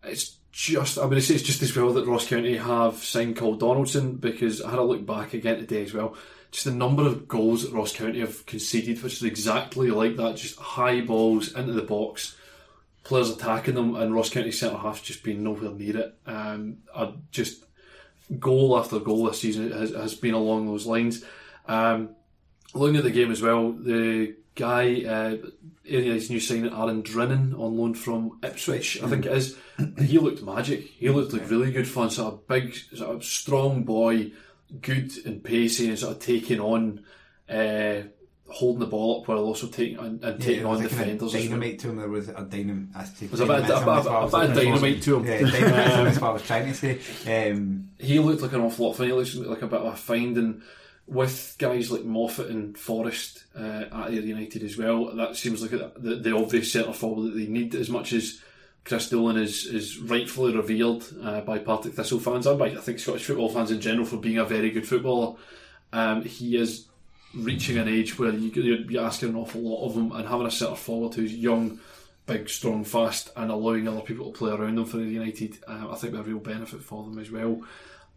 it's 0.04 0.36
just, 0.52 0.96
I'm 0.96 1.08
going 1.08 1.20
to 1.20 1.26
say 1.26 1.34
it's 1.34 1.42
just 1.42 1.62
as 1.62 1.76
well 1.76 1.92
that 1.94 2.06
Ross 2.06 2.28
County 2.28 2.56
have 2.56 2.98
signed 2.98 3.36
Coll 3.36 3.56
Donaldson 3.56 4.14
because 4.16 4.62
I 4.62 4.70
had 4.70 4.78
a 4.78 4.84
look 4.84 5.04
back 5.04 5.34
again 5.34 5.56
today 5.56 5.82
as 5.82 5.92
well. 5.92 6.16
Just 6.52 6.66
the 6.66 6.70
number 6.70 7.04
of 7.04 7.26
goals 7.26 7.64
that 7.64 7.72
Ross 7.72 7.92
County 7.92 8.20
have 8.20 8.46
conceded, 8.46 9.02
which 9.02 9.14
is 9.14 9.24
exactly 9.24 9.90
like 9.90 10.16
that, 10.16 10.36
just 10.36 10.56
high 10.56 11.00
balls 11.00 11.52
into 11.52 11.72
the 11.72 11.82
box, 11.82 12.36
players 13.02 13.30
attacking 13.30 13.74
them, 13.74 13.96
and 13.96 14.14
Ross 14.14 14.30
County 14.30 14.52
centre 14.52 14.78
half's 14.78 15.00
just 15.00 15.24
been 15.24 15.42
nowhere 15.42 15.72
near 15.72 15.96
it. 15.96 16.14
Um, 16.26 16.76
I 16.94 17.12
just 17.32 17.64
goal 18.38 18.78
after 18.78 18.98
goal 18.98 19.24
this 19.24 19.40
season 19.40 19.70
has, 19.70 19.90
has 19.90 20.14
been 20.14 20.34
along 20.34 20.66
those 20.66 20.86
lines. 20.86 21.24
Um, 21.66 22.10
looking 22.74 22.96
at 22.96 23.04
the 23.04 23.10
game 23.10 23.30
as 23.30 23.42
well, 23.42 23.72
the 23.72 24.36
guy, 24.54 25.02
uh, 25.04 25.36
his 25.82 26.30
new 26.30 26.40
signing 26.40 26.72
Aaron 26.72 27.02
Drinan 27.02 27.58
on 27.58 27.76
loan 27.76 27.94
from 27.94 28.38
Ipswich, 28.42 29.02
I 29.02 29.08
think 29.08 29.26
it 29.26 29.32
is. 29.32 29.56
He 29.98 30.18
looked 30.18 30.42
magic. 30.42 30.82
He 30.82 31.10
looked 31.10 31.32
like 31.32 31.50
really 31.50 31.72
good 31.72 31.88
fun. 31.88 32.10
Sort 32.10 32.34
of 32.34 32.48
big, 32.48 32.74
sort 32.94 33.16
of 33.16 33.24
strong 33.24 33.82
boy, 33.82 34.32
good 34.80 35.12
and 35.26 35.42
pacey, 35.42 35.88
and 35.88 35.98
sort 35.98 36.16
of 36.16 36.22
taking 36.22 36.60
on, 36.60 37.04
uh, 37.48 38.02
holding 38.46 38.80
the 38.80 38.86
ball 38.86 39.20
up 39.20 39.28
while 39.28 39.38
also 39.38 39.66
taking 39.66 39.98
and, 39.98 40.22
and 40.22 40.40
taking 40.40 40.64
on 40.66 40.72
was 40.72 40.80
a 40.80 40.88
kind 40.94 41.10
of 41.10 41.18
defenders. 41.18 41.32
dynamite 41.32 41.78
to 41.80 41.88
him. 41.90 41.96
There 41.96 42.08
was 42.08 42.28
a 42.28 42.32
dynam. 42.34 42.88
I 42.94 43.04
say 43.04 43.26
a 43.26 43.28
bit 43.30 43.40
of- 43.40 43.48
dynamism 43.48 43.88
a 43.88 43.94
bit 43.94 43.98
is 44.00 44.06
what 44.06 44.14
I 44.14 44.16
of- 44.18 44.32
was 44.32 44.34
a 44.34 44.38
bit 44.38 44.50
of 44.50 44.54
dynamite 44.56 45.02
to 45.02 45.16
him. 45.16 45.24
Yeah, 45.24 46.06
is 46.08 46.20
what 46.20 46.28
I 46.28 46.32
was 46.32 46.42
trying 46.42 46.72
to 46.72 46.74
say. 46.74 47.50
Um, 47.50 47.88
he 47.98 48.18
looked 48.18 48.42
like 48.42 48.52
an 48.52 48.60
awful 48.60 48.84
lot 48.86 48.90
of 48.92 48.96
fun. 48.98 49.06
He 49.06 49.12
looks 49.12 49.34
like 49.34 49.62
a 49.62 49.66
bit 49.66 49.80
of 49.80 49.92
a 49.92 49.96
find, 49.96 50.36
and 50.36 50.62
with 51.06 51.56
guys 51.58 51.90
like 51.90 52.04
Moffat 52.04 52.48
and 52.48 52.76
Forrest 52.78 53.44
uh, 53.58 53.84
at 53.92 54.10
Ayr 54.10 54.20
United 54.20 54.62
as 54.62 54.76
well, 54.78 55.14
that 55.16 55.36
seems 55.36 55.60
like 55.62 55.72
a, 55.72 55.92
the, 55.96 56.16
the 56.16 56.36
obvious 56.36 56.72
centre 56.72 56.92
forward 56.92 57.24
that 57.32 57.36
they 57.38 57.46
need 57.46 57.74
as 57.74 57.90
much 57.90 58.12
as 58.12 58.40
Kris 58.84 59.08
Doolan 59.10 59.36
is, 59.38 59.64
is 59.66 59.98
rightfully 59.98 60.54
revered 60.54 61.02
uh, 61.22 61.40
by 61.42 61.58
Partick 61.58 61.94
Thistle 61.94 62.20
fans 62.20 62.46
and 62.46 62.58
by 62.58 62.66
I 62.68 62.76
think 62.76 62.98
Scottish 62.98 63.24
football 63.24 63.48
fans 63.50 63.70
in 63.70 63.80
general 63.80 64.06
for 64.06 64.16
being 64.18 64.38
a 64.38 64.44
very 64.44 64.70
good 64.70 64.86
footballer. 64.86 65.36
Um, 65.92 66.22
he 66.24 66.56
is 66.56 66.86
reaching 67.36 67.78
an 67.78 67.88
age 67.88 68.18
where 68.18 68.32
you, 68.32 68.50
you'd 68.50 68.86
be 68.86 68.98
asking 68.98 69.30
an 69.30 69.36
awful 69.36 69.60
lot 69.60 69.86
of 69.86 69.94
them 69.94 70.12
and 70.12 70.28
having 70.28 70.46
a 70.46 70.50
centre 70.50 70.76
forward 70.76 71.14
who's 71.14 71.34
young, 71.34 71.80
big, 72.26 72.48
strong, 72.48 72.84
fast, 72.84 73.30
and 73.36 73.50
allowing 73.50 73.88
other 73.88 74.00
people 74.00 74.30
to 74.30 74.38
play 74.38 74.52
around 74.52 74.76
them 74.76 74.86
for 74.86 74.98
Ayr 74.98 75.04
United, 75.04 75.58
um, 75.66 75.90
I 75.90 75.96
think 75.96 76.12
be 76.12 76.18
a 76.18 76.22
real 76.22 76.38
benefit 76.38 76.82
for 76.82 77.04
them 77.04 77.18
as 77.18 77.30
well. 77.30 77.62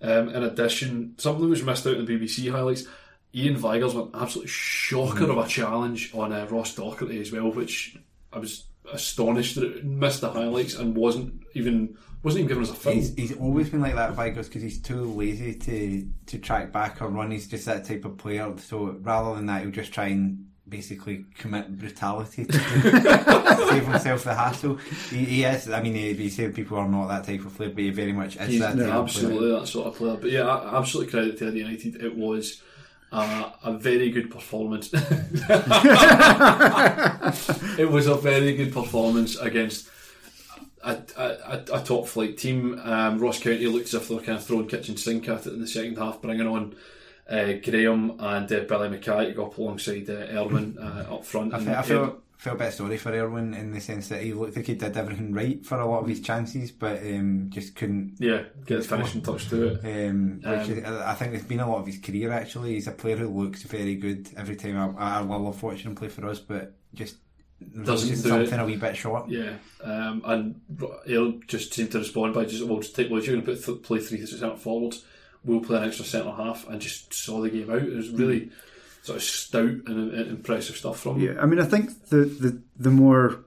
Um, 0.01 0.29
in 0.29 0.43
addition, 0.43 1.15
something 1.17 1.43
that 1.43 1.49
was 1.49 1.63
missed 1.63 1.87
out 1.87 1.95
in 1.95 2.05
the 2.05 2.19
BBC 2.19 2.51
highlights. 2.51 2.85
Ian 3.33 3.57
Vigurs 3.57 3.93
went 3.93 4.11
absolute 4.13 4.49
shocker 4.49 5.29
of 5.29 5.37
a 5.37 5.47
challenge 5.47 6.13
on 6.13 6.31
uh, 6.31 6.47
Ross 6.49 6.75
Docherty 6.75 7.19
as 7.19 7.31
well, 7.31 7.51
which 7.51 7.97
I 8.31 8.39
was 8.39 8.65
astonished 8.91 9.55
that 9.55 9.65
it 9.65 9.85
missed 9.85 10.21
the 10.21 10.31
highlights 10.31 10.75
and 10.75 10.95
wasn't 10.95 11.43
even 11.53 11.97
wasn't 12.23 12.45
even 12.45 12.47
given 12.47 12.63
us 12.63 12.71
a 12.71 12.75
film. 12.75 12.95
He's, 12.95 13.15
he's 13.15 13.37
always 13.37 13.69
been 13.69 13.81
like 13.81 13.95
that, 13.95 14.13
Vigurs, 14.13 14.47
because 14.47 14.61
he's 14.61 14.81
too 14.81 15.03
lazy 15.03 15.53
to, 15.55 16.07
to 16.27 16.39
track 16.39 16.71
back 16.71 17.01
or 17.01 17.09
run. 17.09 17.31
He's 17.31 17.47
just 17.47 17.65
that 17.65 17.85
type 17.85 18.05
of 18.05 18.17
player. 18.17 18.53
So 18.57 18.97
rather 19.01 19.35
than 19.35 19.45
that, 19.47 19.61
he'll 19.61 19.71
just 19.71 19.93
try 19.93 20.07
and 20.07 20.47
basically 20.67 21.25
commit 21.37 21.77
brutality 21.77 22.45
to 22.45 22.53
save 23.69 23.87
himself 23.87 24.23
the 24.23 24.33
hassle. 24.33 24.77
He, 25.09 25.25
he 25.25 25.43
is. 25.43 25.69
I 25.69 25.81
mean, 25.81 25.95
he, 25.95 26.13
he 26.13 26.29
said 26.29 26.53
people 26.55 26.77
are 26.77 26.87
not 26.87 27.07
that 27.07 27.23
type 27.25 27.45
of 27.45 27.55
player, 27.55 27.69
but 27.69 27.79
he 27.79 27.89
very 27.91 28.13
much 28.13 28.35
is 28.35 28.47
He's 28.49 28.59
that 28.59 28.75
type 28.75 28.79
of 28.79 28.85
player. 28.85 29.01
absolutely 29.01 29.51
that 29.51 29.67
sort 29.67 29.87
of 29.87 29.95
player. 29.95 30.17
But 30.17 30.31
yeah, 30.31 30.49
absolutely 30.73 31.11
credit 31.11 31.37
to 31.37 31.51
United. 31.51 32.03
It 32.03 32.15
was 32.15 32.61
uh, 33.11 33.51
a 33.63 33.77
very 33.77 34.09
good 34.09 34.29
performance. 34.29 34.89
it 37.79 37.89
was 37.89 38.07
a 38.07 38.15
very 38.15 38.55
good 38.55 38.73
performance 38.73 39.37
against 39.37 39.89
a, 40.83 41.01
a, 41.17 41.63
a 41.73 41.83
top 41.83 42.07
flight 42.07 42.37
team. 42.37 42.79
Um, 42.83 43.19
Ross 43.19 43.39
County 43.39 43.67
looked 43.67 43.87
as 43.87 43.93
if 43.95 44.07
they 44.07 44.15
were 44.15 44.21
kind 44.21 44.37
of 44.37 44.45
throwing 44.45 44.67
kitchen 44.67 44.97
sink 44.97 45.27
at 45.29 45.45
it 45.47 45.53
in 45.53 45.61
the 45.61 45.67
second 45.67 45.97
half, 45.97 46.21
bringing 46.21 46.47
on. 46.47 46.75
Uh, 47.29 47.55
Graham 47.61 48.11
and 48.19 48.49
uh, 48.49 48.59
Billy 48.69 48.87
Mackay 48.87 49.25
to 49.25 49.33
go 49.33 49.47
up 49.47 49.57
alongside 49.57 50.09
uh, 50.09 50.13
Erwin 50.31 50.77
uh, 50.79 51.13
up 51.15 51.25
front. 51.25 51.53
I, 51.53 51.57
and, 51.57 51.69
I 51.71 51.81
feel 51.81 52.21
feel 52.37 52.53
a 52.53 52.55
bit 52.55 52.71
sorry 52.71 52.97
for 52.97 53.11
Erwin 53.11 53.53
in 53.53 53.71
the 53.73 53.81
sense 53.81 54.07
that 54.07 54.21
he 54.21 54.31
looked 54.31 54.55
like 54.55 54.65
he 54.67 54.75
did 54.75 54.95
everything 54.95 55.33
right 55.33 55.65
for 55.65 55.77
a 55.77 55.85
lot 55.85 56.03
of 56.03 56.07
his 56.07 56.21
chances, 56.21 56.71
but 56.71 57.01
um, 57.01 57.47
just 57.49 57.75
couldn't. 57.75 58.15
yeah, 58.19 58.43
get 58.65 58.77
the 58.77 58.83
finishing 58.87 59.21
touch 59.23 59.49
to 59.49 59.67
it. 59.73 60.09
Um, 60.09 60.35
which 60.37 60.45
Um, 60.45 60.71
is, 60.77 60.83
I 60.85 61.11
I 61.11 61.15
think 61.15 61.33
it's 61.33 61.43
been 61.43 61.59
a 61.59 61.69
lot 61.69 61.79
of 61.79 61.85
his 61.87 61.97
career 61.97 62.31
actually. 62.31 62.75
He's 62.75 62.87
a 62.87 62.91
player 62.93 63.17
who 63.17 63.27
looks 63.27 63.63
very 63.63 63.95
good 63.95 64.29
every 64.37 64.55
time. 64.55 64.95
I, 64.97 65.17
I 65.17 65.19
love 65.19 65.61
watching 65.61 65.87
him 65.87 65.95
play 65.95 66.07
for 66.07 66.25
us, 66.29 66.39
but 66.39 66.77
just 66.93 67.17
Doesn't 67.83 68.09
do 68.09 68.15
something 68.15 68.53
it. 68.53 68.61
a 68.61 68.65
wee 68.65 68.75
bit 68.75 68.95
short. 68.95 69.29
Yeah, 69.29 69.53
um, 69.83 70.21
and 70.25 70.61
he'll 71.07 71.33
just 71.47 71.73
seem 71.73 71.87
to 71.89 71.99
respond 71.99 72.33
by 72.33 72.45
just 72.45 72.63
well, 72.63 72.79
just 72.79 72.95
take 72.95 73.09
well, 73.09 73.21
you're 73.21 73.33
going 73.35 73.45
to 73.45 73.51
put 73.51 73.65
th- 73.65 73.81
play 73.83 73.99
three 73.99 74.23
centre 74.25 74.55
forwards. 74.55 75.03
We'll 75.43 75.61
play 75.61 75.77
an 75.77 75.85
extra 75.85 76.05
centre 76.05 76.31
half, 76.31 76.67
and 76.67 76.79
just 76.79 77.13
saw 77.13 77.41
the 77.41 77.49
game 77.49 77.69
out. 77.71 77.81
It 77.81 77.95
was 77.95 78.09
really 78.09 78.51
sort 79.01 79.17
of 79.17 79.23
stout 79.23 79.63
and, 79.87 80.11
and 80.13 80.29
impressive 80.29 80.75
stuff 80.75 80.99
from 80.99 81.19
him. 81.19 81.21
Yeah, 81.35 81.41
I 81.41 81.45
mean, 81.45 81.59
I 81.59 81.65
think 81.65 82.09
the, 82.09 82.17
the, 82.25 82.61
the 82.77 82.91
more 82.91 83.39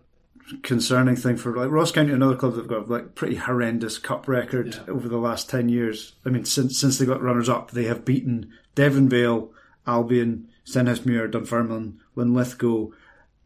concerning 0.62 1.14
thing 1.16 1.36
for 1.36 1.54
like 1.54 1.70
Ross 1.70 1.92
County, 1.92 2.12
another 2.12 2.34
club 2.36 2.54
that've 2.54 2.66
got 2.68 2.88
like 2.88 3.14
pretty 3.14 3.36
horrendous 3.36 3.98
cup 3.98 4.26
record 4.26 4.74
Yeah. 4.74 4.92
over 4.94 5.08
the 5.08 5.18
last 5.18 5.48
ten 5.50 5.68
years. 5.68 6.14
I 6.24 6.30
mean, 6.30 6.44
since 6.44 6.78
since 6.80 6.98
they 6.98 7.06
got 7.06 7.22
runners 7.22 7.48
up, 7.48 7.70
they 7.70 7.84
have 7.84 8.04
beaten 8.04 8.50
Deveronvale, 8.74 9.50
Albion, 9.86 10.48
Stenhousemuir, 10.64 11.30
Dunfermline, 11.30 12.00
Linlithgow, 12.16 12.90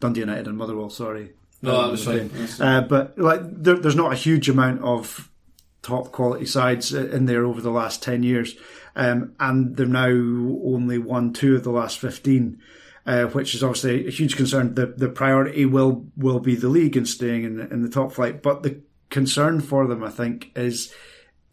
Dundee 0.00 0.20
United, 0.20 0.46
and 0.46 0.56
Motherwell. 0.58 0.90
Sorry, 0.90 1.32
No, 1.62 1.82
that 1.82 1.90
was 1.90 2.04
fine. 2.04 2.30
Uh, 2.60 2.82
but 2.82 3.18
like, 3.18 3.40
there, 3.44 3.76
there's 3.76 3.96
not 3.96 4.12
a 4.12 4.16
huge 4.16 4.48
amount 4.48 4.82
of 4.82 5.30
top 5.82 6.12
quality 6.12 6.46
sides 6.46 6.92
in 6.94 7.26
there 7.26 7.44
over 7.44 7.60
the 7.60 7.70
last 7.70 8.02
ten 8.02 8.22
years, 8.22 8.56
um, 8.96 9.34
and 9.40 9.76
they've 9.76 9.88
now 9.88 10.08
only 10.08 10.98
won 10.98 11.32
two 11.32 11.56
of 11.56 11.64
the 11.64 11.70
last 11.70 11.98
fifteen, 11.98 12.60
uh, 13.06 13.24
which 13.26 13.54
is 13.54 13.62
obviously 13.62 14.06
a 14.06 14.10
huge 14.10 14.36
concern. 14.36 14.74
The 14.74 14.86
the 14.86 15.08
priority 15.08 15.64
will 15.66 16.06
will 16.16 16.40
be 16.40 16.56
the 16.56 16.68
league 16.68 16.96
and 16.96 17.08
staying 17.08 17.44
in 17.44 17.56
the, 17.56 17.72
in 17.72 17.82
the 17.82 17.88
top 17.88 18.12
flight, 18.12 18.42
but 18.42 18.62
the 18.62 18.80
concern 19.10 19.60
for 19.60 19.86
them, 19.86 20.02
I 20.02 20.10
think, 20.10 20.50
is 20.56 20.92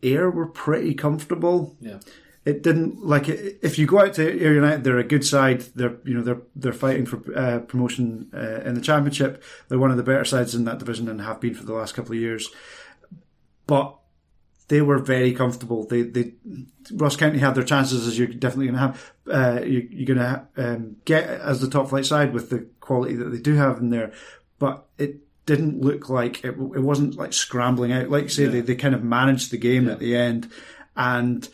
Ayr 0.01 0.31
were 0.31 0.47
pretty 0.47 0.93
comfortable 0.95 1.75
yeah, 1.79 1.99
it 2.43 2.63
didn't 2.63 3.05
like 3.05 3.29
if 3.29 3.77
you 3.77 3.85
go 3.85 3.99
out 3.99 4.15
to 4.15 4.23
Ayr 4.23 4.53
United, 4.55 4.83
they're 4.83 4.97
a 4.97 5.03
good 5.03 5.25
side. 5.25 5.61
They're 5.75 5.97
you 6.03 6.15
know 6.15 6.23
they're 6.23 6.41
they're 6.55 6.73
fighting 6.73 7.05
for 7.05 7.21
uh, 7.35 7.59
promotion 7.59 8.31
uh, 8.33 8.61
in 8.61 8.73
the 8.73 8.81
championship. 8.81 9.43
They're 9.67 9.77
one 9.77 9.91
of 9.91 9.97
the 9.97 10.03
better 10.03 10.25
sides 10.25 10.55
in 10.55 10.65
that 10.65 10.79
division 10.79 11.07
and 11.07 11.21
have 11.21 11.39
been 11.39 11.53
for 11.53 11.65
the 11.65 11.73
last 11.73 11.93
couple 11.93 12.13
of 12.13 12.19
years. 12.19 12.49
But 13.67 13.95
they 14.69 14.81
were 14.81 14.97
very 14.97 15.33
comfortable. 15.33 15.85
They 15.85 16.01
they 16.01 16.33
Ross 16.93 17.15
County 17.15 17.37
had 17.37 17.53
their 17.53 17.63
chances 17.63 18.07
as 18.07 18.17
you're 18.17 18.27
definitely 18.27 18.67
going 18.67 18.75
to 18.75 18.79
have. 18.79 19.13
Uh, 19.29 19.61
you, 19.63 19.87
you're 19.91 20.15
going 20.15 20.17
to 20.17 20.47
um, 20.57 20.95
get 21.05 21.29
as 21.29 21.61
the 21.61 21.69
top 21.69 21.89
flight 21.89 22.05
side 22.05 22.33
with 22.33 22.49
the 22.49 22.67
quality 22.79 23.15
that 23.15 23.29
they 23.29 23.39
do 23.39 23.53
have 23.55 23.77
in 23.77 23.91
there, 23.91 24.11
but 24.57 24.87
it 24.97 25.19
didn't 25.45 25.81
look 25.81 26.09
like 26.09 26.43
it. 26.43 26.55
It 26.55 26.81
wasn't 26.81 27.17
like 27.17 27.33
scrambling 27.33 27.91
out. 27.91 28.09
Like 28.09 28.23
you 28.23 28.29
say, 28.29 28.45
they 28.45 28.61
they 28.61 28.75
kind 28.75 28.95
of 28.95 29.03
managed 29.03 29.51
the 29.51 29.57
game 29.57 29.87
at 29.87 29.99
the 29.99 30.15
end, 30.15 30.49
and 30.95 31.47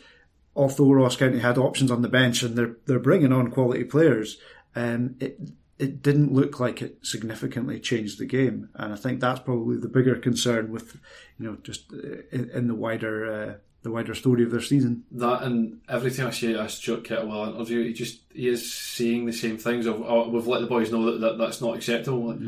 although 0.58 0.92
Ross 0.92 1.16
County 1.16 1.38
had 1.38 1.56
options 1.58 1.90
on 1.90 2.02
the 2.02 2.08
bench 2.08 2.42
and 2.42 2.56
they're 2.56 2.76
they're 2.86 2.98
bringing 2.98 3.32
on 3.32 3.50
quality 3.50 3.84
players, 3.84 4.38
um, 4.76 5.14
it 5.20 5.38
it 5.78 6.02
didn't 6.02 6.32
look 6.34 6.58
like 6.58 6.82
it 6.82 6.98
significantly 7.02 7.78
changed 7.78 8.18
the 8.18 8.26
game, 8.26 8.68
and 8.74 8.92
I 8.92 8.96
think 8.96 9.20
that's 9.20 9.40
probably 9.40 9.76
the 9.76 9.88
bigger 9.88 10.16
concern 10.16 10.70
with 10.70 10.98
you 11.38 11.46
know 11.46 11.56
just 11.62 11.92
uh, 11.92 12.22
in, 12.32 12.50
in 12.50 12.66
the 12.68 12.74
wider 12.74 13.32
uh, 13.32 13.54
the 13.82 13.92
wider 13.92 14.14
story 14.14 14.42
of 14.42 14.50
their 14.50 14.60
season. 14.60 15.04
that 15.12 15.44
and 15.44 15.80
every 15.88 16.10
time 16.10 16.26
I 16.26 16.30
see 16.30 16.52
a 16.52 16.68
Stuart 16.68 17.04
Kettlewell 17.04 17.54
interview, 17.54 17.84
he 17.84 17.92
just 17.92 18.20
he 18.34 18.48
is 18.48 18.72
saying 18.74 19.26
the 19.26 19.32
same 19.32 19.56
things. 19.56 19.86
Of 19.86 20.02
oh, 20.02 20.28
we've 20.28 20.48
let 20.48 20.60
the 20.60 20.66
boys 20.66 20.90
know 20.90 21.04
that, 21.12 21.20
that 21.20 21.38
that's 21.38 21.60
not 21.60 21.76
acceptable. 21.76 22.30
Like, 22.30 22.40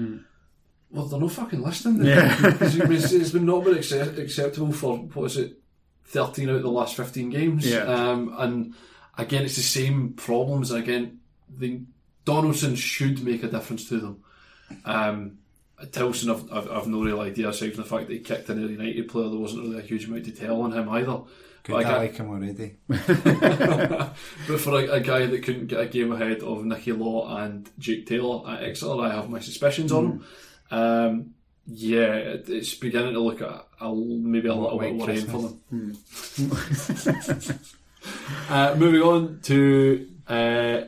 Well, 0.90 1.06
they're 1.06 1.20
not 1.20 1.30
fucking 1.30 1.62
listening. 1.62 2.04
Yeah. 2.04 2.36
it's, 2.60 2.74
been- 2.74 3.20
it's 3.20 3.30
been 3.30 3.46
not 3.46 3.62
been 3.62 3.76
accept- 3.76 4.18
acceptable 4.18 4.72
for 4.72 4.98
what 4.98 5.26
is 5.26 5.36
it, 5.36 5.56
thirteen 6.10 6.48
out 6.50 6.56
of 6.56 6.62
the 6.62 6.70
last 6.70 6.96
fifteen 6.96 7.30
games. 7.30 7.66
Yeah. 7.66 7.84
Um, 7.84 8.34
and 8.38 8.74
again, 9.16 9.44
it's 9.44 9.56
the 9.56 9.62
same 9.62 10.12
problems. 10.14 10.70
And 10.70 10.82
again, 10.82 11.20
the 11.48 11.82
Donaldson 12.24 12.74
should 12.74 13.22
make 13.24 13.42
a 13.42 13.48
difference 13.48 13.88
to 13.88 13.98
them. 13.98 14.24
Um, 14.84 15.38
Tillson, 15.92 16.30
I've, 16.30 16.52
I've, 16.52 16.70
I've 16.70 16.86
no 16.86 17.02
real 17.02 17.20
idea 17.20 17.48
aside 17.48 17.74
from 17.74 17.82
the 17.84 17.88
fact 17.88 18.06
that 18.08 18.12
he 18.12 18.20
kicked 18.20 18.48
an 18.50 18.62
Ayr 18.62 18.70
United 18.70 19.08
player. 19.08 19.28
There 19.30 19.38
wasn't 19.38 19.62
really 19.62 19.78
a 19.78 19.82
huge 19.82 20.06
amount 20.06 20.26
to 20.26 20.32
tell 20.32 20.60
on 20.62 20.72
him 20.72 20.88
either. 20.90 21.22
Good, 21.62 21.72
But 21.72 21.86
I 21.86 21.96
like 21.98 22.16
him 22.16 22.28
already. 22.30 22.76
but 22.86 24.60
for 24.60 24.78
a, 24.80 24.92
a 24.92 25.00
guy 25.00 25.26
that 25.26 25.42
couldn't 25.42 25.66
get 25.66 25.80
a 25.80 25.86
game 25.86 26.12
ahead 26.12 26.40
of 26.42 26.64
Nicky 26.64 26.92
Law 26.92 27.36
and 27.36 27.68
Jake 27.78 28.06
Taylor 28.06 28.48
at 28.50 28.62
Exeter, 28.62 29.00
I 29.00 29.14
have 29.14 29.28
my 29.30 29.40
suspicions 29.40 29.92
on 29.92 30.04
him. 30.04 30.24
Um, 30.70 31.34
yeah, 31.66 32.14
it, 32.14 32.48
it's 32.48 32.74
beginning 32.74 33.14
to 33.14 33.20
look 33.20 33.40
at 33.42 33.66
a, 33.80 33.94
maybe 33.94 34.48
a 34.48 34.54
little 34.54 34.78
bit 34.78 34.94
worrying 34.94 35.26
for 35.26 35.42
them. 35.42 35.60
uh, 38.48 38.74
moving 38.78 39.02
on 39.02 39.40
to 39.42 40.08
uh, 40.28 40.82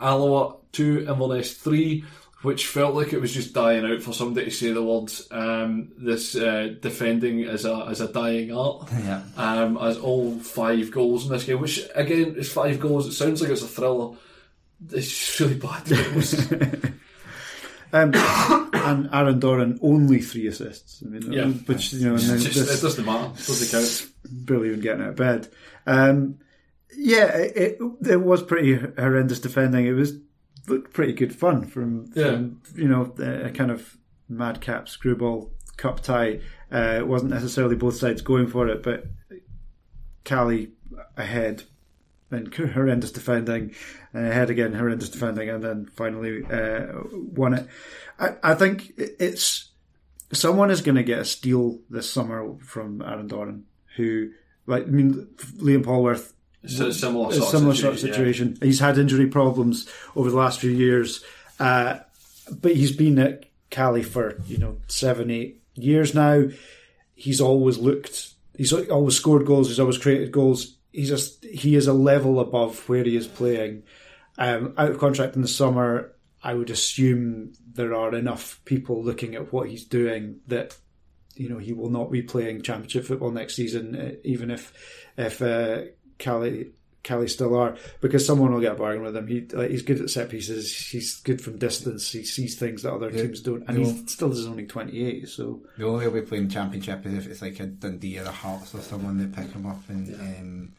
Alloa 0.00 0.56
2, 0.72 1.06
Inverness 1.08 1.54
3, 1.54 2.04
which 2.42 2.66
felt 2.66 2.94
like 2.94 3.12
it 3.12 3.20
was 3.20 3.34
just 3.34 3.52
dying 3.52 3.84
out 3.84 4.00
for 4.00 4.12
somebody 4.12 4.46
to 4.46 4.52
say 4.52 4.70
the 4.72 4.82
words 4.82 5.26
um, 5.32 5.90
this 5.98 6.36
uh, 6.36 6.74
defending 6.80 7.42
as 7.44 7.64
a, 7.64 7.80
is 7.90 8.00
a 8.00 8.12
dying 8.12 8.52
art 8.56 8.88
Yeah. 8.92 9.22
um, 9.36 9.76
as 9.78 9.98
all 9.98 10.38
five 10.38 10.90
goals 10.92 11.24
in 11.26 11.32
this 11.32 11.44
game, 11.44 11.60
which 11.60 11.80
again 11.96 12.36
is 12.36 12.52
five 12.52 12.78
goals. 12.78 13.06
It 13.08 13.12
sounds 13.12 13.40
like 13.42 13.50
it's 13.50 13.62
a 13.62 13.66
thriller. 13.66 14.14
It's 14.92 15.40
really 15.40 15.56
bad. 15.56 15.88
Um, 17.92 18.12
and 18.14 19.08
Aaron 19.12 19.38
Doran 19.40 19.78
only 19.82 20.20
three 20.20 20.46
assists. 20.46 21.02
I 21.04 21.08
mean, 21.08 21.32
Yeah. 21.32 21.46
which 21.48 21.92
you 21.94 22.06
know, 22.06 22.14
and 22.14 22.22
then 22.22 22.38
just, 22.40 22.54
this- 22.54 22.78
it 22.78 22.82
doesn't 22.86 23.04
matter. 23.04 23.32
It 23.34 23.46
doesn't 23.46 23.70
count. 23.70 24.12
barely 24.46 24.68
even 24.68 24.80
getting 24.80 25.02
out 25.02 25.10
of 25.10 25.16
bed. 25.16 25.48
Um, 25.86 26.38
yeah, 26.96 27.28
it, 27.36 27.78
it 28.06 28.20
was 28.20 28.42
pretty 28.42 28.74
horrendous 28.74 29.40
defending. 29.40 29.86
It 29.86 29.92
was 29.92 30.14
looked 30.66 30.92
pretty 30.92 31.12
good 31.14 31.34
fun 31.34 31.64
from, 31.66 32.10
Yeah. 32.14 32.30
from 32.32 32.60
you 32.76 32.88
know 32.88 33.14
a 33.18 33.50
kind 33.50 33.70
of 33.70 33.96
madcap 34.28 34.88
screwball 34.88 35.52
cup 35.76 36.00
tie. 36.02 36.40
Uh, 36.70 36.96
it 36.98 37.06
wasn't 37.06 37.30
necessarily 37.30 37.76
both 37.76 37.96
sides 37.96 38.20
going 38.20 38.48
for 38.48 38.68
it, 38.68 38.82
but 38.82 39.06
Caley 40.24 40.72
ahead 41.16 41.64
and 42.30 42.52
horrendous 42.54 43.12
defending, 43.12 43.74
and 44.12 44.26
ahead 44.26 44.50
again, 44.50 44.72
horrendous 44.74 45.08
defending, 45.08 45.48
and 45.48 45.62
then 45.62 45.86
finally 45.94 46.44
uh, 46.44 46.86
won 47.12 47.54
it. 47.54 47.66
I, 48.18 48.34
I 48.42 48.54
think 48.54 48.92
it's 48.96 49.70
someone 50.32 50.70
is 50.70 50.80
going 50.80 50.96
to 50.96 51.02
get 51.02 51.20
a 51.20 51.24
steal 51.24 51.78
this 51.88 52.10
summer 52.10 52.54
from 52.60 53.02
Aaron 53.02 53.28
Doran, 53.28 53.64
who, 53.96 54.30
like, 54.66 54.84
I 54.84 54.90
mean, 54.90 55.28
Liam 55.58 55.82
Polworth 55.84 56.32
It's 56.62 56.78
a 56.78 56.92
similar 56.92 57.30
a 57.30 57.34
sort 57.34 57.50
similar 57.50 57.70
of 57.70 57.78
sort 57.78 57.94
of 57.94 58.00
situation. 58.00 58.54
situation. 58.54 58.58
He's 58.68 58.80
had 58.80 58.98
injury 58.98 59.26
problems 59.26 59.88
over 60.14 60.30
the 60.30 60.36
last 60.36 60.60
few 60.60 60.70
years, 60.70 61.24
uh, 61.60 61.98
but 62.50 62.76
he's 62.76 62.94
been 62.94 63.18
at 63.18 63.44
Caley 63.70 64.02
for 64.02 64.40
you 64.46 64.58
know 64.58 64.78
seven, 64.86 65.30
eight 65.30 65.62
years 65.74 66.14
now. 66.14 66.44
He's 67.14 67.40
always 67.40 67.78
looked. 67.78 68.34
He's 68.56 68.72
always 68.72 69.16
scored 69.16 69.46
goals. 69.46 69.68
He's 69.68 69.80
always 69.80 69.98
created 69.98 70.32
goals. 70.32 70.77
He's 70.98 71.08
just 71.08 71.44
he 71.44 71.76
is 71.76 71.86
a 71.86 71.92
level 71.92 72.40
above 72.40 72.88
where 72.88 73.04
he 73.04 73.16
is 73.16 73.28
playing. 73.28 73.84
Um, 74.36 74.74
out 74.76 74.90
of 74.90 74.98
contract 74.98 75.36
in 75.36 75.42
the 75.42 75.48
summer, 75.48 76.12
I 76.42 76.54
would 76.54 76.70
assume 76.70 77.52
there 77.72 77.94
are 77.94 78.12
enough 78.14 78.60
people 78.64 79.04
looking 79.04 79.36
at 79.36 79.52
what 79.52 79.68
he's 79.68 79.84
doing 79.84 80.40
that 80.48 80.76
you 81.36 81.48
know 81.48 81.58
he 81.58 81.72
will 81.72 81.90
not 81.90 82.10
be 82.10 82.22
playing 82.22 82.62
championship 82.62 83.04
football 83.04 83.30
next 83.30 83.54
season, 83.54 83.94
uh, 83.94 84.12
even 84.24 84.50
if 84.50 84.72
if 85.16 85.40
uh, 85.40 85.82
Caley 86.18 86.72
Caley 87.04 87.28
still 87.28 87.56
are, 87.56 87.76
because 88.00 88.26
someone 88.26 88.52
will 88.52 88.60
get 88.60 88.72
a 88.72 88.74
bargain 88.74 89.02
with 89.02 89.16
him. 89.16 89.26
He 89.28 89.46
like, 89.52 89.70
he's 89.70 89.82
good 89.82 90.00
at 90.00 90.10
set 90.10 90.28
pieces. 90.28 90.76
He's 90.76 91.20
good 91.20 91.40
from 91.40 91.58
distance. 91.58 92.10
He 92.10 92.24
sees 92.24 92.58
things 92.58 92.82
that 92.82 92.92
other 92.92 93.10
teams 93.10 93.40
don't, 93.40 93.64
and 93.68 93.78
he 93.78 94.06
still 94.06 94.32
is 94.32 94.46
only 94.46 94.66
twenty 94.66 95.04
eight. 95.06 95.28
So 95.28 95.62
The 95.78 95.86
only 95.86 96.08
way 96.08 96.20
we 96.20 96.26
play 96.26 96.38
in 96.38 96.50
championship 96.50 97.06
is 97.06 97.14
if 97.14 97.26
it's 97.28 97.42
like 97.42 97.60
a 97.60 97.66
Dundee 97.66 98.18
or 98.18 98.24
a 98.24 98.32
Hearts 98.32 98.74
or 98.74 98.80
someone 98.80 99.18
that 99.18 99.32
pick 99.32 99.52
him 99.52 99.66
up 99.66 99.80
and 99.88 100.14
um, 100.14 100.72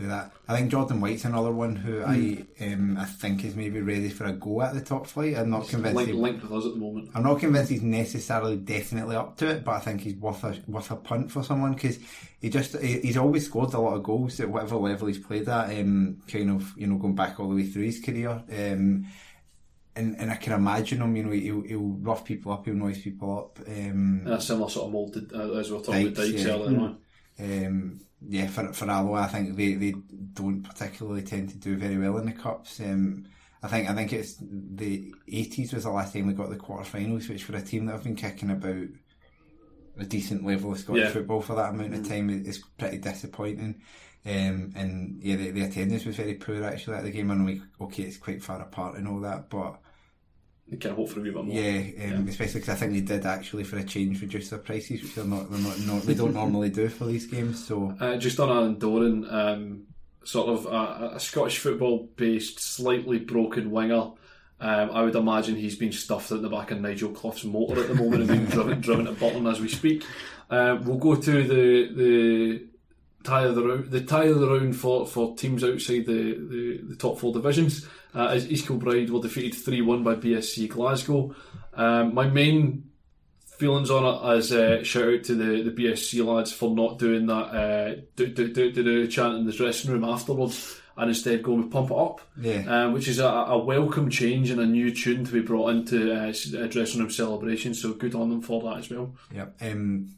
do 0.00 0.08
that. 0.08 0.32
I 0.48 0.56
think 0.56 0.70
Jordan 0.70 1.00
White's 1.00 1.24
another 1.24 1.52
one 1.52 1.76
who 1.76 2.02
I 2.02 2.44
um, 2.60 2.96
I 2.98 3.04
think 3.04 3.44
is 3.44 3.54
maybe 3.54 3.80
ready 3.80 4.08
for 4.08 4.24
a 4.24 4.32
go 4.32 4.62
at 4.62 4.74
the 4.74 4.80
top 4.80 5.06
flight. 5.06 5.36
I'm 5.36 5.50
not 5.50 5.68
convinced. 5.68 5.96
Linked, 5.96 6.12
he- 6.12 6.18
linked 6.18 6.42
with 6.42 6.52
us 6.52 6.66
at 6.66 6.72
the 6.74 6.78
moment. 6.80 7.10
I'm 7.14 7.22
not 7.22 7.40
convinced 7.40 7.70
he's 7.70 7.82
necessarily 7.82 8.56
definitely 8.56 9.16
up 9.16 9.36
to 9.38 9.48
it, 9.50 9.64
but 9.64 9.72
I 9.72 9.80
think 9.80 10.00
he's 10.00 10.14
worth 10.16 10.42
a 10.44 10.56
worth 10.66 10.90
a 10.90 10.96
punt 10.96 11.30
for 11.30 11.42
someone 11.42 11.74
because 11.74 11.98
he 12.40 12.48
just 12.50 12.78
he, 12.80 13.00
he's 13.00 13.16
always 13.16 13.46
scored 13.46 13.74
a 13.74 13.80
lot 13.80 13.94
of 13.94 14.02
goals 14.02 14.40
at 14.40 14.48
whatever 14.48 14.76
level 14.76 15.08
he's 15.08 15.18
played 15.18 15.48
at. 15.48 15.70
Um, 15.78 16.22
kind 16.28 16.50
of 16.50 16.72
you 16.76 16.86
know 16.86 16.96
going 16.96 17.14
back 17.14 17.38
all 17.38 17.48
the 17.48 17.56
way 17.56 17.66
through 17.66 17.84
his 17.84 18.00
career. 18.00 18.42
Um, 18.50 19.06
and, 19.96 20.16
and 20.18 20.30
I 20.30 20.36
can 20.36 20.52
imagine 20.52 21.02
him, 21.02 21.16
you 21.16 21.24
know, 21.24 21.30
he'll, 21.32 21.62
he'll 21.62 21.98
rough 22.00 22.24
people 22.24 22.52
up, 22.52 22.64
he'll 22.64 22.74
noise 22.74 23.02
people 23.02 23.36
up. 23.38 23.58
Um, 23.68 24.22
And 24.24 24.34
a 24.34 24.40
similar 24.40 24.70
sort 24.70 24.86
of 24.86 24.92
mould 24.92 25.16
uh, 25.34 25.58
as 25.58 25.68
we 25.70 25.76
were 25.76 25.82
talking 25.82 26.02
about 26.02 26.14
Dykes, 26.14 26.30
Dykes 26.30 26.44
yeah. 26.44 26.52
earlier 26.52 26.80
on. 26.80 26.98
Um, 27.40 28.00
yeah, 28.28 28.46
for 28.48 28.72
for 28.72 28.88
Alloa, 28.90 29.22
I 29.22 29.26
think 29.28 29.56
they, 29.56 29.74
they 29.74 29.94
don't 30.34 30.62
particularly 30.62 31.22
tend 31.22 31.48
to 31.50 31.58
do 31.58 31.76
very 31.76 31.98
well 31.98 32.18
in 32.18 32.26
the 32.26 32.32
cups. 32.32 32.80
Um, 32.80 33.24
I 33.62 33.68
think 33.68 33.88
I 33.90 33.94
think 33.94 34.12
it's 34.12 34.36
the 34.40 35.12
eighties 35.28 35.72
was 35.72 35.84
the 35.84 35.90
last 35.90 36.12
time 36.12 36.26
we 36.26 36.34
got 36.34 36.50
the 36.50 36.56
quarterfinals, 36.56 37.28
which 37.28 37.44
for 37.44 37.56
a 37.56 37.62
team 37.62 37.86
that 37.86 37.92
have 37.92 38.04
been 38.04 38.16
kicking 38.16 38.50
about 38.50 38.86
a 39.98 40.04
decent 40.04 40.44
level 40.44 40.72
of 40.72 40.78
Scottish 40.78 41.04
Yeah. 41.04 41.10
football 41.10 41.42
for 41.42 41.54
that 41.56 41.70
amount 41.74 41.94
of 41.94 42.08
time 42.08 42.30
is 42.30 42.46
is 42.46 42.64
pretty 42.78 42.98
disappointing. 42.98 43.82
Um, 44.24 44.72
and 44.76 45.18
yeah, 45.22 45.36
the, 45.36 45.50
the 45.50 45.62
attendance 45.62 46.04
was 46.04 46.16
very 46.16 46.34
poor 46.34 46.62
actually 46.64 46.96
at 46.96 47.04
the 47.04 47.10
game. 47.10 47.30
I 47.30 47.34
know, 47.34 47.44
we, 47.44 47.62
okay, 47.80 48.02
it's 48.04 48.18
quite 48.18 48.42
far 48.42 48.60
apart 48.60 48.96
and 48.96 49.08
all 49.08 49.20
that, 49.20 49.48
but 49.48 49.80
You 50.70 50.78
can 50.78 50.94
hope 50.94 51.08
for 51.08 51.18
a 51.20 51.22
bit 51.22 51.34
more. 51.34 51.44
yeah, 51.46 52.14
um, 52.14 52.28
especially 52.28 52.60
because 52.60 52.68
I 52.68 52.74
think 52.76 52.92
they 52.92 53.00
did 53.00 53.26
actually 53.26 53.64
for 53.64 53.76
a 53.76 53.82
change 53.84 54.20
reduce 54.22 54.50
their 54.50 54.60
prices, 54.60 55.02
which 55.02 55.14
they're 55.16 55.24
not, 55.24 55.50
they're 55.50 55.60
not, 55.60 55.80
not 55.80 56.02
they 56.02 56.14
don't 56.14 56.32
normally 56.34 56.70
do 56.70 56.88
for 56.88 57.06
these 57.06 57.26
games. 57.26 57.66
So 57.66 57.94
Uh, 57.98 58.16
just 58.16 58.38
on 58.38 58.50
Alan 58.50 58.78
Doran, 58.78 59.28
um, 59.28 59.82
sort 60.22 60.48
of 60.48 60.66
a, 60.66 61.16
a 61.16 61.20
Scottish 61.20 61.58
football 61.58 62.08
based, 62.16 62.60
slightly 62.60 63.18
broken 63.18 63.70
winger. 63.72 64.12
Um, 64.62 64.90
I 64.92 65.02
would 65.02 65.16
imagine 65.16 65.56
he's 65.56 65.76
been 65.76 65.90
stuffed 65.92 66.30
at 66.32 66.42
the 66.42 66.48
back 66.50 66.70
of 66.70 66.80
Nigel 66.80 67.10
Clough's 67.10 67.44
motor 67.44 67.80
at 67.82 67.88
the 67.88 67.94
moment 67.94 68.22
and 68.22 68.28
being 68.28 68.44
driven, 68.46 68.80
driven 68.80 69.06
to 69.06 69.12
Burton 69.12 69.46
as 69.46 69.58
we 69.60 69.68
speak. 69.68 70.04
Um, 70.50 70.84
we'll 70.84 70.98
go 70.98 71.16
to 71.16 71.32
the 71.48 71.94
the 71.94 72.66
tie 73.24 73.44
of 73.44 73.54
the 73.54 73.62
round, 73.62 73.90
the 73.90 74.00
tie 74.00 74.24
of 74.24 74.40
the 74.40 74.48
round 74.48 74.76
for, 74.76 75.06
for 75.06 75.36
teams 75.36 75.62
outside 75.64 76.06
the, 76.06 76.34
the, 76.34 76.80
the 76.90 76.96
top 76.96 77.18
four 77.18 77.32
divisions. 77.32 77.86
Uh, 78.14 78.26
as 78.26 78.50
East 78.50 78.66
Kilbride 78.66 79.10
were 79.10 79.20
defeated 79.20 79.54
three 79.54 79.80
one 79.82 80.02
by 80.02 80.14
BSC 80.16 80.68
Glasgow. 80.68 81.34
Um, 81.74 82.14
my 82.14 82.26
main 82.28 82.90
feelings 83.58 83.90
on 83.90 84.04
it 84.04 84.36
as 84.36 84.52
uh, 84.52 84.82
shout 84.82 85.04
out 85.14 85.24
to 85.24 85.34
the, 85.34 85.62
the 85.62 85.70
BSC 85.70 86.24
lads 86.24 86.50
for 86.52 86.74
not 86.74 86.98
doing 86.98 87.26
that 87.26 87.34
uh, 87.34 87.94
do, 88.16 88.26
do, 88.28 88.48
do, 88.52 88.72
do, 88.72 88.82
do 88.82 89.06
chant 89.06 89.36
in 89.36 89.44
the 89.46 89.52
dressing 89.52 89.90
room 89.92 90.02
afterwards 90.02 90.80
and 90.96 91.10
instead 91.10 91.42
going 91.42 91.62
with 91.62 91.70
pump 91.70 91.90
it 91.90 91.96
up 91.96 92.20
Yeah. 92.40 92.64
um, 92.86 92.94
which 92.94 93.06
is 93.06 93.18
a, 93.18 93.26
a 93.26 93.58
welcome 93.58 94.08
change 94.08 94.48
and 94.50 94.60
a 94.62 94.66
new 94.66 94.94
tune 94.94 95.26
to 95.26 95.32
be 95.32 95.40
brought 95.42 95.68
into 95.70 96.10
uh, 96.10 96.28
uh, 96.58 96.66
dressing 96.68 97.00
room 97.00 97.10
celebration 97.10 97.74
so 97.74 97.92
good 97.92 98.14
on 98.14 98.30
them 98.30 98.40
for 98.40 98.62
that 98.62 98.78
as 98.78 98.90
well 98.90 99.14
Yep. 99.34 99.56
Um, 99.60 100.08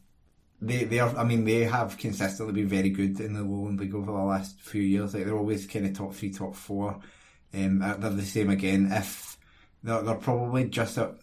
they 0.62 0.84
they 0.84 1.00
are. 1.00 1.14
I 1.16 1.24
mean, 1.24 1.44
they 1.44 1.64
have 1.64 1.98
consistently 1.98 2.54
been 2.54 2.68
very 2.68 2.90
good 2.90 3.20
in 3.20 3.34
the 3.34 3.42
Lowland 3.42 3.80
League 3.80 3.94
over 3.94 4.12
the 4.12 4.18
last 4.18 4.60
few 4.60 4.82
years. 4.82 5.12
Like 5.14 5.24
they're 5.24 5.36
always 5.36 5.66
kind 5.66 5.86
of 5.86 5.92
top 5.94 6.14
three, 6.14 6.30
top 6.30 6.54
four. 6.54 7.00
Um, 7.54 7.82
uh, 7.82 7.96
they're 7.96 8.10
the 8.10 8.22
same 8.22 8.48
again. 8.50 8.88
If 8.90 9.36
they're, 9.82 10.00
they're 10.02 10.14
probably 10.14 10.64
just 10.70 10.96
a, 10.96 11.14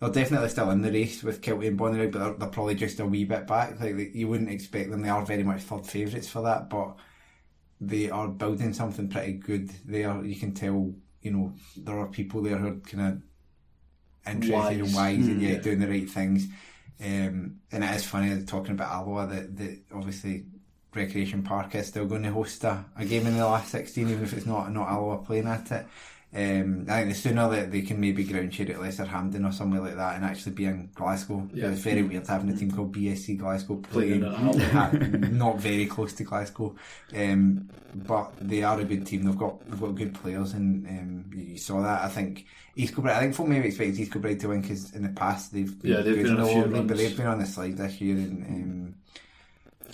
they're 0.00 0.10
definitely 0.10 0.48
still 0.48 0.70
in 0.70 0.82
the 0.82 0.90
race 0.90 1.22
with 1.22 1.40
Kelty 1.42 1.68
and 1.68 1.78
Bonnyrigg, 1.78 2.10
but 2.12 2.18
they're, 2.18 2.34
they're 2.34 2.48
probably 2.48 2.74
just 2.74 2.98
a 3.00 3.06
wee 3.06 3.24
bit 3.24 3.46
back. 3.46 3.78
Like 3.80 3.96
they- 3.96 4.10
you 4.14 4.28
wouldn't 4.28 4.50
expect 4.50 4.90
them. 4.90 5.02
They 5.02 5.08
are 5.10 5.24
very 5.24 5.42
much 5.44 5.62
third 5.62 5.86
favourites 5.86 6.28
for 6.28 6.42
that, 6.42 6.68
but 6.70 6.96
they 7.80 8.10
are 8.10 8.28
building 8.28 8.72
something 8.72 9.08
pretty 9.08 9.34
good. 9.34 9.70
They 9.84 10.04
are. 10.04 10.24
You 10.24 10.36
can 10.36 10.54
tell. 10.54 10.94
You 11.22 11.30
know, 11.32 11.54
there 11.76 11.98
are 11.98 12.06
people 12.06 12.42
there 12.42 12.56
who 12.56 12.68
are 12.68 12.80
kind 12.80 13.02
of 13.12 13.22
interested 14.32 14.52
Wise. 14.52 14.78
and 14.78 14.94
wise 14.94 15.26
and 15.26 15.42
yeah, 15.42 15.58
doing 15.58 15.78
the 15.80 15.88
right 15.88 16.08
things. 16.08 16.46
Um, 16.98 17.60
and 17.70 17.84
it 17.84 17.94
is 17.94 18.06
funny 18.06 18.42
talking 18.44 18.72
about 18.72 18.90
Alloa 18.90 19.26
that, 19.26 19.56
that 19.56 19.78
obviously 19.94 20.46
Recreation 20.94 21.42
Park 21.42 21.74
is 21.74 21.88
still 21.88 22.06
going 22.06 22.22
to 22.22 22.30
host 22.30 22.64
a, 22.64 22.84
a 22.96 23.04
game 23.04 23.26
in 23.26 23.36
the 23.36 23.44
last 23.44 23.70
16 23.70 24.08
even 24.08 24.24
if 24.24 24.32
it's 24.32 24.46
not 24.46 24.72
not 24.72 24.88
Alloa 24.88 25.18
playing 25.18 25.46
at 25.46 25.70
it. 25.70 25.86
Um, 26.36 26.84
I 26.90 26.98
think 27.00 27.08
the 27.08 27.14
sooner 27.14 27.48
that 27.48 27.72
they 27.72 27.80
can 27.80 27.98
maybe 27.98 28.22
ground 28.22 28.52
share 28.52 28.70
at 28.70 28.78
Lesser 28.80 29.06
Hampden 29.06 29.46
or 29.46 29.52
somewhere 29.52 29.80
like 29.80 29.96
that 29.96 30.16
and 30.16 30.24
actually 30.24 30.52
be 30.52 30.66
in 30.66 30.90
Glasgow. 30.94 31.48
Yeah. 31.54 31.70
It's 31.70 31.80
very 31.80 32.02
weird 32.02 32.26
having 32.26 32.50
a 32.50 32.56
team 32.56 32.70
called 32.70 32.94
BSC 32.94 33.38
Glasgow 33.38 33.76
Playing 33.76 34.20
playing 34.20 34.60
at- 34.76 34.92
not 35.32 35.58
very 35.58 35.86
close 35.86 36.12
to 36.14 36.24
Glasgow. 36.24 36.74
Um, 37.16 37.70
but 37.94 38.34
they 38.40 38.62
are 38.62 38.78
a 38.78 38.84
good 38.84 39.06
team. 39.06 39.24
They've 39.24 39.38
got 39.38 39.66
they've 39.66 39.80
got 39.80 39.94
good 39.94 40.12
players, 40.12 40.52
and 40.52 40.86
um, 40.86 41.24
you 41.34 41.56
saw 41.56 41.80
that. 41.80 42.02
I 42.04 42.08
think 42.08 42.44
East 42.74 42.94
Kilbride. 42.94 43.16
I 43.16 43.20
think 43.20 43.34
folk 43.34 43.48
maybe 43.48 43.68
expect 43.68 43.98
East 43.98 44.12
Kilbride 44.12 44.38
to 44.40 44.48
win 44.48 44.60
because 44.60 44.92
in 44.94 45.04
the 45.04 45.08
past 45.08 45.54
they've 45.54 45.80
been 45.80 45.90
Yeah, 45.92 46.00
they've 46.02 46.16
good 46.16 46.24
been 46.24 46.32
on 46.34 46.40
a 46.40 46.44
the 46.44 46.50
few 46.52 46.64
League, 46.66 46.86
but 46.88 46.96
they've 46.98 47.16
been 47.16 47.26
on 47.26 47.38
the 47.38 47.46
slide 47.46 47.78
this 47.78 47.98
year. 48.02 48.16
And 48.16 48.44
um, 48.46 48.94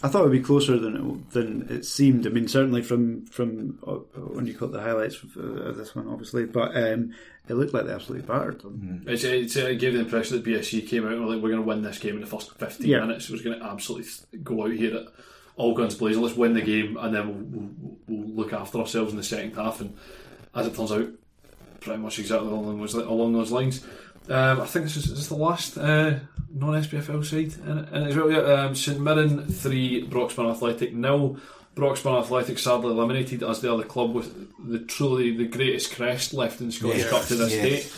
I 0.04 0.08
thought 0.08 0.20
it 0.22 0.28
would 0.28 0.32
be 0.32 0.40
closer 0.40 0.78
than 0.78 0.96
it, 0.96 1.30
than 1.30 1.66
it 1.70 1.84
seemed. 1.84 2.26
I 2.26 2.30
mean, 2.30 2.48
certainly 2.48 2.82
from 2.82 3.26
from 3.26 3.78
uh, 3.86 3.92
when 4.34 4.46
you 4.46 4.54
caught 4.54 4.72
the 4.72 4.80
highlights 4.80 5.22
of, 5.22 5.36
uh, 5.36 5.40
of 5.68 5.76
this 5.76 5.94
one, 5.94 6.08
obviously, 6.08 6.44
but 6.44 6.76
um, 6.76 7.14
it 7.48 7.54
looked 7.54 7.72
like 7.74 7.86
they 7.86 7.92
absolutely 7.92 8.26
battered 8.26 8.60
them. 8.62 9.04
it's, 9.06 9.24
it's, 9.24 9.54
it 9.56 9.78
gave 9.78 9.92
the 9.94 10.00
impression 10.00 10.36
that 10.36 10.44
BSC 10.44 10.88
came 10.88 11.04
out 11.06 11.12
and 11.12 11.20
were 11.24 11.32
like 11.34 11.42
we're 11.42 11.50
going 11.50 11.62
to 11.62 11.66
win 11.68 11.82
this 11.82 11.98
game 11.98 12.14
in 12.14 12.20
the 12.20 12.26
first 12.26 12.56
15 12.58 12.86
Yeah. 12.86 13.00
minutes 13.00 13.28
it 13.28 13.32
was 13.32 13.42
going 13.42 13.58
to 13.58 13.64
absolutely 13.64 14.10
go 14.42 14.64
out 14.64 14.72
here 14.72 14.96
at 14.96 15.06
all 15.56 15.74
guns 15.74 15.94
blazing 15.96 16.22
let's 16.22 16.36
win 16.36 16.54
the 16.54 16.62
game 16.62 16.96
and 16.96 17.14
then 17.14 17.26
we'll, 17.28 17.70
we'll, 17.80 17.96
we'll 18.24 18.34
look 18.36 18.52
after 18.52 18.78
ourselves 18.78 19.10
in 19.10 19.16
the 19.18 19.22
second 19.24 19.54
half 19.54 19.80
and 19.80 19.94
as 20.54 20.66
it 20.66 20.74
turns 20.76 20.92
out 20.92 21.08
pretty 21.80 22.00
much 22.00 22.18
exactly 22.18 22.48
along 22.48 22.78
those, 22.80 22.94
along 22.94 23.32
those 23.34 23.50
lines 23.52 23.84
um, 24.28 24.60
I 24.60 24.66
think 24.66 24.84
this 24.86 24.96
is, 24.96 25.06
is 25.10 25.28
the 25.28 25.34
last 25.36 25.76
uh, 25.76 26.20
non-SPFL 26.54 27.24
side 27.24 27.54
in 27.66 27.78
it, 27.78 27.88
in 27.92 28.02
as 28.08 28.16
well. 28.16 28.30
Yeah, 28.30 28.38
um, 28.64 28.74
St 28.74 29.00
Mirren 29.00 29.46
3, 29.46 30.08
Broxburn 30.08 30.50
Athletic 30.50 30.94
nil. 30.94 31.38
Broxburn 31.74 32.20
Athletic 32.20 32.58
sadly 32.58 32.90
eliminated 32.90 33.42
as 33.42 33.60
they 33.60 33.68
are 33.68 33.78
the 33.78 33.84
club 33.84 34.12
with 34.14 34.52
the 34.68 34.78
truly 34.80 35.34
the 35.34 35.46
greatest 35.46 35.94
crest 35.94 36.34
left 36.34 36.60
in 36.60 36.70
Scottish 36.70 36.98
Yes, 36.98 37.10
Cup 37.10 37.24
to 37.26 37.34
this 37.34 37.52
yes. 37.52 37.62
date. 37.62 37.92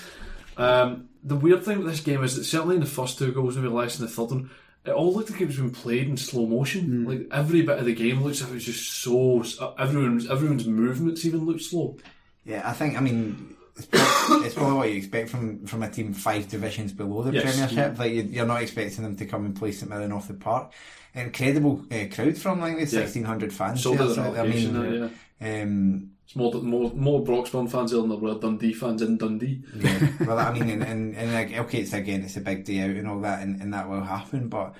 Um, 0.56 1.08
the 1.24 1.34
weird 1.34 1.64
thing 1.64 1.78
with 1.78 1.88
this 1.88 2.00
game 2.00 2.22
is 2.22 2.36
that 2.36 2.44
certainly 2.44 2.76
in 2.76 2.80
the 2.80 2.86
first 2.86 3.18
two 3.18 3.32
goals, 3.32 3.56
maybe 3.56 3.68
less 3.68 3.96
than 3.96 4.06
the 4.06 4.12
third 4.12 4.30
one, 4.30 4.50
it 4.84 4.90
all 4.92 5.12
looked 5.12 5.30
like 5.30 5.40
it 5.40 5.46
was 5.46 5.56
being 5.56 5.70
played 5.70 6.08
in 6.08 6.16
slow 6.16 6.46
motion. 6.46 7.04
Like 7.04 7.26
every 7.32 7.62
bit 7.62 7.78
of 7.78 7.86
the 7.86 7.94
game 7.94 8.22
looks 8.22 8.40
like 8.42 8.50
it 8.50 8.54
was 8.54 8.64
just 8.64 8.92
so. 9.02 9.42
Everyone's 9.78 10.30
everyone's 10.30 10.68
movements 10.68 11.24
even 11.24 11.44
looked 11.44 11.62
slow. 11.62 11.96
yeah, 12.44 12.62
I 12.64 12.72
think 12.72 12.96
I 12.96 13.00
mean. 13.00 13.53
It's 13.76 13.86
probably, 13.86 14.46
it's 14.46 14.54
probably 14.54 14.76
what 14.76 14.90
you 14.90 14.96
expect 14.96 15.30
from, 15.30 15.66
from 15.66 15.82
a 15.82 15.90
team 15.90 16.12
five 16.14 16.48
divisions 16.48 16.92
below 16.92 17.22
the 17.22 17.32
Yes. 17.32 17.42
Premiership. 17.56 17.98
Like 17.98 18.12
you, 18.12 18.22
you're 18.22 18.46
not 18.46 18.62
expecting 18.62 19.02
them 19.02 19.16
to 19.16 19.26
come 19.26 19.44
and 19.46 19.56
play 19.56 19.72
St 19.72 19.90
Mirren 19.90 20.12
off 20.12 20.28
the 20.28 20.34
park. 20.34 20.72
Incredible 21.14 21.84
uh, 21.92 22.04
crowd 22.12 22.36
from 22.36 22.60
like 22.60 22.74
the 22.74 22.80
Yeah. 22.80 22.86
sixteen 22.86 23.24
hundred 23.24 23.52
fans. 23.52 23.82
Sold 23.82 23.98
there, 23.98 24.08
so, 24.14 24.34
I 24.34 24.46
mean, 24.46 24.76
uh, 24.76 25.10
yeah. 25.40 25.62
Um, 25.62 26.10
It's 26.24 26.34
more 26.34 26.52
more 26.54 26.90
more 26.92 27.46
fans 27.46 27.90
than 27.92 28.08
there 28.08 28.18
were 28.18 28.34
Dundee 28.38 28.72
fans 28.72 29.02
in 29.02 29.16
Dundee. 29.16 29.62
Yeah. 29.76 30.08
well, 30.26 30.38
I 30.38 30.52
mean, 30.52 30.70
and, 30.70 30.82
and, 30.82 31.14
and 31.16 31.32
like, 31.32 31.56
okay, 31.66 31.80
it's 31.82 31.92
again, 31.92 32.22
it's 32.22 32.36
a 32.36 32.40
big 32.40 32.64
day 32.64 32.80
out 32.80 32.90
and 32.90 33.06
all 33.08 33.20
that, 33.20 33.42
and, 33.42 33.60
and 33.62 33.72
that 33.74 33.88
will 33.88 34.02
happen, 34.02 34.48
but 34.48 34.74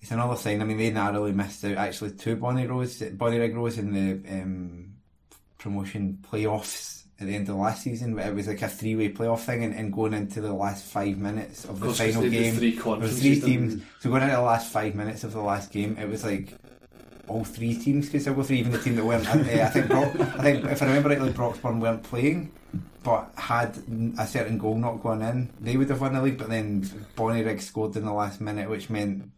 it's 0.00 0.10
another 0.10 0.36
sign. 0.36 0.60
I 0.60 0.64
mean, 0.64 0.78
they 0.78 0.90
narrowly 0.90 1.32
missed 1.32 1.64
out 1.64 1.76
actually 1.76 2.12
two 2.12 2.36
Bonnie 2.36 2.66
Rose, 2.66 2.98
Bonnyrigg 2.98 3.54
Rose 3.54 3.78
in 3.78 3.92
the 3.92 4.28
um, 4.42 4.94
promotion 5.58 6.18
playoffs 6.28 7.03
at 7.24 7.30
the 7.30 7.34
end 7.34 7.48
of 7.48 7.56
the 7.56 7.60
last 7.60 7.82
season. 7.82 8.14
But 8.14 8.26
it 8.26 8.34
was 8.34 8.46
like 8.46 8.62
a 8.62 8.68
three 8.68 8.94
way 8.94 9.12
playoff 9.12 9.40
thing, 9.40 9.64
and, 9.64 9.74
and 9.74 9.92
going 9.92 10.14
into 10.14 10.40
the 10.40 10.52
last 10.52 10.84
five 10.84 11.18
minutes 11.18 11.64
of 11.64 11.80
the 11.80 11.92
final 11.92 12.28
game, 12.28 12.54
three 12.54 12.76
there 12.78 12.96
was 12.96 13.20
three 13.20 13.40
teams. 13.40 13.82
So 14.00 14.10
going 14.10 14.22
into 14.22 14.36
the 14.36 14.42
last 14.42 14.72
five 14.72 14.94
minutes 14.94 15.24
of 15.24 15.32
the 15.32 15.40
last 15.40 15.72
game, 15.72 15.96
it 15.98 16.08
was 16.08 16.24
like 16.24 16.54
all 17.26 17.44
three 17.44 17.74
teams 17.74 18.08
could 18.08 18.20
still 18.20 18.34
go 18.34 18.42
through, 18.42 18.56
even 18.56 18.72
the 18.72 18.78
team 18.78 18.96
that 18.96 19.04
weren't. 19.04 19.28
Uh, 19.28 19.32
I 19.40 19.66
think, 19.70 19.88
Brock, 19.88 20.14
I 20.20 20.42
think 20.42 20.64
if 20.64 20.82
I 20.82 20.86
remember 20.86 21.08
rightly, 21.08 21.32
Broxburn 21.32 21.80
weren't 21.80 22.02
playing, 22.02 22.52
but 23.02 23.30
had 23.36 23.76
a 24.18 24.26
certain 24.26 24.58
goal 24.58 24.76
not 24.76 25.02
gone 25.02 25.22
in, 25.22 25.50
they 25.60 25.76
would 25.76 25.88
have 25.90 26.00
won 26.00 26.14
the 26.14 26.22
league. 26.22 26.38
But 26.38 26.50
then 26.50 26.82
Bonnyrigg 27.16 27.60
scored 27.60 27.96
in 27.96 28.04
the 28.04 28.12
last 28.12 28.40
minute, 28.40 28.68
which 28.68 28.90
meant 28.90 29.30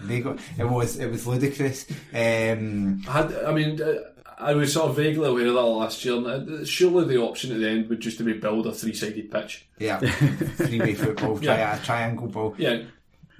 they 0.00 0.20
got. 0.20 0.38
It 0.58 0.64
was 0.64 0.98
it 0.98 1.10
was 1.10 1.26
ludicrous. 1.26 1.86
Um, 2.12 3.02
I 3.08 3.12
had, 3.12 3.34
I 3.44 3.52
mean, 3.52 3.80
uh, 3.80 3.94
I 4.40 4.54
was 4.54 4.72
sort 4.72 4.90
of 4.90 4.96
vaguely 4.96 5.28
aware 5.28 5.46
of 5.48 5.54
that 5.54 5.60
last 5.62 6.04
year. 6.04 6.14
and 6.16 6.26
uh, 6.60 6.64
surely 6.64 7.06
the 7.14 7.20
option 7.22 7.52
at 7.52 7.58
the 7.58 7.68
end 7.68 7.88
would 7.88 8.00
just 8.00 8.18
to 8.18 8.24
be 8.24 8.34
build 8.34 8.66
a 8.66 8.72
three-sided 8.72 9.30
pitch. 9.30 9.66
yeah, 9.78 9.98
three 10.56 10.80
way 10.80 10.94
football, 10.94 11.38
tri- 11.38 11.56
Yeah. 11.56 11.80
a 11.80 11.84
triangle 11.84 12.28
ball. 12.28 12.54
Yeah, 12.58 12.82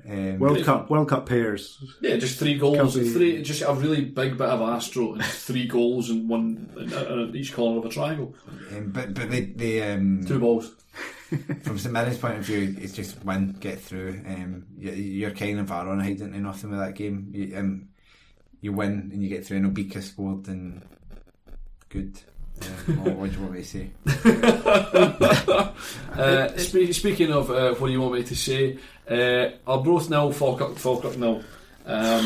Um, 0.09 0.39
World 0.39 0.65
Cup, 0.65 0.91
World 0.91 1.09
Cup 1.09 1.27
pairs. 1.29 1.79
yeah, 2.01 2.17
just 2.17 2.39
three 2.39 2.57
goals, 2.59 2.95
Can't 2.95 3.05
be- 3.07 3.11
three, 3.11 3.43
just 3.43 3.63
a 3.63 3.73
really 3.75 4.05
big 4.07 4.37
bit 4.39 4.49
of 4.49 4.61
astro 4.63 5.15
and 5.15 5.25
three 5.25 5.67
goals 5.67 6.11
and 6.11 6.29
one 6.29 6.69
in, 6.77 6.93
in 6.93 7.37
each 7.37 7.53
corner 7.55 7.79
of 7.79 7.85
a 7.85 7.89
triangle. 7.89 8.35
um, 8.73 8.91
but 8.91 9.15
but 9.15 9.31
they, 9.31 9.43
they 9.43 9.93
um, 9.93 10.25
Two 10.27 10.39
balls. 10.41 10.75
from 11.63 11.79
St 11.79 11.93
Mirren's 11.95 12.17
point 12.19 12.39
of 12.39 12.45
view, 12.45 12.75
it's 12.81 12.95
just 12.95 13.23
win, 13.25 13.53
get 13.61 13.79
through. 13.81 14.21
Um, 14.27 14.65
you, 14.79 14.93
you're 14.93 15.31
kind 15.31 15.61
of 15.61 15.69
far 15.69 15.87
on 15.89 16.01
hiding 16.01 16.23
into 16.29 16.41
nothing 16.41 16.71
with 16.71 16.79
that 16.81 16.95
game. 16.95 17.31
You, 17.35 17.57
um, 17.57 17.89
you 18.61 18.73
win 18.73 19.11
and 19.13 19.23
you 19.23 19.29
get 19.29 19.47
through, 19.47 19.59
and 19.59 19.75
Obika 19.77 20.03
scored, 20.03 20.49
and 20.49 20.83
good. 21.89 22.19
Um, 22.89 23.05
what, 23.05 23.15
what 23.15 23.31
do 23.31 23.37
you 23.37 23.43
want 23.43 23.55
me 23.55 23.63
to 23.63 23.67
say? 23.67 23.91
Uh, 26.19 26.49
spe- 26.57 26.93
speaking 26.93 27.31
of 27.31 27.49
uh, 27.51 27.73
what 27.75 27.87
do 27.87 27.93
you 27.93 28.01
want 28.01 28.15
me 28.15 28.25
to 28.25 28.35
say, 28.35 28.77
uh, 29.09 29.51
Arbroath 29.69 30.11
nil, 30.11 30.33
Falkirk, 30.33 30.77
Falkirk 30.77 31.17
nil. 31.17 31.45
Um, 31.87 32.25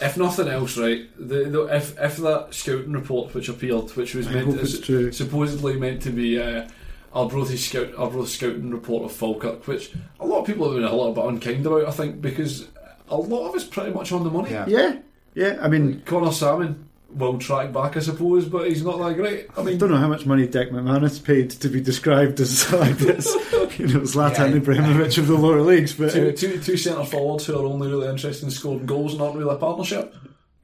if 0.00 0.16
nothing 0.18 0.48
else, 0.48 0.76
right, 0.76 1.08
the, 1.16 1.44
the, 1.44 1.62
if 1.74 1.98
if 1.98 2.16
that 2.18 2.48
scouting 2.50 2.92
report 2.92 3.32
which 3.34 3.48
appeared, 3.48 3.90
which 3.96 4.14
was 4.14 4.26
I 4.26 4.32
meant 4.32 4.60
to, 4.84 5.10
supposedly 5.12 5.78
meant 5.78 6.02
to 6.02 6.10
be 6.10 6.38
uh, 6.38 6.68
Arbroath's 7.14 7.64
scout 7.64 7.94
Arbroath 7.96 8.28
scouting 8.28 8.70
report 8.70 9.04
of 9.04 9.12
Falkirk, 9.12 9.66
which 9.66 9.92
a 10.20 10.26
lot 10.26 10.40
of 10.40 10.46
people 10.46 10.66
have 10.66 10.74
been 10.74 10.84
a 10.84 10.94
little 10.94 11.14
bit 11.14 11.24
unkind 11.24 11.64
about, 11.64 11.86
I 11.86 11.92
think, 11.92 12.20
because 12.20 12.68
a 13.08 13.16
lot 13.16 13.48
of 13.48 13.54
it's 13.54 13.64
pretty 13.64 13.92
much 13.92 14.12
on 14.12 14.24
the 14.24 14.30
money. 14.30 14.50
Yeah. 14.50 14.66
Yeah, 14.66 14.98
yeah. 15.34 15.58
I 15.60 15.68
mean, 15.68 16.02
Conor 16.04 16.32
Sammon 16.32 16.88
will 17.10 17.38
track 17.38 17.72
back, 17.72 17.96
I 17.96 18.00
suppose, 18.00 18.46
but 18.46 18.68
he's 18.68 18.82
not 18.82 18.98
that 18.98 19.14
great. 19.14 19.46
I 19.56 19.60
I 19.60 19.64
mean, 19.64 19.78
don't 19.78 19.90
know 19.90 19.96
how 19.98 20.08
much 20.08 20.26
money 20.26 20.48
Dec 20.48 20.70
McManus 20.72 21.22
paid 21.22 21.50
to 21.50 21.68
be 21.68 21.80
described 21.80 22.40
as 22.40 22.72
like 22.72 22.98
this. 22.98 23.26
you 23.78 23.86
know, 23.86 24.00
Zlatan 24.00 24.52
Yeah. 24.52 24.60
Ibrahimovic 24.60 25.18
of 25.18 25.28
the 25.28 25.34
lower 25.36 25.60
leagues, 25.60 25.94
but 25.94 26.12
two, 26.12 26.28
uh, 26.30 26.32
two, 26.32 26.60
two 26.60 26.76
centre 26.76 27.04
forwards 27.04 27.46
who 27.46 27.54
are 27.58 27.64
only 27.66 27.88
really 27.88 28.08
interested 28.08 28.44
in 28.44 28.50
scoring 28.50 28.86
goals 28.86 29.12
and 29.12 29.22
aren't 29.22 29.36
really 29.36 29.54
a 29.54 29.58
partnership. 29.58 30.14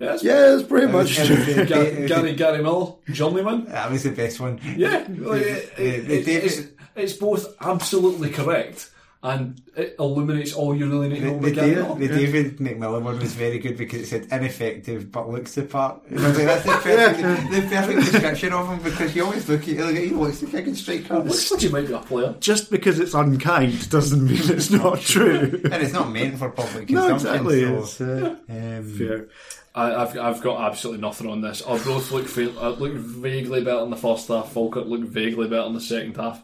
Yes. 0.01 0.25
yeah, 0.25 0.55
it's 0.55 0.63
pretty 0.67 0.91
much 0.91 1.11
It 1.19 1.29
was- 1.31 1.45
true. 1.45 1.55
it 1.63 1.69
Gary, 1.69 2.09
Gary, 2.09 2.35
Gary 2.35 2.63
Miller, 2.63 2.95
journeyman. 3.13 3.67
That 3.67 3.91
was 3.91 4.03
the 4.03 4.11
best 4.13 4.41
one. 4.41 4.59
Yeah, 4.77 5.05
like, 5.09 5.43
it, 5.43 5.73
it, 5.79 6.09
the 6.09 6.19
it- 6.21 6.25
David- 6.25 6.45
it's, 6.45 6.61
it's 6.97 7.13
both 7.13 7.55
absolutely 7.61 8.31
correct 8.31 8.91
and 9.23 9.61
it 9.77 9.97
illuminates 9.99 10.55
all 10.55 10.75
you 10.75 10.89
really 10.89 11.09
need 11.11 11.21
to 11.21 11.27
The, 11.27 11.31
know 11.33 11.41
the, 11.41 11.51
about 11.83 11.99
David, 11.99 11.99
the 11.99 12.09
David 12.09 12.57
McMillan 12.57 13.03
one 13.03 13.19
was 13.19 13.35
very 13.35 13.59
good 13.59 13.77
because 13.77 14.01
it 14.01 14.07
said 14.07 14.29
ineffective 14.33 15.13
but 15.13 15.29
looks 15.29 15.55
the 15.55 15.65
part. 15.65 16.03
And 16.11 16.21
I 16.21 16.29
was 16.29 16.39
like, 16.39 16.47
that's 16.47 16.65
the 16.65 16.73
perfect, 16.73 17.51
the 17.51 17.61
perfect 17.77 18.01
description 18.13 18.53
of 18.55 18.69
him 18.69 18.83
because 18.83 19.15
you 19.15 19.25
always 19.27 19.47
look 19.47 19.63
at 19.63 19.69
it 19.69 19.81
like 19.85 19.97
he 19.97 20.07
looks 20.09 20.43
like 20.43 20.55
a 20.55 20.63
good 20.63 20.77
striker. 20.77 21.19
Looks 21.19 21.51
like 21.51 21.61
he 21.61 21.69
might 21.69 21.87
be 21.87 21.93
a 21.93 21.99
player. 21.99 22.35
Just 22.41 22.71
because 22.71 22.99
it's 22.99 23.13
unkind 23.13 23.91
doesn't 23.91 24.25
mean 24.27 24.41
it's 24.43 24.71
not 24.71 25.01
true. 25.03 25.61
and 25.65 25.75
it's 25.75 25.93
not 25.93 26.11
meant 26.11 26.39
for 26.39 26.49
public 26.51 26.89
no, 26.89 27.15
exactly. 27.15 27.61
so, 27.61 27.77
It's 27.79 28.01
uh, 28.01 28.37
um, 28.49 28.95
fair. 28.97 29.29
I, 29.75 29.95
I've 29.97 30.19
I've 30.19 30.41
got 30.43 30.63
absolutely 30.63 31.03
nothing 31.03 31.29
on 31.29 31.43
this. 31.43 31.61
Arbroath 31.63 32.11
look 32.11 32.27
fa- 32.27 32.59
uh, 32.59 32.71
look 32.71 32.95
vaguely 32.95 33.63
better 33.63 33.83
in 33.85 33.91
the 33.91 33.97
first 33.97 34.29
half. 34.29 34.51
Falkirk 34.53 34.87
looked 34.87 35.05
vaguely 35.05 35.47
better 35.47 35.67
in 35.67 35.75
the 35.75 35.81
second 35.81 36.17
half. 36.17 36.43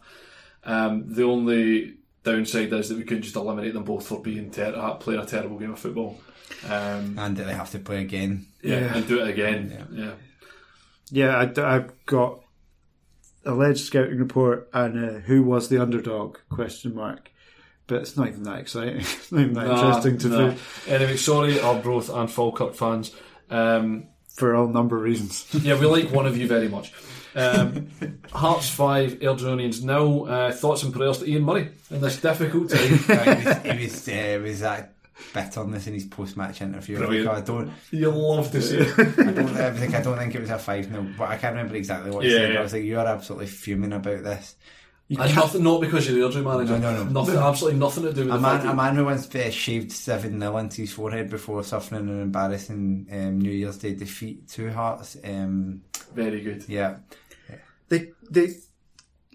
Um, 0.62 1.12
the 1.12 1.22
only 1.24 1.94
downside 2.30 2.72
is 2.72 2.88
that 2.88 2.98
we 2.98 3.04
couldn't 3.04 3.22
just 3.22 3.36
eliminate 3.36 3.72
them 3.74 3.84
both 3.84 4.06
for 4.06 4.20
being 4.20 4.50
ter- 4.50 4.74
uh, 4.74 4.94
playing 4.94 5.20
a 5.20 5.26
terrible 5.26 5.58
game 5.58 5.72
of 5.72 5.78
football. 5.78 6.20
Um, 6.68 7.18
and 7.18 7.36
they 7.36 7.52
have 7.54 7.70
to 7.70 7.78
play 7.78 8.00
again. 8.02 8.46
yeah, 8.62 8.80
Yeah. 8.80 8.96
and 8.96 9.08
do 9.08 9.20
it 9.20 9.28
again. 9.28 9.86
Yeah. 9.92 10.12
Yeah, 11.10 11.38
I, 11.38 11.72
have 11.72 11.92
got 12.06 12.40
alleged 13.44 13.80
scouting 13.86 14.18
report 14.18 14.68
and 14.72 15.04
uh, 15.04 15.18
who 15.20 15.42
was 15.42 15.68
the 15.68 15.80
underdog? 15.80 16.38
Question 16.50 16.94
mark. 16.94 17.30
But 17.86 18.02
it's 18.02 18.16
not 18.16 18.28
even 18.28 18.42
that 18.44 18.58
exciting. 18.58 18.96
It's 19.00 19.30
not 19.30 19.40
even 19.42 19.54
that 19.54 19.70
interesting 19.70 20.18
to 20.18 20.28
no. 20.28 20.50
do 20.50 20.56
Anyway, 20.88 21.16
sorry, 21.16 21.60
Arbroath 21.60 22.08
and 22.10 22.30
Falkirk 22.30 22.74
fans. 22.74 23.14
Um, 23.48 24.08
for 24.34 24.54
all 24.54 24.66
number 24.68 24.96
of 24.96 25.02
reasons. 25.02 25.46
yeah, 25.62 25.78
we 25.78 25.86
like 25.86 26.10
one 26.10 26.26
of 26.26 26.36
you 26.36 26.46
very 26.46 26.68
much. 26.68 26.92
Um, 27.36 27.88
Hearts 28.32 28.68
5, 28.70 29.14
Airdrieonians 29.20 29.82
now. 29.82 30.24
Uh, 30.24 30.52
thoughts 30.52 30.82
and 30.82 30.92
prayers 30.92 31.18
to 31.18 31.30
Ian 31.30 31.42
Murray 31.42 31.70
in 31.90 32.00
this 32.00 32.20
difficult 32.20 32.70
time. 32.70 32.98
Uh, 33.08 33.60
he 33.74 33.84
was, 33.84 33.92
was, 33.92 34.08
uh, 34.08 34.40
was 34.42 34.60
that 34.60 34.92
bit 35.32 35.56
on 35.56 35.70
this 35.70 35.86
in 35.86 35.94
his 35.94 36.04
post 36.04 36.36
match 36.36 36.60
interview. 36.60 36.98
Brilliant. 36.98 37.28
I 37.28 37.40
don't, 37.40 37.70
You'll 37.90 38.36
love 38.36 38.50
to 38.52 38.60
see 38.62 38.78
it. 38.78 38.98
I 38.98 39.32
don't, 39.32 39.48
I 39.56 39.70
think 39.72 39.94
I 39.94 40.02
don't 40.02 40.18
think 40.18 40.34
it 40.34 40.40
was 40.40 40.50
a 40.50 40.58
five 40.58 40.86
0 40.86 41.06
but 41.16 41.28
I 41.30 41.36
can't 41.36 41.54
remember 41.54 41.76
exactly 41.76 42.10
what 42.10 42.24
he 42.24 42.30
Yeah, 42.32 42.38
said. 42.38 42.52
yeah. 42.52 42.58
I 42.58 42.62
was 42.62 42.72
like, 42.72 42.84
you 42.84 42.98
are 42.98 43.06
absolutely 43.06 43.46
fuming 43.46 43.92
about 43.92 44.22
this. 44.24 44.56
And 45.08 45.34
nothing, 45.36 45.62
not 45.62 45.80
because 45.80 46.08
you're 46.08 46.18
the 46.18 46.26
injury 46.26 46.42
manager. 46.42 46.78
No, 46.78 46.92
no, 46.92 47.04
no. 47.04 47.20
Nothing, 47.20 47.36
absolutely 47.36 47.78
nothing 47.78 48.02
to 48.04 48.12
do 48.12 48.24
with 48.24 48.34
A 48.34 48.40
man, 48.40 48.58
fact 48.58 48.72
a 48.72 48.74
man 48.74 48.96
who 48.96 49.04
once 49.04 49.32
uh, 49.34 49.50
shaved 49.50 49.92
7 49.92 50.40
0 50.40 50.56
into 50.56 50.80
his 50.82 50.92
forehead 50.92 51.30
before 51.30 51.62
suffering 51.62 52.08
an 52.08 52.20
embarrassing 52.22 53.06
um, 53.12 53.38
New 53.38 53.52
Year's 53.52 53.78
Day 53.78 53.94
defeat 53.94 54.48
to 54.50 54.72
Hearts. 54.72 55.16
Um, 55.24 55.82
Very 56.14 56.40
good. 56.40 56.64
yeah. 56.68 56.96
They, 57.88 58.10
they, 58.30 58.50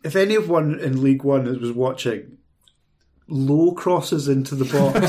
if 0.04 0.16
anyone 0.16 0.80
in 0.80 1.02
League 1.04 1.24
One 1.24 1.46
was 1.60 1.72
watching, 1.72 2.38
low 3.32 3.72
crosses 3.72 4.28
into 4.28 4.56
the 4.56 4.66
box. 4.66 5.00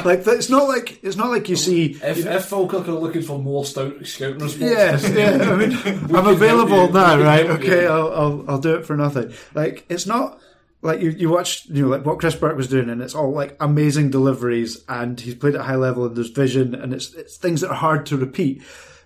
like 0.04 0.26
it's 0.26 0.48
not 0.48 0.66
like 0.66 1.02
it's 1.04 1.16
not 1.16 1.30
like 1.30 1.48
you 1.48 1.56
see. 1.56 1.92
If, 2.02 2.26
if 2.26 2.44
Falkirk 2.46 2.88
are 2.88 2.92
looking 2.92 3.22
for 3.22 3.38
more 3.38 3.64
stout 3.64 4.04
scouting 4.06 4.38
response, 4.38 5.08
Yeah, 5.12 5.36
yeah. 5.38 5.50
I 5.50 5.56
mean, 5.56 5.76
I'm 6.16 6.26
available 6.26 6.90
now, 6.90 7.20
right? 7.20 7.46
Okay, 7.46 7.86
I'll, 7.86 8.12
I'll 8.12 8.44
I'll 8.48 8.60
do 8.60 8.74
it 8.76 8.86
for 8.86 8.96
nothing. 8.96 9.32
Like 9.54 9.84
it's 9.88 10.06
not 10.06 10.40
like 10.82 11.00
you 11.00 11.10
you 11.10 11.28
watch 11.28 11.66
you 11.66 11.82
know 11.82 11.88
like 11.88 12.04
what 12.04 12.18
Chris 12.18 12.34
Burke 12.34 12.56
was 12.56 12.68
doing, 12.68 12.88
and 12.88 13.02
it's 13.02 13.14
all 13.14 13.32
like 13.32 13.56
amazing 13.60 14.10
deliveries, 14.10 14.84
and 14.88 15.20
he's 15.20 15.34
played 15.34 15.54
at 15.54 15.60
a 15.60 15.64
high 15.64 15.76
level, 15.76 16.06
and 16.06 16.16
there's 16.16 16.30
vision, 16.30 16.74
and 16.74 16.92
it's 16.94 17.12
it's 17.14 17.36
things 17.36 17.60
that 17.60 17.70
are 17.70 17.74
hard 17.74 18.06
to 18.06 18.16
repeat. 18.16 18.62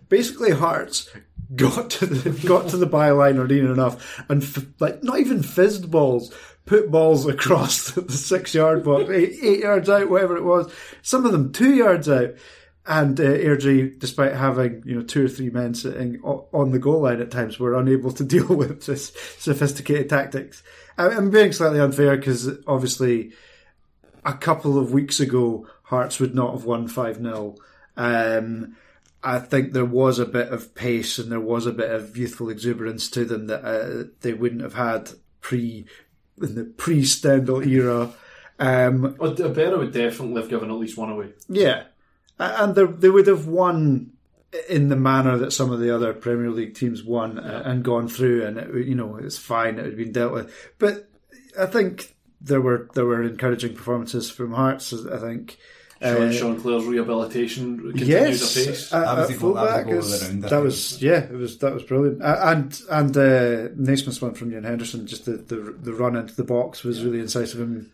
Basically, 0.09 0.51
Hearts 0.51 1.09
got 1.55 1.91
to 1.91 2.07
the 2.07 2.31
got 2.49 2.69
to 2.71 2.77
the 2.77 2.87
byline 2.87 3.39
early 3.39 3.61
enough, 3.61 4.23
and 4.29 4.43
f- 4.43 4.65
like 4.79 5.03
not 5.03 5.21
even 5.21 5.43
fizzed 5.43 5.91
balls. 5.91 6.35
Put 6.67 6.91
balls 6.91 7.27
across 7.27 7.91
the 7.93 8.13
six 8.13 8.55
yard 8.55 8.85
box, 8.85 9.11
eight, 9.11 9.39
eight 9.43 9.61
yards 9.61 9.89
out, 9.89 10.09
whatever 10.11 10.37
it 10.37 10.45
was. 10.45 10.73
Some 11.03 11.25
of 11.27 11.33
them 11.33 11.53
two 11.53 11.75
yards 11.75 12.09
out. 12.09 12.35
And 12.87 13.21
uh, 13.21 13.25
Airdrie, 13.25 13.99
despite 13.99 14.35
having 14.35 14.83
you 14.87 14.95
know 14.97 15.03
two 15.03 15.25
or 15.25 15.29
three 15.29 15.51
men 15.51 15.75
sitting 15.75 16.21
on 16.23 16.71
the 16.71 16.79
goal 16.79 17.03
line 17.03 17.21
at 17.21 17.31
times, 17.31 17.59
were 17.59 17.75
unable 17.75 18.11
to 18.13 18.25
deal 18.37 18.47
with 18.49 18.87
this 18.87 19.13
sophisticated 19.39 20.09
tactics. 20.09 20.63
I- 20.97 21.11
I'm 21.11 21.31
being 21.31 21.53
slightly 21.53 21.79
unfair 21.81 22.17
because 22.17 22.49
obviously 22.67 23.33
a 24.25 24.33
couple 24.35 24.79
of 24.79 24.93
weeks 24.93 25.21
ago 25.21 25.67
Hearts 25.85 26.21
would 26.21 26.35
not 26.35 26.53
have 26.53 26.65
won 26.65 26.87
five 26.89 27.17
0 27.17 27.57
um, 27.97 28.77
I 29.23 29.39
think 29.39 29.73
there 29.73 29.85
was 29.85 30.19
a 30.19 30.27
bit 30.27 30.49
of 30.49 30.75
pace 30.75 31.19
and 31.19 31.31
there 31.31 31.41
was 31.41 31.67
a 31.67 31.73
bit 31.73 31.91
of 31.91 32.17
youthful 32.17 32.49
exuberance 32.49 33.11
to 33.11 33.25
them 33.25 33.49
that 33.49 33.65
uh, 33.65 34.05
they 34.23 34.33
wouldn't 34.33 34.63
have 34.63 34.75
had 34.75 35.11
pre 35.41 35.85
in 36.41 36.55
the 36.55 36.65
pre 36.65 37.05
Stendel 37.05 37.67
era. 37.67 38.13
Um, 38.59 39.15
Abera 39.15 39.79
would 39.79 39.93
definitely 39.93 40.41
have 40.41 40.51
given 40.51 40.71
at 40.71 40.77
least 40.77 40.97
one 40.97 41.11
away. 41.11 41.33
yeah, 41.49 41.85
and 42.39 42.75
they 42.75 42.85
they 42.85 43.11
would 43.11 43.27
have 43.27 43.47
won 43.47 44.13
in 44.69 44.89
the 44.89 44.97
manner 44.97 45.39
that 45.39 45.53
some 45.53 45.71
of 45.71 45.81
the 45.81 45.95
other 45.95 46.13
Premier 46.13 46.51
League 46.51 46.75
teams 46.75 47.03
won 47.03 47.39
uh, 47.39 47.63
and 47.65 47.85
gone 47.85 48.09
through, 48.09 48.45
and 48.45 48.59
it, 48.59 48.87
you 48.87 48.95
know 48.95 49.17
it's 49.17 49.39
fine. 49.39 49.79
It 49.79 49.85
had 49.85 49.97
been 49.97 50.13
dealt 50.13 50.33
with, 50.33 50.53
but 50.79 51.09
I 51.59 51.67
think 51.67 52.17
there 52.41 52.61
were 52.61 52.89
there 52.95 53.07
were 53.07 53.23
encouraging 53.23 53.75
performances 53.75 54.31
from 54.31 54.53
Hearts. 54.53 54.93
I 54.93 55.19
think 55.19 55.59
Sean, 56.03 56.33
Sean 56.33 56.61
Clare's 56.61 56.85
rehabilitation 56.87 57.77
continues 57.79 58.09
Yes, 58.09 58.57
apace. 58.57 58.93
uh, 58.93 59.01
That 59.01 59.07
was 59.07 59.11
at 59.11 59.17
the 59.17 59.21
that 59.21 59.29
was 59.29 59.41
fullback 59.41 59.85
the 59.85 59.91
goal 59.91 59.99
of 59.99 60.05
is- 60.07 60.21
the 60.21 60.27
round, 60.27 60.45
I 60.45 60.49
that 60.49 60.63
was 60.63 61.03
yeah, 61.03 61.19
it 61.25 61.33
was 61.33 61.59
that 61.59 61.75
was 61.75 61.83
brilliant. 61.83 62.23
Uh, 62.23 62.37
and 62.43 62.83
and 62.91 63.17
uh, 63.17 63.69
Naismith's 63.77 64.23
one 64.23 64.35
from 64.35 64.53
Ian 64.53 64.65
Henderson, 64.65 65.07
just 65.07 65.27
the, 65.27 65.33
the 65.33 65.57
the 65.83 65.93
run 65.93 66.17
into 66.17 66.35
the 66.35 66.45
box 66.45 66.83
was 66.85 67.05
really 67.05 67.21
incisive. 67.21 67.61
And 67.61 67.91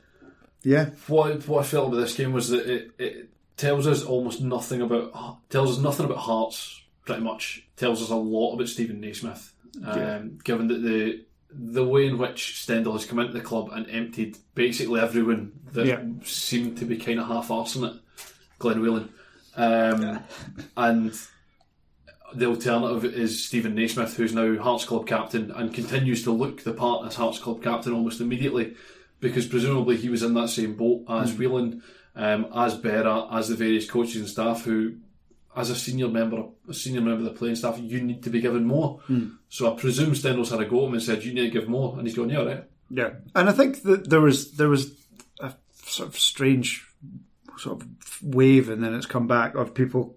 yeah, 0.63 0.91
what 1.09 1.47
what 1.49 1.61
I 1.65 1.67
felt 1.67 1.89
about 1.89 2.01
this 2.01 2.15
game 2.17 2.33
was 2.33 2.51
that 2.51 2.67
it, 2.69 2.91
it 2.99 3.29
tells 3.57 3.87
us 3.87 4.05
almost 4.05 4.41
nothing 4.41 4.83
about 4.83 5.39
tells 5.51 5.77
us 5.77 5.83
nothing 5.83 6.07
about 6.07 6.19
Hearts. 6.19 6.83
Pretty 7.05 7.23
much 7.23 7.65
tells 7.77 8.03
us 8.03 8.11
a 8.11 8.17
lot 8.17 8.55
about 8.55 8.69
Stephen 8.69 9.01
Naismith. 9.01 9.53
Um, 9.85 10.39
Given 10.43 10.69
that 10.69 10.83
the 10.83 11.25
the 11.59 11.85
way 11.85 12.07
in 12.07 12.19
which 12.19 12.61
Stendel 12.63 12.93
has 12.93 13.07
come 13.07 13.19
into 13.19 13.33
the 13.33 13.41
club 13.41 13.71
and 13.73 13.89
emptied 13.91 14.37
basically 14.55 15.01
everyone 15.01 15.53
that 15.73 15.87
Yeah. 15.87 16.03
seemed 16.25 16.79
to 16.79 16.85
be 16.85 16.97
kind 16.97 17.19
of 17.21 17.27
half 17.29 17.49
arsing 17.49 17.89
it, 17.91 18.01
Glenn 18.59 18.81
Whelan, 18.81 19.09
um, 19.57 20.21
and 20.77 21.19
the 22.35 22.47
alternative 22.47 23.05
is 23.05 23.45
Stephen 23.45 23.75
Naismith, 23.75 24.17
who's 24.17 24.35
now 24.35 24.57
Hearts 24.61 24.85
club 24.85 25.07
captain 25.07 25.51
and 25.51 25.73
continues 25.73 26.23
to 26.25 26.31
look 26.33 26.63
the 26.65 26.73
part 26.73 27.07
as 27.07 27.15
Hearts 27.15 27.39
club 27.39 27.63
captain 27.63 27.93
almost 27.93 28.21
immediately, 28.21 28.75
because 29.21 29.47
presumably 29.47 29.97
he 29.97 30.09
was 30.09 30.23
in 30.23 30.35
that 30.35 30.49
same 30.51 30.75
boat 30.75 31.05
as 31.09 31.33
Whelan, 31.39 31.83
um, 32.15 32.47
as 32.55 32.77
Berra, 32.77 33.33
as 33.33 33.49
the 33.49 33.55
various 33.55 33.89
coaches 33.89 34.17
and 34.17 34.29
staff 34.29 34.65
who, 34.65 34.97
as 35.57 35.71
a 35.71 35.75
senior 35.75 36.09
member, 36.09 36.45
a 36.69 36.75
senior 36.75 37.01
member 37.01 37.27
of 37.27 37.33
the 37.33 37.39
playing 37.39 37.57
staff, 37.57 37.79
you 37.79 38.01
need 38.03 38.23
to 38.23 38.31
be 38.31 38.41
given 38.41 38.65
more. 38.65 39.01
Hmm. 39.07 39.29
So 39.49 39.73
I 39.73 39.77
presume 39.79 40.13
Stendel's 40.13 40.51
had 40.51 40.61
a 40.61 40.67
go 40.67 40.83
at 40.83 40.89
him 40.89 40.95
and 40.95 41.03
said, 41.03 41.25
"You 41.25 41.33
need 41.33 41.53
to 41.53 41.61
give 41.61 41.69
more," 41.69 41.97
and 41.97 42.07
he's 42.07 42.17
going, 42.17 42.31
"Yeah, 42.31 42.43
right." 42.43 42.65
yeah. 42.91 43.11
And 43.35 43.49
I 43.49 43.53
think 43.53 43.83
that 43.83 44.11
there 44.11 44.21
was 44.21 44.53
there 44.53 44.69
was 44.69 44.93
a 45.41 45.55
sort 45.75 46.09
of 46.09 46.19
strange 46.19 46.87
sort 47.57 47.81
of 47.81 48.23
wave, 48.23 48.69
and 48.69 48.85
then 48.85 48.95
it's 48.95 49.07
come 49.07 49.27
back 49.27 49.55
of 49.55 49.75
people 49.75 50.17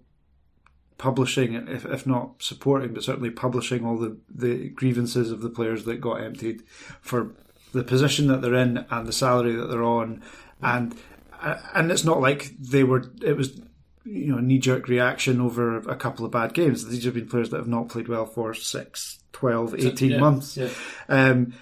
publishing, 0.98 1.54
if, 1.54 1.86
if 1.86 2.06
not 2.06 2.42
supporting, 2.42 2.92
but 2.92 3.02
certainly 3.02 3.30
publishing 3.30 3.86
all 3.86 3.96
the, 3.96 4.18
the 4.28 4.68
grievances 4.68 5.30
of 5.30 5.40
the 5.40 5.48
players 5.48 5.86
that 5.86 5.98
got 5.98 6.20
emptied 6.20 6.62
for 7.00 7.34
the 7.72 7.82
position 7.82 8.26
that 8.26 8.42
they're 8.42 8.54
in 8.54 8.84
and 8.90 9.06
the 9.06 9.12
salary 9.12 9.54
that 9.54 9.68
they're 9.68 9.82
on, 9.82 10.22
and 10.62 10.94
uh, 11.40 11.58
and 11.74 11.90
it's 11.90 12.04
not 12.04 12.20
like 12.20 12.50
they 12.58 12.84
were. 12.84 13.10
It 13.22 13.36
was 13.36 13.60
you 14.04 14.34
know 14.34 14.38
knee 14.40 14.58
jerk 14.58 14.88
reaction 14.88 15.40
over 15.40 15.78
a 15.78 15.96
couple 15.96 16.24
of 16.24 16.30
bad 16.32 16.54
games. 16.54 16.86
These 16.86 17.04
have 17.04 17.14
been 17.14 17.28
players 17.28 17.50
that 17.50 17.58
have 17.58 17.68
not 17.68 17.88
played 17.88 18.08
well 18.08 18.26
for 18.26 18.54
six, 18.54 19.18
12, 19.32 19.74
18 19.76 20.10
Yeah, 20.10 20.18
months. 20.18 20.56
yeah. 20.56 20.68
Um, 21.08 21.54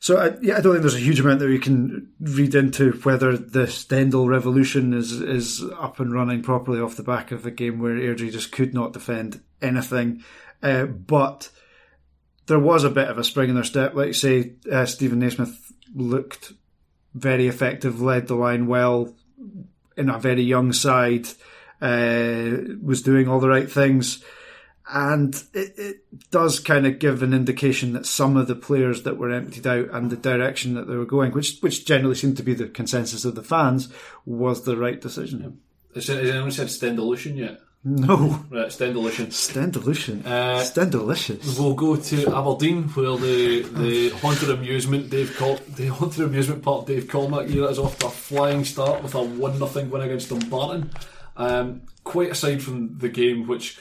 so 0.00 0.18
I, 0.18 0.36
yeah, 0.42 0.58
I 0.58 0.60
don't 0.60 0.72
think 0.74 0.82
there's 0.82 0.94
a 0.94 0.98
huge 0.98 1.20
amount 1.20 1.38
that 1.40 1.48
we 1.48 1.58
can 1.58 2.10
read 2.20 2.54
into 2.54 2.92
whether 3.04 3.38
the 3.38 3.66
Stendel 3.66 4.28
revolution 4.28 4.92
is 4.92 5.12
is 5.12 5.64
up 5.78 5.98
and 6.00 6.12
running 6.12 6.42
properly 6.42 6.78
off 6.80 6.96
the 6.96 7.02
back 7.02 7.32
of 7.32 7.46
a 7.46 7.50
game 7.50 7.78
where 7.78 7.94
Airdrie 7.94 8.30
just 8.32 8.52
could 8.52 8.74
not 8.74 8.92
defend 8.92 9.40
anything. 9.62 10.22
Uh, 10.62 10.84
but 10.84 11.50
there 12.46 12.58
was 12.58 12.84
a 12.84 12.90
bit 12.90 13.08
of 13.08 13.16
a 13.16 13.24
spring 13.24 13.48
in 13.48 13.54
their 13.54 13.64
step. 13.64 13.94
Like 13.94 14.14
say, 14.14 14.52
uh, 14.70 14.84
Stephen 14.84 15.20
Naismith 15.20 15.72
looked 15.94 16.52
very 17.14 17.46
effective, 17.48 18.02
led 18.02 18.26
the 18.26 18.34
line 18.34 18.66
well 18.66 19.14
in 19.96 20.10
a 20.10 20.18
very 20.18 20.42
young 20.42 20.72
side, 20.74 21.28
uh, 21.84 22.74
was 22.82 23.02
doing 23.02 23.28
all 23.28 23.40
the 23.40 23.48
right 23.48 23.70
things 23.70 24.22
and 24.92 25.34
it, 25.54 25.72
it 25.78 26.30
does 26.30 26.60
kind 26.60 26.86
of 26.86 26.98
give 26.98 27.22
an 27.22 27.32
indication 27.32 27.94
that 27.94 28.04
some 28.06 28.36
of 28.36 28.46
the 28.48 28.54
players 28.54 29.02
that 29.04 29.16
were 29.16 29.30
emptied 29.30 29.66
out 29.66 29.88
and 29.92 30.10
the 30.10 30.16
direction 30.16 30.74
that 30.74 30.86
they 30.86 30.96
were 30.96 31.06
going, 31.06 31.32
which 31.32 31.58
which 31.60 31.86
generally 31.86 32.14
seemed 32.14 32.36
to 32.36 32.42
be 32.42 32.52
the 32.54 32.68
consensus 32.68 33.24
of 33.24 33.34
the 33.34 33.42
fans, 33.42 33.88
was 34.26 34.64
the 34.64 34.76
right 34.76 35.00
decision. 35.00 35.58
Has 35.94 36.08
has 36.08 36.28
anyone 36.30 36.50
said 36.50 36.66
Stendelution 36.68 37.36
yet? 37.36 37.60
No, 37.86 38.40
Right, 38.50 38.68
Stendhalution. 38.68 39.26
Stendelution, 39.26 40.24
Uh, 40.24 40.62
Stendelicious. 40.62 41.58
We'll 41.58 41.74
go 41.74 41.96
to 41.96 42.34
Aberdeen, 42.34 42.84
where 42.94 43.16
the 43.18 43.62
the 43.62 44.08
haunted 44.20 44.50
amusement 44.50 45.10
Dave 45.10 45.34
Col- 45.36 45.60
the 45.76 45.88
haunted 45.88 46.24
amusement 46.24 46.62
park 46.62 46.86
Dave 46.86 47.08
Cormack 47.08 47.50
era 47.50 47.68
is 47.68 47.78
off 47.78 47.98
to 47.98 48.06
a 48.06 48.10
flying 48.10 48.64
start 48.64 49.02
with 49.02 49.14
a 49.14 49.22
one 49.22 49.58
nothing 49.58 49.90
win 49.90 50.02
against 50.02 50.30
Dumbarton. 50.30 50.90
Um, 51.36 51.82
quite 52.04 52.30
aside 52.30 52.62
from 52.62 52.98
the 52.98 53.08
game, 53.08 53.46
which 53.46 53.78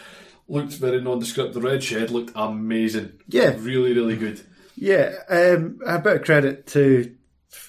looked 0.47 0.74
very 0.74 1.01
nondescript, 1.01 1.54
the 1.54 1.62
red 1.62 1.84
shed 1.84 2.10
looked 2.12 2.32
amazing. 2.36 3.14
Yeah. 3.28 3.56
really, 3.60 3.93
really 3.93 4.16
good. 4.18 4.41
Yeah, 4.76 5.14
um, 5.30 5.80
a 5.86 5.99
bit 5.99 6.16
of 6.18 6.24
credit 6.24 6.66
to 6.68 7.16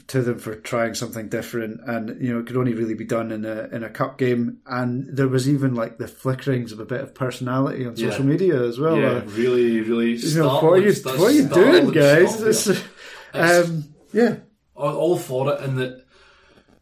to 0.07 0.23
them 0.23 0.39
for 0.39 0.55
trying 0.55 0.95
something 0.95 1.29
different, 1.29 1.79
and 1.87 2.19
you 2.21 2.33
know 2.33 2.41
it 2.41 2.47
could 2.47 2.57
only 2.57 2.73
really 2.73 2.95
be 2.95 3.05
done 3.05 3.31
in 3.31 3.45
a 3.45 3.69
in 3.71 3.85
a 3.85 3.91
cup 3.91 4.17
game. 4.17 4.59
And 4.67 5.15
there 5.15 5.29
was 5.29 5.47
even 5.47 5.75
like 5.75 5.99
the 5.99 6.07
flickerings 6.07 6.73
of 6.73 6.81
a 6.81 6.87
bit 6.87 7.03
of 7.03 7.15
personality 7.15 7.85
on 7.87 7.95
social 7.97 8.25
Yeah. 8.25 8.31
media 8.31 8.63
as 8.67 8.79
well. 8.79 8.97
yeah, 8.99 9.09
Uh, 9.19 9.25
really, 9.27 9.83
really. 9.83 10.13
you 10.15 10.39
know, 10.39 10.55
what 10.55 10.63
are 10.73 10.79
you 10.79 10.95
what 11.05 11.21
are 11.21 11.31
you 11.33 11.47
doing, 11.49 11.91
guys? 11.91 12.35
stuff, 12.63 12.91
yeah. 13.35 13.41
It's- 13.41 13.69
um, 13.69 13.85
yeah, 14.15 14.37
all 14.75 14.97
all 14.97 15.19
for 15.19 15.53
it, 15.53 15.61
and 15.61 15.77
that 15.79 16.04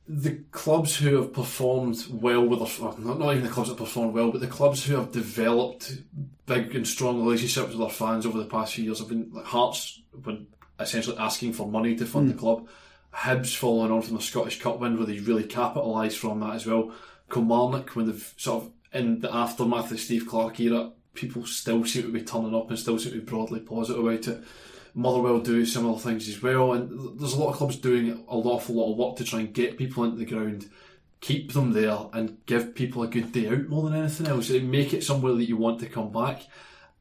the 0.09 0.41
clubs 0.51 0.97
who 0.97 1.17
have 1.17 1.33
performed 1.33 2.05
well 2.11 2.45
with 2.45 2.59
their 2.59 2.89
not, 2.99 3.19
not 3.19 3.33
even 3.33 3.45
the 3.45 3.53
clubs 3.53 3.69
that 3.69 3.79
performed 3.79 4.15
well, 4.15 4.33
but 4.33 4.41
the 4.41 4.47
clubs 4.47 4.85
who 4.85 4.97
have 4.97 5.13
developed 5.13 5.99
big 6.47 6.75
and 6.75 6.87
strong 6.87 7.25
relationships 7.25 7.71
with 7.71 7.79
their 7.79 7.89
fans 7.89 8.27
over 8.27 8.39
the 8.39 8.45
past 8.45 8.75
few 8.75 8.85
years 8.85 8.99
have 8.99 9.09
been 9.09 9.31
like 9.33 9.45
Hearts 9.45 10.03
been 10.21 10.47
essentially 10.81 11.17
asking 11.19 11.53
for 11.53 11.69
money 11.69 11.95
to 11.97 12.07
fund 12.07 12.29
the 12.29 12.35
hmm. 12.35 12.41
club. 12.41 12.69
Hibs 13.15 13.55
following 13.55 13.93
on 13.93 14.03
from 14.03 14.17
the 14.17 14.23
Scottish 14.23 14.61
Cup 14.61 14.81
win 14.81 14.97
where 14.97 15.07
they 15.07 15.21
really 15.21 15.45
capitalised 15.45 16.19
from 16.19 16.41
that 16.41 16.55
as 16.55 16.67
well. 16.67 16.93
Kilmarnock 17.31 17.91
when 17.91 18.07
they've 18.07 18.35
sort 18.37 18.65
of 18.65 18.71
in 18.93 19.21
the 19.21 19.35
aftermath 19.35 19.85
of 19.85 19.91
the 19.91 19.99
Steve 19.99 20.27
Clarke 20.27 20.61
era, 20.61 20.91
people 21.15 21.47
still 21.47 21.85
seem 21.85 22.03
to 22.03 22.13
be 22.13 22.23
turning 22.23 22.55
up 22.55 22.69
and 22.71 22.79
still 22.79 22.99
seem 22.99 23.13
to 23.13 23.19
be 23.19 23.25
broadly 23.25 23.61
positive 23.61 24.05
about 24.05 24.29
it. 24.29 24.43
Motherwell 24.95 25.41
do 25.41 25.65
similar 25.65 25.99
things 25.99 26.29
as 26.29 26.43
well, 26.43 26.73
and 26.73 27.19
there's 27.19 27.33
a 27.33 27.39
lot 27.41 27.51
of 27.51 27.57
clubs 27.57 27.77
doing 27.77 28.11
an 28.11 28.25
awful 28.27 28.75
lot 28.75 28.93
of 28.93 28.99
work 28.99 29.17
to 29.17 29.25
try 29.25 29.41
and 29.41 29.53
get 29.53 29.79
people 29.79 30.05
into 30.05 30.19
the 30.19 30.27
ground, 30.27 30.69
keep 31.21 31.53
them 31.53 31.73
there, 31.73 31.99
and 32.13 32.39
give 32.47 32.75
people 32.75 33.03
a 33.03 33.09
good 33.09 33.33
day 33.33 33.49
out 33.49 33.69
more 33.69 33.89
than 33.89 33.99
anything 33.99 34.27
else. 34.27 34.51
Like, 34.51 34.63
Make 34.63 34.93
it 34.93 35.05
somewhere 35.05 35.35
that 35.35 35.49
you 35.49 35.57
want 35.57 35.81
to 35.81 35.87
come 35.87 36.13
back. 36.13 36.43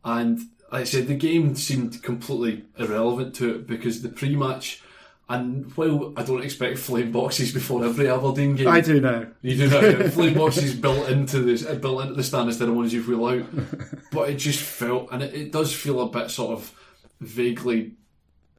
And 0.06 0.39
like 0.72 0.82
I 0.82 0.84
said, 0.86 1.08
the 1.08 1.16
game 1.16 1.56
seemed 1.56 2.02
completely 2.02 2.64
irrelevant 2.78 3.36
to 3.36 3.56
it 3.56 3.68
because 3.68 4.02
the 4.02 4.10
pre-match, 4.10 4.82
and 5.28 5.72
while 5.76 6.14
I 6.16 6.24
don't 6.24 6.44
expect 6.44 6.78
flame 6.78 7.12
boxes 7.12 7.54
before 7.54 7.84
every 7.86 8.10
Aberdeen 8.10 8.56
game, 8.56 8.68
I 8.68 8.82
do 8.82 9.00
now. 9.02 9.28
you 9.42 9.58
do 9.58 9.70
have 9.70 10.14
flame 10.14 10.34
boxes 10.34 10.76
built 10.76 11.10
into 11.10 11.39
this, 11.42 11.64
built 11.64 12.02
into 12.02 12.14
the 12.16 12.24
stand 12.24 12.50
instead 12.50 12.70
of 12.70 12.76
ones 12.76 12.94
you 12.94 13.04
wheel 13.04 13.26
out. 13.26 13.46
But 14.12 14.30
it 14.30 14.36
just 14.36 14.60
felt, 14.60 15.10
and 15.12 15.24
it, 15.24 15.34
it 15.34 15.52
does 15.52 15.74
feel 15.74 16.02
a 16.02 16.10
bit 16.10 16.32
sort 16.32 16.52
of 16.58 16.74
vaguely 17.22 17.94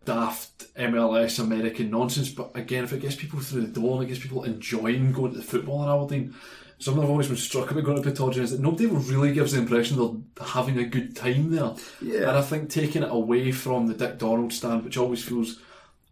daft 0.05 0.75
MLS 0.75 1.39
American 1.39 1.91
nonsense. 1.91 2.31
But 2.31 2.53
again, 2.55 2.85
if 2.85 2.93
it 2.93 3.01
gets 3.01 3.17
people 3.17 3.41
through 3.41 3.63
the 3.63 3.81
door 3.81 3.97
and 3.97 4.05
it 4.05 4.07
gets 4.07 4.23
people 4.23 4.45
enjoying 4.45 5.13
going 5.13 5.33
to 5.33 5.39
the 5.39 5.45
football 5.45 5.83
in 5.83 5.91
Aberdeen, 5.91 6.35
something 6.79 7.03
I've 7.03 7.11
always 7.11 7.29
been 7.29 7.37
struck 7.37 7.71
about 7.71 7.85
going 7.85 8.03
to 8.03 8.11
Pittodrie 8.11 8.39
is 8.39 8.53
that 8.53 8.61
nobody 8.61 8.87
really 8.87 9.33
gives 9.33 9.53
the 9.53 9.59
impression 9.59 9.97
they're 9.97 10.47
having 10.47 10.79
a 10.79 10.85
good 10.85 11.15
time 11.15 11.51
there. 11.51 11.75
Yeah. 12.01 12.29
And 12.29 12.39
I 12.39 12.43
think 12.43 12.71
taking 12.71 13.03
it 13.03 13.11
away 13.11 13.53
from 13.53 13.87
the 13.87 13.95
Dick 13.95 14.19
Donald 14.19 14.53
stand, 14.53 14.85
which 14.85 14.97
always 14.97 15.25
feels 15.25 15.61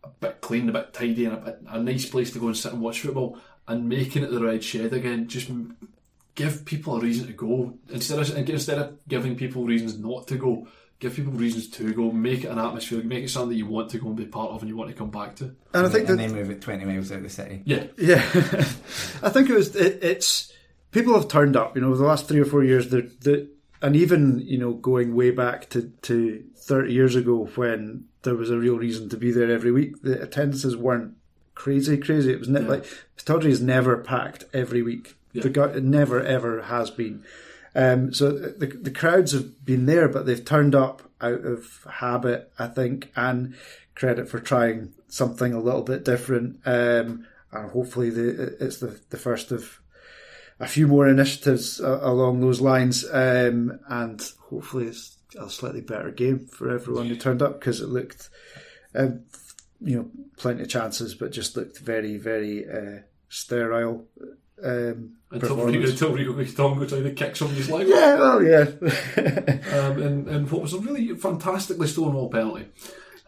a 0.04 0.08
bit 0.08 0.40
clean, 0.40 0.68
a 0.68 0.72
bit 0.72 0.92
tidy, 0.92 1.24
and 1.24 1.34
a, 1.34 1.38
bit, 1.38 1.62
a 1.68 1.82
nice 1.82 2.08
place 2.08 2.32
to 2.32 2.38
go 2.38 2.46
and 2.46 2.56
sit 2.56 2.72
and 2.72 2.80
watch 2.80 3.00
football, 3.00 3.38
and 3.66 3.88
making 3.88 4.22
it 4.22 4.30
the 4.30 4.40
Red 4.40 4.62
Shed 4.64 4.92
again, 4.92 5.28
just 5.28 5.50
give 6.34 6.64
people 6.64 6.96
a 6.96 7.00
reason 7.00 7.26
to 7.26 7.32
go 7.32 7.74
instead 7.90 8.18
of 8.18 8.48
instead 8.48 8.78
of 8.78 8.96
giving 9.08 9.36
people 9.36 9.64
reasons 9.64 9.98
not 9.98 10.26
to 10.28 10.36
go. 10.36 10.66
Give 11.00 11.14
people 11.14 11.32
reasons 11.32 11.68
to 11.70 11.94
go. 11.94 12.12
Make 12.12 12.44
it 12.44 12.48
an 12.48 12.58
atmosphere. 12.58 13.02
Make 13.02 13.24
it 13.24 13.30
something 13.30 13.48
that 13.48 13.56
you 13.56 13.66
want 13.66 13.90
to 13.90 13.98
go 13.98 14.08
and 14.08 14.16
be 14.16 14.26
part 14.26 14.50
of, 14.50 14.60
and 14.60 14.68
you 14.68 14.76
want 14.76 14.90
to 14.90 14.96
come 14.96 15.10
back 15.10 15.34
to. 15.36 15.44
And 15.72 15.86
I 15.86 15.88
think 15.88 16.08
and 16.08 16.18
that 16.18 16.28
then 16.28 16.34
move 16.34 16.50
it 16.50 16.60
20 16.60 16.84
miles 16.84 17.10
out 17.10 17.18
of 17.18 17.22
the 17.22 17.30
city. 17.30 17.62
Yeah, 17.64 17.84
Yeah, 17.96 18.16
I 19.22 19.30
think 19.30 19.48
it 19.48 19.54
was. 19.54 19.74
It, 19.74 20.04
it's 20.04 20.52
people 20.90 21.14
have 21.14 21.28
turned 21.28 21.56
up. 21.56 21.74
You 21.74 21.82
know, 21.82 21.96
the 21.96 22.04
last 22.04 22.28
three 22.28 22.40
or 22.40 22.44
four 22.44 22.62
years. 22.62 22.90
The 22.90 23.10
the 23.20 23.48
and 23.82 23.96
even 23.96 24.40
you 24.40 24.58
know 24.58 24.74
going 24.74 25.14
way 25.14 25.30
back 25.30 25.70
to 25.70 25.90
to 26.02 26.44
thirty 26.56 26.92
years 26.92 27.16
ago 27.16 27.48
when 27.54 28.04
there 28.22 28.34
was 28.34 28.50
a 28.50 28.58
real 28.58 28.76
reason 28.76 29.08
to 29.08 29.16
be 29.16 29.30
there 29.32 29.50
every 29.50 29.72
week. 29.72 30.02
The 30.02 30.20
attendances 30.20 30.76
weren't 30.76 31.14
crazy, 31.54 31.96
crazy. 31.96 32.32
It 32.32 32.38
was 32.38 32.48
ne- 32.48 32.60
like 32.60 32.84
Pittodrie 33.16 33.46
is 33.46 33.62
never 33.62 33.96
packed 33.96 34.44
every 34.52 34.82
week. 34.82 35.16
The 35.32 35.48
guy, 35.48 35.66
it 35.66 35.84
never 35.84 36.20
ever 36.20 36.62
has 36.62 36.90
been. 36.90 37.24
Um, 37.74 38.12
so 38.12 38.32
the 38.32 38.66
the 38.66 38.90
crowds 38.90 39.32
have 39.32 39.64
been 39.64 39.86
there, 39.86 40.08
but 40.08 40.26
they've 40.26 40.44
turned 40.44 40.74
up 40.74 41.02
out 41.20 41.44
of 41.44 41.86
habit, 41.88 42.52
I 42.58 42.66
think, 42.66 43.12
and 43.14 43.54
credit 43.94 44.28
for 44.28 44.40
trying 44.40 44.92
something 45.08 45.52
a 45.52 45.60
little 45.60 45.82
bit 45.82 46.04
different. 46.04 46.60
Um, 46.64 47.26
and 47.52 47.70
hopefully, 47.70 48.10
the, 48.10 48.56
it's 48.60 48.78
the 48.78 49.00
the 49.10 49.16
first 49.16 49.52
of 49.52 49.80
a 50.58 50.66
few 50.66 50.86
more 50.86 51.08
initiatives 51.08 51.80
uh, 51.80 52.00
along 52.02 52.40
those 52.40 52.60
lines, 52.60 53.04
um, 53.12 53.78
and 53.88 54.22
hopefully, 54.48 54.86
it's 54.86 55.16
a 55.38 55.48
slightly 55.48 55.80
better 55.80 56.10
game 56.10 56.46
for 56.46 56.70
everyone 56.70 57.06
who 57.06 57.16
turned 57.16 57.42
up 57.42 57.60
because 57.60 57.80
it 57.80 57.88
looked, 57.88 58.30
um, 58.94 59.22
you 59.80 59.96
know, 59.96 60.10
plenty 60.36 60.62
of 60.62 60.68
chances, 60.68 61.14
but 61.14 61.32
just 61.32 61.56
looked 61.56 61.78
very, 61.78 62.16
very 62.16 62.68
uh, 62.68 63.02
sterile 63.28 64.06
um, 64.64 65.12
Until 65.30 65.48
performance. 65.56 65.76
Rico, 65.76 65.90
until 65.90 66.12
Rico 66.12 66.32
Kitongo 66.34 66.88
tried 66.88 67.02
to 67.02 67.12
kick 67.12 67.36
somebody's 67.36 67.70
leg. 67.70 67.88
Yeah, 67.88 68.14
well, 68.18 68.42
yeah. 68.42 68.60
um, 69.78 70.02
and, 70.02 70.28
and 70.28 70.50
what 70.50 70.62
was 70.62 70.72
a 70.74 70.78
really 70.78 71.14
fantastically 71.16 71.86
stonewall 71.86 72.28
penalty. 72.30 72.66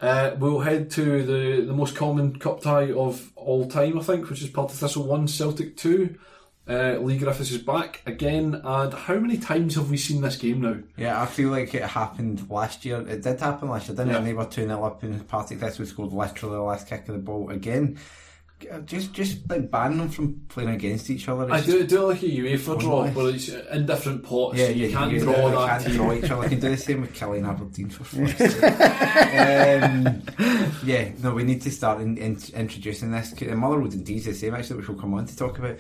Uh, 0.01 0.35
we'll 0.39 0.61
head 0.61 0.91
to 0.91 1.23
the, 1.23 1.65
the 1.65 1.73
most 1.73 1.95
common 1.95 2.37
cup 2.39 2.61
tie 2.61 2.91
of 2.93 3.31
all 3.37 3.69
time, 3.69 3.99
I 3.99 4.03
think, 4.03 4.29
which 4.29 4.43
is 4.43 4.51
Partick 4.51 4.77
Thistle 4.77 5.05
1, 5.07 5.29
Celtic 5.29 5.77
2. 5.77 6.17
Uh, 6.69 6.97
Leigh 7.01 7.19
Griffiths 7.19 7.51
is 7.51 7.59
back 7.59 8.03
again, 8.07 8.61
and 8.65 8.95
how 8.95 9.15
many 9.15 9.37
times 9.37 9.75
have 9.75 9.91
we 9.91 9.97
seen 9.97 10.23
this 10.23 10.37
game 10.37 10.61
now? 10.61 10.77
Yeah, 10.97 11.21
I 11.21 11.27
feel 11.27 11.51
like 11.51 11.75
it 11.75 11.83
happened 11.83 12.49
last 12.51 12.85
year. 12.85 13.01
It 13.09 13.23
did 13.23 13.41
happen 13.41 13.69
last 13.69 13.89
year, 13.89 13.97
didn't 13.97 14.11
Yeah. 14.11 14.15
it? 14.15 14.19
And 14.19 14.27
they 14.29 14.35
were 14.35 14.45
2 14.45 14.67
0 14.67 14.85
up 14.85 15.03
and 15.03 15.27
Partick 15.27 15.59
Thistle 15.59 15.87
scored 15.87 16.13
literally 16.13 16.55
the 16.57 16.63
last 16.63 16.89
kick 16.89 17.09
of 17.09 17.15
the 17.15 17.21
ball 17.21 17.51
again. 17.51 17.99
Just 18.85 19.13
just 19.13 19.49
like 19.51 19.71
banning 19.71 19.99
them 19.99 20.09
from 20.09 20.41
playing 20.49 20.71
against 20.71 21.11
each 21.11 21.29
other. 21.29 21.51
I 21.53 21.61
do, 21.61 21.87
do 21.87 22.07
like 22.07 22.23
a 22.23 22.27
UEFA 22.27 22.79
draw, 22.81 23.07
where 23.09 23.35
it's 23.35 23.49
in 23.49 23.87
different 23.87 24.23
pots. 24.25 24.59
Yeah, 24.59 24.69
you 24.69 24.91
can't 24.91 25.13
you 25.13 25.21
draw 25.21 25.47
you 25.49 25.55
that 25.55 25.69
can't 25.69 25.85
team. 25.85 25.95
draw 25.97 26.13
each 26.13 26.31
other. 26.31 26.43
I 26.43 26.49
can 26.49 26.61
do 26.61 26.69
the 26.71 26.77
same 26.77 27.01
with 27.03 27.15
Killing 27.15 27.45
Aberdeen 27.47 27.91
for 27.91 28.05
fuck's 28.05 28.63
um, 29.33 30.23
yeah, 30.85 31.11
no, 31.23 31.33
we 31.35 31.45
need 31.45 31.63
to 31.63 31.71
start 31.71 32.01
in, 32.01 32.17
in, 32.19 32.39
introducing 32.55 33.11
this. 33.11 33.33
And 33.33 33.59
Motherwell 33.59 33.91
and 33.91 34.05
Dee's 34.05 34.25
the 34.27 34.35
same, 34.35 34.55
actually, 34.55 34.77
which 34.79 34.89
we'll 34.89 34.99
come 34.99 35.15
on 35.15 35.27
to 35.27 35.37
talk 35.37 35.59
about. 35.59 35.79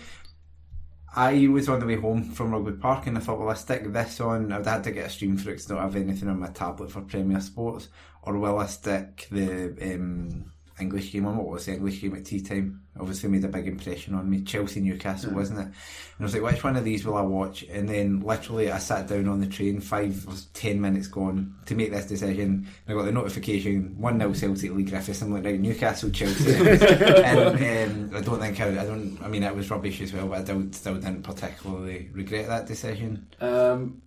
I 1.14 1.46
was 1.48 1.68
on 1.68 1.80
the 1.80 1.86
way 1.86 1.96
home 1.96 2.24
from 2.24 2.52
Rugby 2.52 2.72
Park 2.72 3.06
and 3.06 3.18
I 3.18 3.20
thought, 3.20 3.38
well, 3.38 3.50
I 3.50 3.54
stick 3.54 3.92
this 3.92 4.18
on. 4.20 4.50
I'd 4.50 4.64
had 4.66 4.84
to 4.84 4.92
get 4.92 5.06
a 5.06 5.10
stream 5.10 5.36
for 5.36 5.50
it 5.50 5.56
'cause 5.56 5.70
I 5.70 5.74
don't 5.74 5.82
have 5.82 5.96
anything 5.96 6.28
on 6.28 6.40
my 6.40 6.48
tablet 6.48 6.90
for 6.90 7.02
Premier 7.02 7.40
Sports. 7.40 7.88
Or 8.22 8.38
will 8.38 8.58
I 8.58 8.66
stick 8.66 9.28
the 9.30 9.76
um, 9.94 10.52
English 10.82 11.12
game 11.12 11.26
on? 11.26 11.36
What 11.36 11.48
was 11.48 11.66
the 11.66 11.72
English 11.72 12.00
game 12.00 12.14
at 12.14 12.24
tea 12.24 12.40
time? 12.40 12.82
Obviously 13.00 13.30
made 13.30 13.44
a 13.44 13.48
big 13.48 13.66
impression 13.66 14.14
on 14.14 14.28
me. 14.28 14.42
Chelsea 14.42 14.80
Newcastle, 14.80 15.32
wasn't 15.32 15.60
it? 15.60 15.62
And 15.62 15.74
I 16.20 16.22
was 16.24 16.34
like, 16.34 16.42
which 16.42 16.62
one 16.62 16.76
of 16.76 16.84
these 16.84 17.06
will 17.06 17.16
I 17.16 17.22
watch? 17.22 17.62
And 17.64 17.88
then 17.88 18.20
literally 18.20 18.70
I 18.70 18.78
sat 18.78 19.08
down 19.08 19.28
on 19.28 19.40
the 19.40 19.46
train, 19.46 19.80
five 19.80 20.26
or 20.28 20.34
ten 20.52 20.80
minutes 20.80 21.08
gone 21.08 21.54
to 21.66 21.74
make 21.74 21.90
this 21.90 22.06
decision. 22.06 22.68
I 22.86 22.92
got 22.92 23.04
the 23.04 23.12
notification, 23.12 23.96
1 23.98 24.18
0 24.18 24.32
Celtic 24.34 24.72
Leigh 24.72 24.82
Griffiths. 24.82 25.22
I'm 25.22 25.32
like, 25.32 25.44
right, 25.44 25.58
Newcastle, 25.58 26.10
Chelsea. 26.10 26.54
and 26.54 28.10
um, 28.12 28.16
I 28.16 28.20
don't 28.20 28.40
think 28.40 28.60
I, 28.60 28.68
I 28.68 28.84
don't, 28.84 29.18
I 29.22 29.28
mean, 29.28 29.42
it 29.42 29.56
was 29.56 29.70
rubbish 29.70 30.00
as 30.02 30.12
well, 30.12 30.28
but 30.28 30.40
I 30.40 30.42
don't, 30.42 30.74
still 30.74 30.94
didn't 30.94 31.22
particularly 31.22 32.10
regret 32.12 32.48
that 32.48 32.66
decision. 32.66 33.26
Um, 33.40 34.02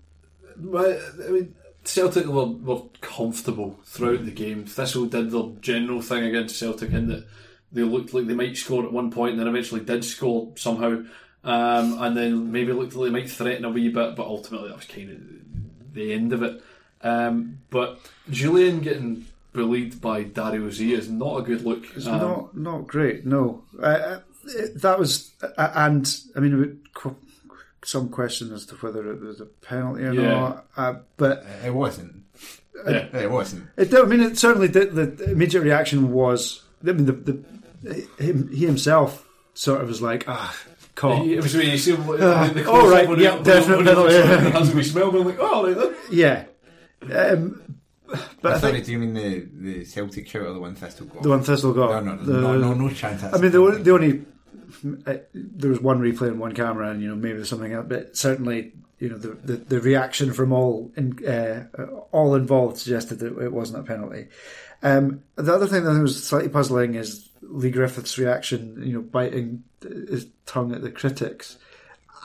but, 0.57 0.99
I 1.25 1.29
mean, 1.29 1.55
Celtic 1.85 2.25
were, 2.25 2.45
were 2.45 2.81
comfortable 3.01 3.79
throughout 3.85 4.25
the 4.25 4.31
game. 4.31 4.65
Thistle 4.65 5.05
did 5.05 5.31
their 5.31 5.49
general 5.61 6.01
thing 6.01 6.23
against 6.23 6.57
Celtic 6.59 6.91
in 6.91 7.07
that 7.07 7.25
they 7.71 7.83
looked 7.83 8.13
like 8.13 8.25
they 8.27 8.33
might 8.33 8.57
score 8.57 8.83
at 8.85 8.91
one 8.91 9.11
point 9.11 9.31
and 9.31 9.39
then 9.39 9.47
eventually 9.47 9.81
did 9.81 10.03
score 10.03 10.51
somehow. 10.55 11.03
Um, 11.43 12.01
and 12.01 12.17
then 12.17 12.51
maybe 12.51 12.73
looked 12.73 12.95
like 12.95 13.11
they 13.11 13.19
might 13.19 13.29
threaten 13.29 13.65
a 13.65 13.69
wee 13.69 13.89
bit, 13.89 14.15
but 14.15 14.25
ultimately 14.25 14.69
that 14.69 14.77
was 14.77 14.85
kind 14.85 15.11
of 15.11 15.93
the 15.93 16.11
end 16.13 16.33
of 16.33 16.41
it. 16.41 16.63
Um, 17.01 17.59
but 17.69 17.99
Jullien 18.31 18.81
getting 18.81 19.27
bullied 19.53 20.01
by 20.01 20.23
Dario 20.23 20.69
Z 20.71 20.91
is 20.93 21.09
not 21.09 21.37
a 21.37 21.43
good 21.43 21.61
look. 21.61 21.85
It's 21.95 22.07
Um, 22.07 22.19
not 22.19 22.57
not 22.57 22.87
great. 22.87 23.25
No, 23.27 23.63
uh, 23.79 23.85
uh, 23.85 24.19
that 24.75 24.97
was, 24.97 25.31
uh, 25.41 25.71
and 25.75 26.17
I 26.35 26.39
mean, 26.39 26.81
some 27.87 28.09
question 28.09 28.51
as 28.53 28.65
to 28.67 28.75
whether 28.75 29.11
it 29.11 29.21
was 29.21 29.39
a 29.41 29.45
penalty 29.45 30.03
or 30.03 30.13
Yeah. 30.13 30.29
not. 30.29 30.65
Uh, 30.75 30.93
but 31.17 31.45
It 31.65 31.73
wasn't. 31.73 32.23
Yeah. 32.87 33.07
It 33.17 33.31
wasn't. 33.31 33.67
it, 33.77 33.93
I 33.93 34.03
mean, 34.03 34.19
it 34.21 34.37
certainly 34.37 34.67
did. 34.67 34.93
The 34.95 35.31
immediate 35.31 35.61
reaction 35.61 36.11
was, 36.11 36.61
I 36.85 36.91
mean, 36.91 37.05
the, 37.05 37.13
the 37.13 38.23
him, 38.23 38.49
he 38.49 38.65
himself 38.65 39.27
sort 39.53 39.81
of 39.81 39.87
was 39.87 40.01
like, 40.01 40.25
ah, 40.27 40.55
caught. 40.95 41.25
It 41.25 41.41
was 41.41 41.55
when 41.55 41.69
you 41.69 41.77
see 41.77 41.95
him, 41.95 42.05
the, 42.05 42.17
the 42.17 42.65
oh, 42.67 42.89
right, 42.89 43.05
close-up 43.05 43.21
yeah, 43.23 43.37
he- 43.37 43.43
definitely, 43.43 43.85
when 43.85 43.95
he- 43.95 44.01
when 44.01 44.09
he- 44.11 44.17
yeah. 44.17 44.59
has 44.59 44.75
a 44.75 44.83
smell, 44.83 45.11
we're 45.11 45.19
like, 45.19 45.37
oh, 45.39 45.67
right 45.67 45.77
then. 45.77 45.95
Yeah. 46.11 46.45
Um, 47.15 47.61
but 48.41 48.53
I 48.55 48.59
Sorry, 48.59 48.73
think 48.73 48.85
do 48.85 48.91
you 48.91 48.99
mean 48.99 49.13
the, 49.13 49.47
the 49.53 49.85
Celtic 49.85 50.27
shout 50.27 50.43
or 50.43 50.53
the 50.53 50.59
one 50.59 50.75
Thistle 50.75 51.05
got? 51.07 51.23
the 51.23 51.29
one 51.29 51.43
Thistle 51.43 51.73
got. 51.73 52.03
No, 52.03 52.15
no, 52.15 52.21
no, 52.21 52.23
the- 52.25 52.41
no, 52.41 52.57
no, 52.57 52.73
no 52.73 52.89
chance. 52.89 53.23
I 53.23 53.37
mean, 53.39 53.51
the, 53.51 53.79
the 53.81 53.91
only 53.91 54.25
uh, 55.05 55.15
there 55.33 55.69
was 55.69 55.79
one 55.81 55.99
replay 55.99 56.27
and 56.27 56.39
one 56.39 56.53
camera, 56.53 56.89
and 56.89 57.01
you 57.01 57.09
know 57.09 57.15
maybe 57.15 57.35
there's 57.37 57.49
something 57.49 57.73
else, 57.73 57.85
but 57.87 58.15
certainly 58.17 58.73
you 58.99 59.09
know 59.09 59.17
the 59.17 59.29
the, 59.43 59.53
the 59.57 59.79
reaction 59.79 60.33
from 60.33 60.51
all 60.53 60.91
in, 60.95 61.25
uh, 61.27 61.65
all 62.11 62.35
involved 62.35 62.77
suggested 62.77 63.19
that 63.19 63.37
it 63.39 63.51
wasn't 63.53 63.79
a 63.79 63.83
penalty. 63.83 64.27
Um, 64.83 65.23
the 65.35 65.53
other 65.53 65.67
thing 65.67 65.83
that 65.83 65.89
I 65.91 65.93
think 65.93 66.03
was 66.03 66.23
slightly 66.23 66.49
puzzling 66.49 66.95
is 66.95 67.29
Leigh 67.41 67.71
Griffith's 67.71 68.17
reaction, 68.17 68.81
you 68.85 68.93
know, 68.93 69.01
biting 69.01 69.63
his 69.81 70.27
tongue 70.45 70.73
at 70.73 70.81
the 70.81 70.91
critics. 70.91 71.57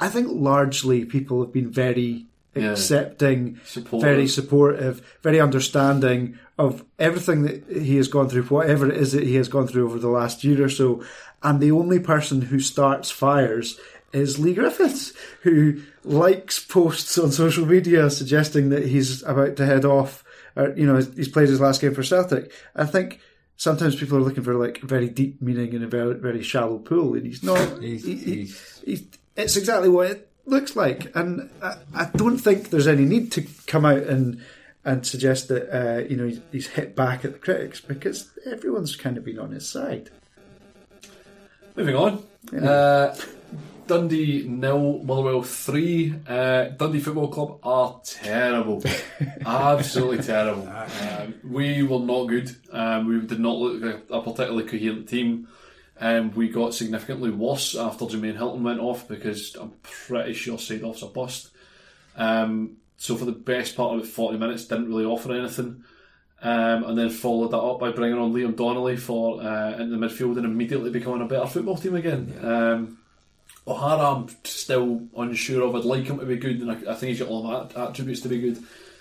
I 0.01 0.09
think 0.09 0.29
largely 0.31 1.05
people 1.05 1.43
have 1.43 1.53
been 1.53 1.71
very 1.71 2.27
Yeah. 2.55 2.73
accepting, 2.73 3.59
Supportive. 3.65 4.09
very 4.09 4.27
supportive, 4.27 5.01
very 5.23 5.41
understanding 5.41 6.39
of 6.59 6.85
everything 6.99 7.43
that 7.43 7.63
he 7.71 7.97
has 7.97 8.09
gone 8.09 8.29
through, 8.29 8.43
whatever 8.45 8.91
it 8.91 8.97
is 8.97 9.13
that 9.13 9.23
he 9.23 9.37
has 9.37 9.49
gone 9.49 9.67
through 9.69 9.87
over 9.87 9.99
the 9.99 10.09
last 10.09 10.43
year 10.45 10.65
or 10.65 10.69
so. 10.69 11.03
And 11.43 11.61
the 11.61 11.73
only 11.73 11.99
person 11.99 12.43
who 12.43 12.61
starts 12.61 13.11
fires 13.11 13.79
is 14.13 14.39
Leigh 14.39 14.55
Griffiths, 14.55 15.13
who 15.43 15.81
likes 16.05 16.59
posts 16.59 17.17
on 17.19 17.31
social 17.33 17.65
media 17.65 18.11
suggesting 18.11 18.69
that 18.71 18.87
he's 18.87 19.23
about 19.23 19.57
to 19.57 19.67
head 19.67 19.85
off. 19.85 20.25
Or, 20.57 20.75
you 20.77 20.85
know, 20.87 20.97
he's 20.97 21.29
played 21.29 21.49
his 21.49 21.61
last 21.61 21.81
game 21.81 21.95
for 21.95 22.03
Celtic. 22.03 22.53
I 22.75 22.85
think 22.85 23.21
sometimes 23.57 23.95
people 23.97 24.19
are 24.19 24.23
looking 24.23 24.43
for 24.43 24.55
like 24.55 24.81
very 24.81 25.09
deep 25.09 25.41
meaning 25.41 25.73
in 25.73 25.83
a 25.83 25.87
very 25.87 26.15
very 26.15 26.43
shallow 26.43 26.79
pool, 26.79 27.15
and 27.15 27.25
he's 27.27 27.43
not. 27.43 27.81
He's- 27.81 28.05
he- 28.05 28.15
he- 28.17 28.35
he's- 28.35 28.81
he's- 28.85 29.03
it's 29.37 29.57
exactly 29.57 29.89
what 29.89 30.11
it 30.11 30.29
looks 30.45 30.75
like, 30.75 31.11
and 31.15 31.49
I, 31.63 31.77
I 31.95 32.11
don't 32.17 32.39
think 32.39 32.71
there's 32.71 32.89
any 32.89 33.05
need 33.05 33.31
to 33.33 33.47
come 33.67 33.85
out 33.85 34.03
and 34.03 34.41
and 34.85 35.07
suggest 35.07 35.49
that 35.49 35.71
uh, 35.71 36.01
you 36.09 36.17
know 36.17 36.33
he's 36.51 36.67
hit 36.67 36.97
back 36.97 37.25
at 37.25 37.33
the 37.33 37.39
critics 37.39 37.81
because 37.81 38.31
everyone's 38.45 38.97
kind 38.97 39.17
of 39.17 39.25
been 39.25 39.39
on 39.39 39.53
his 39.53 39.69
side. 39.69 40.11
Moving 41.77 41.95
on. 41.97 42.23
Uh, 42.63 43.15
Dundee 43.87 44.47
nil, 44.47 45.03
Motherwell 45.03 45.43
three. 45.43 46.15
Uh, 46.29 46.67
Dundee 46.69 47.01
Football 47.01 47.29
Club 47.29 47.59
are 47.63 48.01
terrible, 48.05 48.83
absolutely 49.47 50.23
terrible. 50.23 50.69
Um, 50.69 51.35
we 51.43 51.83
were 51.83 51.99
not 51.99 52.27
good. 52.27 52.55
Um, 52.73 53.09
we 53.09 53.27
did 53.27 53.41
not 53.41 53.57
look 53.57 53.83
like 53.83 54.05
a 54.11 54.23
particularly 54.23 54.65
coherent 54.69 55.09
team. 55.09 55.49
Um, 56.01 56.31
we 56.33 56.49
got 56.49 56.73
significantly 56.73 57.31
worse 57.31 57.77
after 57.77 58.05
Jermaine 58.05 58.37
Hylton 58.37 58.63
went 58.63 58.81
off 58.81 59.09
because 59.09 59.57
I'm 59.57 59.73
pretty 59.83 60.35
sure 60.35 60.57
Seedorf's 60.57 61.03
a 61.03 61.07
bust. 61.07 61.51
Um, 62.17 62.77
so 62.97 63.17
for 63.17 63.25
the 63.25 63.33
best 63.33 63.77
part 63.77 63.95
of 63.95 64.01
about 64.01 64.11
40 64.13 64.39
minutes, 64.39 64.67
didn't 64.67 64.89
really 64.89 65.05
offer 65.05 65.35
anything. 65.35 65.85
Um, 66.43 66.85
and 66.85 66.97
then 66.97 67.11
followed 67.11 67.51
that 67.51 67.59
up 67.59 67.81
by 67.81 67.91
bringing 67.91 68.19
on 68.19 68.33
Liam 68.33 68.57
Donnelly 68.57 68.97
for 68.97 69.43
uh, 69.43 69.73
into 69.73 69.95
the 69.95 70.07
midfield 70.07 70.39
and 70.39 70.47
immediately 70.47 70.89
becoming 70.89 71.21
a 71.21 71.27
better 71.27 71.47
football 71.47 71.77
team 71.77 71.95
again. 71.95 72.35
Um, 72.43 72.99
O'Hara, 73.67 74.15
I'm 74.15 74.29
still 74.45 75.07
unsure 75.17 75.63
of. 75.67 75.77
I'd 75.77 75.85
like 75.85 76.05
him 76.05 76.19
to 76.19 76.25
be 76.25 76.37
good, 76.37 76.61
and 76.61 76.71
I, 76.71 76.93
I 76.93 76.95
think 76.95 77.11
he's 77.11 77.19
got 77.19 77.29
all 77.29 77.43
that 77.43 77.77
attributes 77.77 78.23
to 78.23 78.29
be 78.29 78.41
good, 78.41 78.59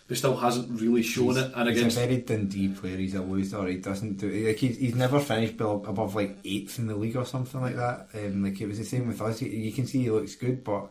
but 0.09 0.17
still 0.17 0.35
hasn't 0.35 0.81
really 0.81 1.01
shown 1.01 1.37
it. 1.37 1.51
And 1.55 1.69
he's 1.69 1.77
against 1.77 1.97
a 1.97 1.99
very 2.01 2.17
Dundee 2.17 2.67
player. 2.67 2.97
He's 2.97 3.15
a 3.15 3.21
loser. 3.21 3.65
He 3.67 3.77
doesn't 3.77 4.17
do 4.17 4.29
like 4.29 4.57
he's, 4.57 4.77
he's 4.77 4.95
never 4.95 5.21
finished 5.21 5.61
above 5.61 6.15
like 6.15 6.37
eighth 6.43 6.77
in 6.77 6.87
the 6.87 6.95
league 6.95 7.15
or 7.15 7.25
something 7.25 7.61
like 7.61 7.77
that. 7.77 8.09
Um, 8.15 8.43
like 8.43 8.59
it 8.59 8.67
was 8.67 8.79
the 8.79 8.85
same 8.85 9.07
with 9.07 9.21
us. 9.21 9.41
You 9.41 9.71
can 9.71 9.87
see 9.87 10.03
he 10.03 10.11
looks 10.11 10.35
good, 10.35 10.63
but 10.63 10.89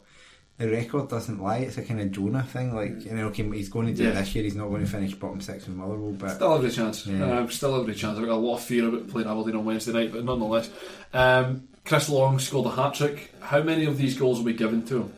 the 0.59 0.69
record 0.69 1.09
doesn't 1.09 1.41
lie. 1.41 1.59
It's 1.59 1.79
a 1.79 1.83
kind 1.83 2.01
of 2.01 2.11
Jonah 2.13 2.43
thing. 2.43 2.75
Like 2.75 3.05
you 3.05 3.13
know, 3.13 3.27
okay, 3.29 3.49
he's 3.51 3.69
going 3.69 3.87
to 3.87 3.93
do 3.95 4.03
Yeah. 4.05 4.11
it 4.11 4.15
this 4.15 4.35
year. 4.35 4.45
He's 4.45 4.57
not 4.57 4.69
going 4.69 4.85
to 4.85 4.91
finish 4.91 5.15
bottom 5.15 5.41
six 5.41 5.67
with 5.67 5.77
Motherwell, 5.77 6.13
but 6.13 6.31
Still 6.35 6.55
every 6.55 6.71
chance. 6.71 7.07
Yeah. 7.07 7.39
Um, 7.39 7.51
still 7.51 7.81
every 7.81 7.95
chance. 7.95 8.19
I've 8.19 8.27
got 8.27 8.35
a 8.35 8.37
lot 8.37 8.57
of 8.57 8.63
fear 8.65 8.89
about 8.89 9.09
playing 9.09 9.29
Aberdeen 9.29 9.57
on 9.57 9.65
Wednesday 9.65 9.93
night, 9.93 10.13
but 10.13 10.25
nonetheless. 10.25 10.69
Um, 11.15 11.69
Chris 11.85 12.09
Long 12.11 12.39
scored 12.39 12.67
a 12.67 12.71
hat 12.71 12.95
trick. 12.95 13.33
How 13.41 13.63
many 13.63 13.87
of 13.87 13.97
these 13.97 14.19
goals 14.19 14.39
will 14.39 14.47
be 14.47 14.53
given 14.53 14.85
to 14.87 14.97
him? 15.03 15.13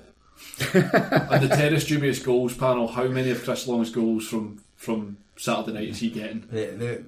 and 0.74 1.42
the 1.42 1.48
Terrace 1.48 1.84
dubious 1.84 2.18
goals 2.22 2.56
panel. 2.56 2.86
How 2.88 3.04
many 3.08 3.30
of 3.30 3.42
Chris 3.42 3.66
Long's 3.66 3.90
goals 3.90 4.26
from 4.28 4.62
from 4.76 5.16
Saturday 5.36 5.72
night 5.72 5.88
is 5.88 5.98
he 5.98 6.10
getting? 6.10 6.40
the, 6.50 6.66
the 6.66 7.04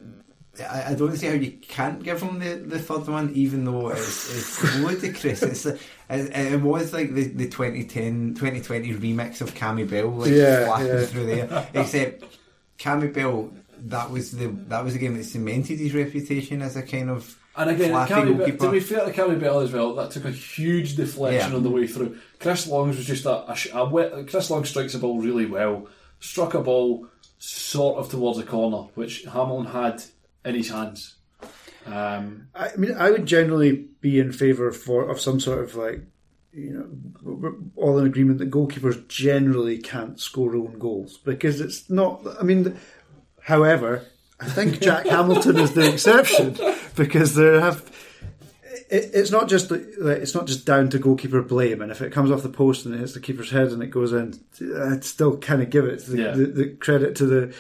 I, 0.61 0.91
I 0.91 0.95
don't 0.95 1.17
see 1.17 1.27
how 1.29 1.33
you 1.33 1.53
can't 1.53 2.03
give 2.03 2.21
him 2.21 2.39
the, 2.39 2.57
the 2.57 2.79
third 2.79 3.09
one, 3.09 3.33
even 3.35 3.65
though 3.65 3.89
it's, 3.89 4.31
it's 4.61 4.77
ludicrous. 4.81 5.43
It's 5.43 5.65
it, 5.65 5.81
it 6.11 6.61
was 6.61 6.93
like 6.93 7.15
the, 7.15 7.29
the 7.29 7.49
2010 7.49 8.35
2020 8.35 8.93
remix 8.95 9.41
of 9.41 9.55
Cammy 9.55 9.89
Bell, 9.89 10.11
like 10.11 10.31
Yeah, 10.31 10.67
flapping 10.67 10.87
yeah. 10.89 11.05
through 11.07 11.27
there. 11.27 11.69
Except 11.75 12.25
Cammy 12.79 13.13
Bell, 13.13 13.51
that 13.85 14.11
was 14.11 14.33
the 14.33 14.49
that 14.69 14.85
was 14.85 14.93
the 14.93 14.99
game 14.99 15.17
that 15.17 15.25
cemented 15.25 15.79
his 15.79 15.95
reputation 15.95 16.61
as 16.61 16.77
a 16.77 16.83
kind 16.83 17.09
of 17.09 17.35
And 17.57 17.71
again, 17.71 17.93
Cammy 18.07 18.59
to 18.59 18.71
be 18.71 18.81
fair 18.81 19.07
to 19.07 19.13
Cammy 19.13 19.41
Bell 19.41 19.61
as 19.61 19.73
well, 19.73 19.95
that 19.95 20.11
took 20.11 20.27
a 20.27 20.31
huge 20.31 20.97
deflection 20.97 21.51
Yeah. 21.51 21.57
on 21.57 21.63
the 21.63 21.71
way 21.71 21.87
through. 21.87 22.19
Chris 22.41 22.67
Long's 22.67 22.99
was 22.99 23.07
just 23.07 23.25
a, 23.25 23.51
a, 23.51 23.57
a 23.73 23.89
wet, 23.89 24.27
Chris 24.29 24.51
Long 24.51 24.67
strikes 24.67 24.95
a 24.95 24.99
ball 24.99 25.19
really 25.19 25.47
well, 25.47 25.89
struck 26.21 26.53
a 26.53 26.61
ball 26.61 27.07
sort 27.39 27.99
of 27.99 28.11
towards 28.11 28.39
a 28.39 28.43
corner, 28.45 28.89
which 28.95 29.25
Hamilton 29.25 29.73
had 29.73 30.03
in 30.45 30.55
his 30.55 30.71
hands. 30.71 31.17
Um, 31.87 32.49
I 32.55 32.71
mean, 32.77 32.95
I 32.97 33.11
would 33.11 33.27
generally 33.27 33.73
be 34.01 34.21
in 34.21 34.33
favour 34.33 34.71
for 34.73 35.09
of 35.11 35.21
some 35.21 35.41
sort 35.41 35.59
of 35.65 35.75
like 35.75 36.01
you 36.53 36.71
know, 36.71 36.87
we're 37.23 37.55
all 37.77 37.99
in 37.99 38.07
agreement 38.07 38.39
that 38.39 38.51
goalkeepers 38.51 39.09
generally 39.09 39.79
can't 39.79 40.21
score 40.21 40.55
own 40.55 40.79
goals 40.79 41.17
because 41.19 41.61
it's 41.61 41.89
not. 41.91 42.21
I 42.39 42.43
mean, 42.43 42.77
however, 43.41 44.05
I 44.39 44.47
think 44.49 44.81
Jack 44.81 45.07
Hamilton 45.17 45.57
is 45.59 45.73
the 45.73 45.91
exception 45.93 46.57
because 46.95 47.35
there 47.35 47.61
have. 47.61 47.91
It, 48.91 49.11
it's 49.15 49.31
not 49.31 49.49
just 49.49 49.73
it's 49.73 50.35
not 50.35 50.47
just 50.47 50.67
down 50.67 50.91
to 50.91 50.99
goalkeeper 50.99 51.41
blame, 51.43 51.81
and 51.81 51.91
if 51.91 52.03
it 52.03 52.13
comes 52.13 52.31
off 52.31 52.43
the 52.43 52.49
post 52.51 52.85
and 52.85 52.95
it 52.95 52.99
hits 52.99 53.15
the 53.15 53.21
keeper's 53.21 53.51
head 53.51 53.69
and 53.69 53.83
it 53.83 53.87
goes 53.89 54.13
in, 54.13 54.39
I'd 54.79 55.05
still 55.05 55.39
kind 55.39 55.63
of 55.63 55.71
give 55.71 55.87
it 55.87 56.05
the, 56.07 56.17
Yeah. 56.19 56.31
the, 56.33 56.45
the 56.47 56.69
credit 56.77 57.17
to 57.17 57.27
the. 57.27 57.55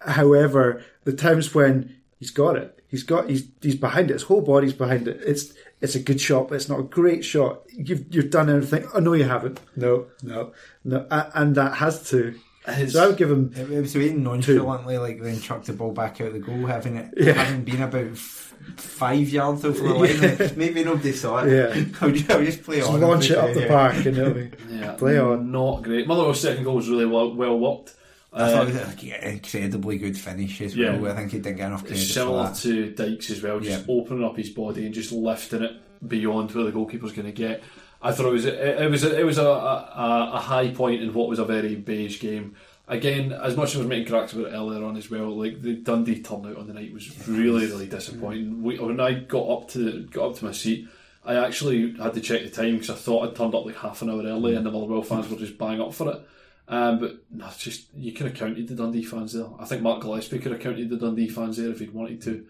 However, 0.00 0.84
the 1.04 1.12
times 1.12 1.52
when 1.54 1.96
he's 2.18 2.30
got 2.30 2.56
it, 2.56 2.78
he's 2.88 3.02
got 3.02 3.28
he's 3.30 3.48
he's 3.60 3.76
behind 3.76 4.10
it, 4.10 4.14
his 4.14 4.22
whole 4.24 4.40
body's 4.42 4.72
behind 4.72 5.08
it. 5.08 5.20
It's 5.24 5.52
it's 5.80 5.94
a 5.94 6.00
good 6.00 6.20
shot, 6.20 6.48
but 6.48 6.56
it's 6.56 6.68
not 6.68 6.80
a 6.80 6.84
great 6.84 7.24
shot. 7.24 7.62
You've 7.72 8.12
you've 8.14 8.30
done 8.30 8.48
everything. 8.50 8.88
Oh 8.94 9.00
no, 9.00 9.12
you 9.14 9.24
haven't. 9.24 9.60
No, 9.76 10.06
no, 10.22 10.52
no, 10.84 11.06
A- 11.10 11.30
and 11.34 11.54
that 11.56 11.74
has 11.76 12.08
to. 12.10 12.34
His- 12.66 12.92
So 12.92 13.02
I 13.02 13.06
would 13.06 13.16
give 13.16 13.30
him. 13.30 13.52
It, 13.56 13.70
it 13.70 13.80
was 13.80 13.94
way 13.96 14.12
nonchalantly, 14.12 14.98
like 14.98 15.22
then 15.22 15.40
chucked 15.40 15.66
the 15.66 15.72
ball 15.72 15.92
back 15.92 16.20
out 16.20 16.32
the 16.32 16.38
goal, 16.38 16.66
having 16.66 16.96
it 16.96 17.14
Yeah. 17.16 17.32
having 17.32 17.64
been 17.64 17.80
about 17.82 18.08
f- 18.12 18.54
five 18.76 19.26
yards 19.30 19.64
over 19.64 19.78
the 19.80 19.94
line. 19.94 20.36
Like, 20.38 20.56
maybe 20.56 20.84
nobody 20.84 21.12
saw 21.12 21.44
it. 21.44 21.50
Yeah. 21.52 21.84
I'll 22.02 22.10
just, 22.10 22.30
I'll 22.30 22.44
just 22.44 22.62
play 22.64 22.78
Just 22.78 22.90
on. 22.90 23.00
launch 23.00 23.30
it 23.30 23.38
up 23.38 23.54
the 23.54 23.62
Yeah. 23.62 23.68
park 23.68 23.94
and 24.04 24.18
it'll 24.18 24.34
be 24.34 24.50
Yeah, 24.70 24.92
play 24.94 25.18
on. 25.18 25.50
Not 25.50 25.82
great. 25.84 26.06
Motherwell's 26.06 26.40
second 26.40 26.64
goal 26.64 26.74
was 26.76 26.90
really 26.90 27.06
well, 27.06 27.32
well 27.34 27.58
worked. 27.58 27.94
I 28.32 28.50
thought 28.52 28.68
it 28.68 28.72
was 28.74 28.82
um, 28.82 28.88
like, 28.88 29.02
yeah, 29.02 29.28
incredibly 29.28 29.98
good 29.98 30.16
finish 30.18 30.60
as 30.60 30.76
Yeah. 30.76 30.96
well. 30.98 31.12
I 31.12 31.16
think 31.16 31.32
he 31.32 31.38
didn't 31.38 31.56
get 31.56 31.66
enough 31.68 31.82
credit 31.84 31.98
for 31.98 32.04
similar 32.12 32.52
to 32.54 32.90
Dykes 32.90 33.30
as 33.30 33.42
well, 33.42 33.58
just 33.60 33.86
Yeah. 33.88 33.94
opening 33.94 34.24
up 34.24 34.36
his 34.36 34.50
body 34.50 34.84
and 34.84 34.94
just 34.94 35.12
lifting 35.12 35.62
it 35.62 35.72
beyond 36.06 36.52
where 36.52 36.64
the 36.64 36.72
goalkeeper's 36.72 37.12
going 37.12 37.26
to 37.26 37.32
get. 37.32 37.62
I 38.02 38.12
thought 38.12 38.26
it 38.26 38.32
was 38.32 38.44
a, 38.44 38.84
it 38.84 38.90
was 38.90 39.02
a, 39.02 39.18
it 39.18 39.24
was 39.24 39.38
a, 39.38 39.46
a, 39.46 40.30
a 40.34 40.38
high 40.38 40.68
point 40.70 41.02
in 41.02 41.12
what 41.14 41.28
was 41.28 41.38
a 41.38 41.44
very 41.44 41.74
beige 41.74 42.20
game. 42.20 42.54
Again, 42.86 43.32
as 43.32 43.56
much 43.56 43.70
as 43.70 43.76
I 43.76 43.78
was 43.80 43.88
making 43.88 44.06
cracks 44.08 44.32
about 44.32 44.46
it 44.46 44.54
earlier 44.54 44.84
on 44.84 44.96
as 44.96 45.10
well, 45.10 45.36
like 45.36 45.60
the 45.60 45.74
Dundee 45.74 46.22
turnout 46.22 46.56
on 46.56 46.68
the 46.68 46.74
night 46.74 46.92
was 46.92 47.28
really 47.28 47.66
really 47.66 47.86
disappointing. 47.86 48.62
We, 48.62 48.78
when 48.78 49.00
I 49.00 49.14
got 49.14 49.48
up 49.48 49.68
to 49.70 50.04
got 50.04 50.30
up 50.30 50.36
to 50.38 50.44
my 50.46 50.52
seat, 50.52 50.86
I 51.24 51.34
actually 51.34 51.94
had 51.96 52.14
to 52.14 52.20
check 52.20 52.42
the 52.44 52.50
time 52.50 52.74
because 52.74 52.90
I 52.90 52.94
thought 52.94 53.28
I'd 53.28 53.36
turned 53.36 53.54
up 53.54 53.66
like 53.66 53.76
half 53.76 54.00
an 54.02 54.10
hour 54.10 54.22
early 54.22 54.54
and 54.54 54.64
the 54.64 54.70
Motherwell 54.70 55.02
fans 55.02 55.28
were 55.28 55.36
just 55.36 55.58
bang 55.58 55.80
up 55.80 55.92
for 55.92 56.10
it. 56.12 56.20
Um, 56.68 56.98
but 56.98 57.16
no, 57.30 57.48
just 57.56 57.86
you 57.94 58.12
could 58.12 58.26
have 58.26 58.36
counted 58.36 58.68
the 58.68 58.74
Dundee 58.74 59.02
fans 59.02 59.32
there. 59.32 59.46
I 59.58 59.64
think 59.64 59.82
Mark 59.82 60.02
Gillespie 60.02 60.38
could 60.38 60.52
have 60.52 60.60
counted 60.60 60.90
the 60.90 60.98
Dundee 60.98 61.28
fans 61.28 61.56
there 61.56 61.70
if 61.70 61.80
he'd 61.80 61.94
wanted 61.94 62.20
to. 62.22 62.46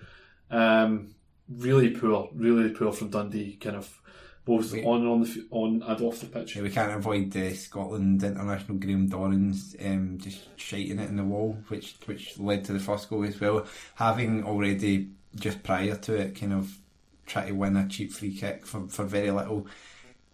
Um, 0.50 1.14
really 1.48 1.90
poor, 1.90 2.28
really 2.34 2.70
poor 2.70 2.92
from 2.92 3.10
Dundee, 3.10 3.56
kind 3.60 3.76
of 3.76 4.00
both 4.44 4.72
Wait. 4.72 4.84
on 4.84 5.02
and 5.02 5.08
on 5.08 5.20
the 5.22 5.46
on 5.50 5.82
and 5.86 6.00
off 6.02 6.20
the 6.20 6.26
pitch. 6.26 6.56
Yeah, 6.56 6.62
we 6.62 6.70
can't 6.70 6.92
avoid 6.92 7.30
the 7.30 7.54
Scotland 7.54 8.22
international 8.22 8.78
Graham 8.78 9.08
Dorrans 9.08 9.76
um, 9.84 10.18
just 10.18 10.58
shiting 10.58 10.98
it 10.98 11.10
in 11.10 11.16
the 11.16 11.24
wall, 11.24 11.56
which 11.68 11.96
which 12.06 12.38
led 12.38 12.64
to 12.64 12.72
the 12.72 12.80
first 12.80 13.08
goal 13.08 13.24
as 13.24 13.38
well. 13.38 13.66
Having 13.94 14.44
already 14.44 15.10
just 15.36 15.62
prior 15.62 15.94
to 15.94 16.14
it, 16.14 16.40
kind 16.40 16.54
of 16.54 16.76
try 17.26 17.46
to 17.46 17.52
win 17.52 17.76
a 17.76 17.86
cheap 17.86 18.12
free 18.12 18.34
kick 18.34 18.66
for, 18.66 18.88
for 18.88 19.04
very 19.04 19.30
little. 19.30 19.66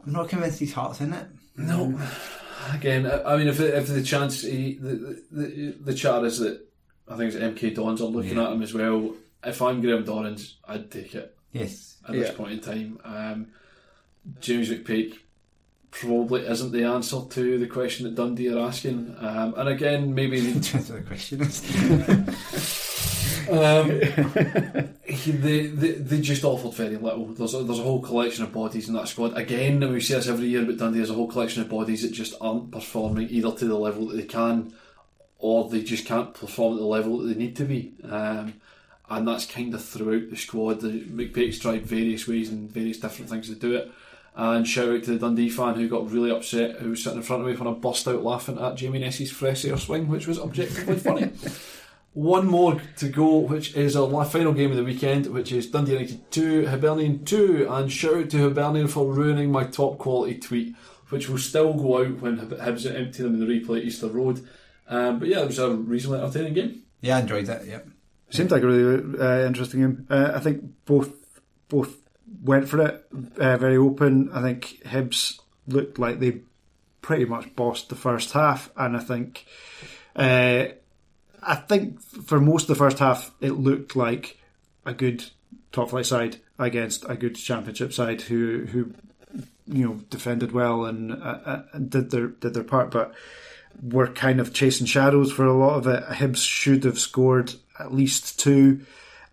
I'm 0.06 0.12
not 0.12 0.28
convinced 0.28 0.60
his 0.60 0.72
heart's 0.72 1.00
in 1.00 1.12
it. 1.12 1.26
No, 1.56 1.98
again, 2.72 3.06
I 3.06 3.34
I 3.34 3.36
mean, 3.36 3.48
if 3.48 3.60
if 3.60 3.86
the 3.88 4.02
chance, 4.02 4.42
he, 4.42 4.74
the, 4.74 5.22
the 5.30 5.74
the 5.80 5.94
chat 5.94 6.24
is 6.24 6.38
that 6.38 6.60
I 7.08 7.16
think 7.16 7.34
it's 7.34 7.42
MK 7.42 7.74
Dons 7.74 8.00
are 8.00 8.04
looking 8.06 8.36
Yeah. 8.36 8.44
at 8.46 8.52
him 8.52 8.62
as 8.62 8.72
well. 8.74 9.14
If 9.44 9.60
I'm 9.60 9.80
Graham 9.82 10.04
Dorrans, 10.04 10.54
I'd 10.66 10.90
take 10.90 11.14
it 11.14 11.36
Yes. 11.52 11.96
at 12.08 12.12
this 12.12 12.30
point 12.34 12.52
in 12.52 12.60
time. 12.60 12.98
Um, 13.04 13.46
James 14.40 14.70
McPake 14.70 15.18
probably 15.90 16.46
isn't 16.46 16.72
the 16.72 16.84
answer 16.84 17.20
to 17.30 17.58
the 17.58 17.66
question 17.66 18.04
that 18.06 18.14
Dundee 18.14 18.48
are 18.48 18.58
asking. 18.66 19.14
Um, 19.18 19.54
and 19.56 19.68
again, 19.68 20.14
maybe 20.14 20.40
That's 20.52 20.72
what 20.72 20.86
the 20.86 21.02
question 21.02 21.40
is. 21.42 21.60
Um, 23.50 23.90
he- 25.04 25.32
they, 25.32 25.66
they 25.66 25.92
they 25.92 26.20
just 26.20 26.44
offered 26.44 26.74
very 26.74 26.96
little. 26.96 27.26
There's 27.26 27.54
a, 27.54 27.62
there's 27.62 27.78
a 27.78 27.82
whole 27.82 28.00
collection 28.00 28.44
of 28.44 28.52
bodies 28.52 28.88
in 28.88 28.94
that 28.94 29.08
squad. 29.08 29.36
Again, 29.36 29.82
and 29.82 29.92
we 29.92 30.00
see 30.00 30.14
this 30.14 30.28
every 30.28 30.46
year, 30.48 30.64
but 30.64 30.76
Dundee 30.78 31.00
has 31.00 31.10
a 31.10 31.14
whole 31.14 31.28
collection 31.28 31.62
of 31.62 31.68
bodies 31.68 32.02
that 32.02 32.12
just 32.12 32.34
aren't 32.40 32.70
performing 32.70 33.28
either 33.30 33.52
to 33.52 33.64
the 33.66 33.78
level 33.78 34.08
that 34.08 34.16
they 34.16 34.24
can, 34.24 34.72
or 35.38 35.68
they 35.68 35.82
just 35.82 36.06
can't 36.06 36.34
perform 36.34 36.74
at 36.74 36.80
the 36.80 36.86
level 36.86 37.18
that 37.18 37.28
they 37.28 37.38
need 37.38 37.56
to 37.56 37.64
be. 37.64 37.92
Um, 38.04 38.54
and 39.10 39.28
that's 39.28 39.46
kind 39.46 39.74
of 39.74 39.84
throughout 39.84 40.30
the 40.30 40.36
squad. 40.36 40.80
The 40.80 41.00
McPake's 41.04 41.58
tried 41.58 41.84
various 41.84 42.26
ways 42.26 42.48
and 42.50 42.70
various 42.70 42.98
different 42.98 43.30
things 43.30 43.48
to 43.48 43.54
do 43.54 43.74
it. 43.74 43.90
And 44.36 44.66
shout 44.66 44.88
out 44.88 45.04
to 45.04 45.12
the 45.12 45.18
Dundee 45.18 45.48
fan 45.50 45.74
who 45.74 45.88
got 45.88 46.10
really 46.10 46.30
upset, 46.30 46.76
who 46.80 46.90
was 46.90 47.04
sitting 47.04 47.18
in 47.18 47.22
front 47.22 47.42
of 47.42 47.48
me 47.48 47.54
when 47.54 47.68
I 47.72 47.76
burst 47.78 48.08
out 48.08 48.24
laughing 48.24 48.58
at 48.58 48.74
Jamie 48.74 48.98
Nessie's 48.98 49.30
fresh 49.30 49.64
air 49.64 49.76
swing, 49.78 50.08
which 50.08 50.26
was 50.26 50.40
objectively 50.40 50.96
funny. 50.96 51.30
One 52.14 52.46
more 52.46 52.80
to 52.98 53.08
go, 53.08 53.38
which 53.38 53.74
is 53.74 53.96
our 53.96 54.24
final 54.24 54.52
game 54.52 54.70
of 54.70 54.76
the 54.76 54.84
weekend, 54.84 55.26
which 55.26 55.50
is 55.50 55.66
Dundee 55.66 55.92
United 55.94 56.30
2, 56.30 56.66
Hibernian 56.66 57.24
2. 57.24 57.66
And 57.68 57.90
shout 57.92 58.14
out 58.14 58.30
to 58.30 58.48
Hibernian 58.48 58.86
for 58.86 59.12
ruining 59.12 59.50
my 59.50 59.64
top 59.64 59.98
quality 59.98 60.38
tweet, 60.38 60.76
which 61.08 61.28
will 61.28 61.38
still 61.38 61.74
go 61.74 62.04
out 62.04 62.20
when 62.20 62.38
Hib- 62.38 62.60
Hibs 62.60 62.86
empty 62.86 63.24
them 63.24 63.34
in 63.34 63.40
the 63.40 63.46
replay 63.46 63.78
at 63.78 63.84
Easter 63.84 64.06
Road. 64.06 64.46
Um, 64.88 65.18
but 65.18 65.26
yeah, 65.26 65.40
it 65.40 65.46
was 65.46 65.58
a 65.58 65.70
reasonably 65.74 66.20
entertaining 66.20 66.54
game. 66.54 66.82
Yeah, 67.00 67.16
I 67.16 67.20
enjoyed 67.20 67.48
it. 67.48 67.66
Yep. 67.66 67.88
Seemed 68.30 68.50
like 68.52 68.62
a 68.62 68.66
really 68.66 69.18
uh, 69.20 69.46
interesting 69.46 69.80
game. 69.80 70.06
Uh, 70.08 70.32
I 70.34 70.40
think 70.40 70.64
both 70.86 71.12
both 71.68 71.96
went 72.42 72.68
for 72.68 72.80
it, 72.80 73.06
uh, 73.38 73.56
very 73.56 73.76
open. 73.76 74.30
I 74.32 74.40
think 74.40 74.82
Hibs 74.84 75.40
looked 75.66 75.98
like 75.98 76.20
they 76.20 76.40
pretty 77.02 77.24
much 77.24 77.54
bossed 77.56 77.88
the 77.88 77.96
first 77.96 78.32
half, 78.32 78.70
and 78.76 78.96
I 78.96 79.00
think 79.00 79.46
uh, 80.16 80.66
I 81.46 81.54
think 81.56 82.00
for 82.00 82.40
most 82.40 82.62
of 82.62 82.68
the 82.68 82.74
first 82.74 82.98
half 82.98 83.30
it 83.40 83.52
looked 83.52 83.96
like 83.96 84.38
a 84.84 84.92
good 84.92 85.24
top 85.72 85.90
flight 85.90 86.06
side 86.06 86.36
against 86.58 87.04
a 87.08 87.16
good 87.16 87.36
championship 87.36 87.92
side 87.92 88.22
who 88.22 88.66
who 88.66 88.92
you 89.66 89.84
know 89.84 89.94
defended 90.10 90.52
well 90.52 90.84
and, 90.84 91.12
uh, 91.12 91.38
uh, 91.44 91.62
and 91.72 91.90
did 91.90 92.10
their 92.10 92.28
did 92.28 92.54
their 92.54 92.64
part, 92.64 92.90
but 92.90 93.14
were 93.82 94.06
kind 94.06 94.40
of 94.40 94.54
chasing 94.54 94.86
shadows 94.86 95.32
for 95.32 95.44
a 95.44 95.56
lot 95.56 95.76
of 95.76 95.86
it. 95.86 96.04
Hibs 96.04 96.46
should 96.46 96.84
have 96.84 96.98
scored 96.98 97.54
at 97.78 97.92
least 97.92 98.38
two, 98.38 98.82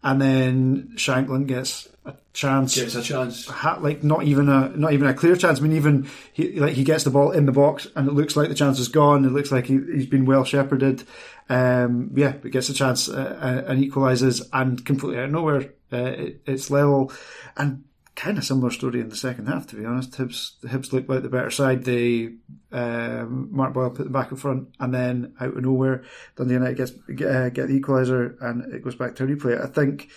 and 0.04 0.22
then 0.22 0.92
Shankland 0.96 1.48
gets 1.48 1.88
a 2.06 2.14
chance. 2.34 2.76
Gets 2.76 2.96
a 2.96 3.02
chance. 3.02 3.48
Ha- 3.48 3.80
like 3.82 4.04
not 4.04 4.24
even 4.24 4.50
a 4.50 4.70
not 4.70 4.94
even 4.94 5.08
a 5.08 5.14
clear 5.14 5.36
chance. 5.36 5.60
I 5.60 5.64
mean, 5.64 5.74
even 5.74 6.10
he 6.34 6.60
like 6.60 6.74
he 6.74 6.84
gets 6.84 7.04
the 7.04 7.12
ball 7.12 7.32
in 7.32 7.46
the 7.46 7.52
box, 7.52 7.88
and 7.96 8.08
it 8.08 8.14
looks 8.14 8.36
like 8.36 8.50
the 8.50 8.56
chance 8.56 8.80
is 8.80 8.88
gone. 8.88 9.26
It 9.26 9.32
looks 9.32 9.52
like 9.52 9.66
he, 9.66 9.80
he's 9.94 10.08
been 10.08 10.26
well 10.26 10.44
shepherded. 10.44 11.04
Um, 11.50 12.12
yeah, 12.16 12.34
but 12.42 12.52
gets 12.52 12.70
a 12.70 12.74
chance 12.74 13.10
uh, 13.10 13.38
uh, 13.68 13.72
and 13.72 13.84
equalises, 13.84 14.48
and 14.54 14.84
completely 14.86 15.20
out 15.20 15.26
of 15.26 15.32
nowhere, 15.32 15.74
uh, 15.92 15.98
it, 15.98 16.42
it's 16.46 16.72
level. 16.72 17.12
And 17.58 17.84
kind 18.16 18.38
of 18.38 18.44
similar 18.44 18.72
story 18.72 19.00
in 19.00 19.10
the 19.10 19.16
second 19.16 19.48
half, 19.48 19.68
to 19.68 19.76
be 19.76 19.86
honest. 19.86 20.12
Hibs 20.12 20.60
Hibs 20.64 20.92
looked 20.92 21.10
like 21.10 21.24
the 21.24 21.30
better 21.30 21.52
side. 21.52 21.84
They 21.84 22.34
um, 22.72 23.50
Mark 23.52 23.74
Boyle 23.74 23.90
put 23.90 24.04
them 24.04 24.14
back 24.14 24.32
in 24.32 24.38
front, 24.38 24.70
and 24.80 24.94
then 24.94 25.34
out 25.40 25.56
of 25.56 25.64
nowhere, 25.64 26.04
Dundee 26.36 26.56
United 26.56 26.78
gets 26.78 26.92
get, 26.92 27.28
uh, 27.28 27.50
get 27.50 27.68
the 27.68 27.80
equaliser, 27.80 28.42
and 28.42 28.74
it 28.74 28.84
goes 28.84 28.96
back 28.96 29.16
to 29.16 29.26
replay. 29.26 29.62
I 29.62 29.68
think 29.68 30.10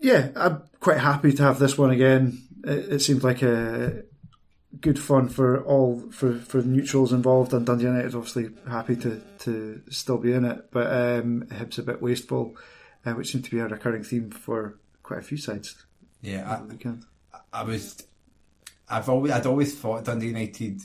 yeah, 0.00 0.30
I'm 0.36 0.62
quite 0.80 0.98
happy 0.98 1.32
to 1.32 1.42
have 1.42 1.58
this 1.58 1.76
one 1.76 1.90
again. 1.90 2.42
It, 2.64 2.92
it 2.92 2.98
seems 3.00 3.24
like 3.24 3.42
a 3.42 4.04
good 4.80 4.98
fun 4.98 5.28
for 5.28 5.62
all 5.64 6.00
for 6.10 6.38
for 6.38 6.62
the 6.62 6.68
neutrals 6.68 7.12
involved, 7.12 7.52
and 7.52 7.66
Dundee 7.66 7.84
United 7.84 8.06
is 8.06 8.14
obviously 8.14 8.50
happy 8.68 8.96
to 8.96 9.20
to 9.40 9.82
still 9.90 10.18
be 10.18 10.32
in 10.32 10.44
it. 10.44 10.70
But 10.70 10.86
um, 10.86 11.44
Hibs 11.50 11.78
a 11.78 11.82
bit 11.82 12.02
wasteful, 12.02 12.56
uh, 13.04 13.12
which 13.12 13.32
seemed 13.32 13.44
to 13.44 13.50
be 13.50 13.58
a 13.58 13.68
recurring 13.68 14.04
theme 14.04 14.30
for 14.30 14.78
quite 15.02 15.20
a 15.20 15.22
few 15.22 15.38
sides. 15.38 15.84
Yeah, 16.20 16.48
on 16.48 16.68
the 16.68 16.74
weekend. 16.74 17.04
I, 17.32 17.38
I 17.52 17.62
was. 17.64 18.02
I've 18.88 19.08
always 19.08 19.32
I'd 19.32 19.46
always 19.46 19.78
thought 19.78 20.04
Dundee 20.04 20.28
United 20.28 20.80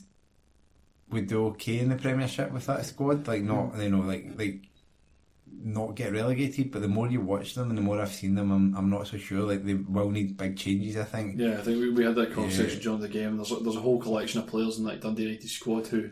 would 1.09 1.27
do 1.27 1.47
okay 1.47 1.79
in 1.79 1.89
the 1.89 1.95
Premiership 1.95 2.51
with 2.51 2.65
that 2.65 2.85
squad. 2.85 3.27
Like 3.27 3.43
not 3.43 3.77
you 3.77 3.89
know 3.89 4.01
like 4.01 4.27
like 4.37 4.61
not 5.61 5.95
get 5.95 6.13
relegated. 6.13 6.71
But 6.71 6.81
the 6.81 6.87
more 6.87 7.09
you 7.09 7.21
watch 7.21 7.53
them 7.55 7.69
and 7.69 7.77
the 7.77 7.81
more 7.81 8.01
I've 8.01 8.11
seen 8.13 8.35
them, 8.35 8.51
I'm 8.51 8.75
I'm 8.75 8.89
not 8.89 9.07
so 9.07 9.17
sure. 9.17 9.41
Like 9.43 9.63
they 9.65 9.75
will 9.75 10.09
need 10.09 10.37
big 10.37 10.57
changes. 10.57 10.97
I 10.97 11.03
think. 11.03 11.39
Yeah, 11.39 11.53
I 11.53 11.61
think 11.61 11.79
we, 11.79 11.91
we 11.91 12.03
had 12.03 12.15
that 12.15 12.33
conversation 12.33 12.77
Yeah. 12.77 12.83
during 12.83 13.01
the 13.01 13.07
game. 13.09 13.37
There's 13.37 13.51
a, 13.51 13.55
there's 13.55 13.75
a 13.75 13.81
whole 13.81 13.99
collection 13.99 14.39
of 14.39 14.47
players 14.47 14.77
in 14.79 14.85
that 14.85 15.01
Dundee 15.01 15.23
United 15.23 15.49
squad 15.49 15.87
who 15.87 16.09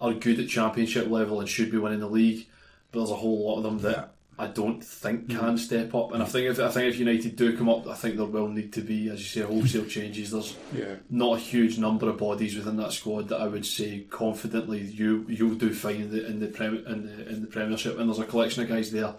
are 0.00 0.12
good 0.14 0.40
at 0.40 0.48
championship 0.48 1.08
level 1.08 1.40
and 1.40 1.48
should 1.48 1.70
be 1.70 1.78
winning 1.78 2.00
the 2.00 2.08
league, 2.08 2.46
but 2.90 2.98
there's 3.00 3.10
a 3.10 3.14
whole 3.16 3.46
lot 3.46 3.58
of 3.58 3.62
them 3.62 3.78
that 3.80 4.11
I 4.38 4.46
don't 4.46 4.82
think 4.82 5.30
hmm. 5.30 5.38
can 5.38 5.58
step 5.58 5.94
up. 5.94 6.12
And 6.12 6.22
I 6.22 6.26
think 6.26 6.50
if 6.50 6.58
I 6.58 6.68
think 6.68 6.92
if 6.92 6.98
United 6.98 7.36
do 7.36 7.56
come 7.56 7.68
up, 7.68 7.86
I 7.86 7.94
think 7.94 8.16
there 8.16 8.26
will 8.26 8.48
need 8.48 8.72
to 8.72 8.80
be, 8.80 9.10
as 9.10 9.20
you 9.20 9.42
say, 9.42 9.46
wholesale 9.46 9.84
changes. 9.84 10.30
There's 10.30 10.56
Yeah. 10.76 10.96
not 11.10 11.36
a 11.36 11.40
huge 11.40 11.78
number 11.78 12.08
of 12.08 12.18
bodies 12.18 12.56
within 12.56 12.76
that 12.78 12.92
squad 12.92 13.28
that 13.28 13.40
I 13.40 13.46
would 13.46 13.66
say 13.66 14.06
confidently 14.10 14.80
you 14.80 15.26
you'll 15.28 15.54
do 15.54 15.72
fine 15.74 16.02
in 16.02 16.10
the 16.10 16.26
in 16.26 16.40
the, 16.40 16.48
prem, 16.48 16.84
in 16.86 17.06
the 17.06 17.28
in 17.28 17.40
the 17.42 17.46
Premiership. 17.46 17.98
And 17.98 18.08
there's 18.08 18.18
a 18.18 18.24
collection 18.24 18.62
of 18.62 18.68
guys 18.68 18.90
there 18.90 19.14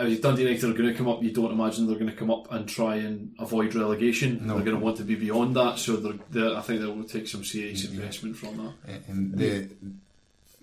if 0.00 0.22
Dundee 0.22 0.42
United 0.42 0.70
are 0.70 0.72
going 0.74 0.90
to 0.90 0.94
come 0.94 1.08
up, 1.08 1.22
you 1.22 1.32
don't 1.32 1.50
imagine 1.50 1.86
they're 1.86 1.98
going 1.98 2.10
to 2.10 2.16
come 2.16 2.30
up 2.30 2.52
and 2.52 2.68
try 2.68 2.96
and 2.96 3.34
avoid 3.38 3.74
relegation. 3.74 4.46
They're 4.46 4.60
going 4.60 4.78
to 4.78 4.84
want 4.84 4.96
to 4.98 5.02
be 5.02 5.16
beyond 5.16 5.56
that, 5.56 5.78
so 5.78 5.96
they're, 5.96 6.18
they're, 6.30 6.56
I 6.56 6.60
think 6.60 6.80
they 6.80 6.86
will 6.86 7.04
take 7.04 7.26
some 7.26 7.44
serious 7.44 7.84
investment 7.84 8.36
from 8.36 8.56
that. 8.58 9.00
And 9.08 9.36
the 9.36 9.68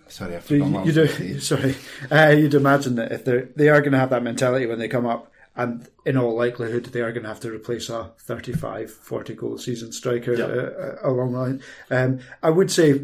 sorry, 0.07 0.35
I 0.35 0.39
So 0.39 0.45
forgot 0.47 0.65
you, 0.65 0.71
what 0.71 0.79
I 0.79 0.83
you 0.83 0.85
was 0.85 0.95
do, 0.95 1.07
going 1.07 1.33
to 1.33 1.39
say. 1.39 1.39
sorry, 1.39 1.75
uh, 2.11 2.31
you'd 2.31 2.53
imagine 2.53 2.95
that 2.95 3.11
if 3.11 3.25
they 3.25 3.47
they 3.55 3.69
are 3.69 3.81
going 3.81 3.93
to 3.93 3.99
have 3.99 4.09
that 4.11 4.23
mentality 4.23 4.65
when 4.65 4.79
they 4.79 4.87
come 4.87 5.05
up, 5.05 5.31
and 5.55 5.87
in 6.05 6.17
all 6.17 6.35
likelihood 6.35 6.85
they 6.85 7.01
are 7.01 7.11
going 7.11 7.23
to 7.23 7.29
have 7.29 7.39
to 7.41 7.51
replace 7.51 7.89
a 7.89 8.11
35, 8.19 8.91
40 8.91 9.33
goal 9.35 9.57
season 9.57 9.91
striker 9.91 10.33
Yeah. 10.33 10.45
uh, 10.45 10.97
uh, 11.07 11.09
along 11.11 11.31
the 11.33 11.39
line. 11.39 11.61
Um, 11.89 12.19
I 12.43 12.49
would 12.49 12.69
say 12.71 13.01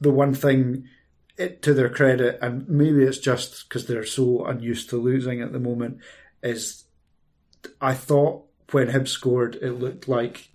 the 0.00 0.10
one 0.10 0.34
thing 0.34 0.88
it, 1.38 1.62
to 1.62 1.72
their 1.74 1.88
credit, 1.88 2.38
and 2.42 2.68
maybe 2.68 3.02
it's 3.04 3.18
just 3.18 3.68
because 3.68 3.86
they're 3.86 4.04
so 4.04 4.44
unused 4.44 4.90
to 4.90 4.96
losing 4.96 5.40
at 5.40 5.52
the 5.52 5.60
moment, 5.60 5.98
is 6.42 6.84
I 7.80 7.94
thought 7.94 8.44
when 8.72 8.88
Hibs 8.88 9.08
scored, 9.08 9.54
it 9.56 9.72
looked 9.72 10.08
like 10.08 10.48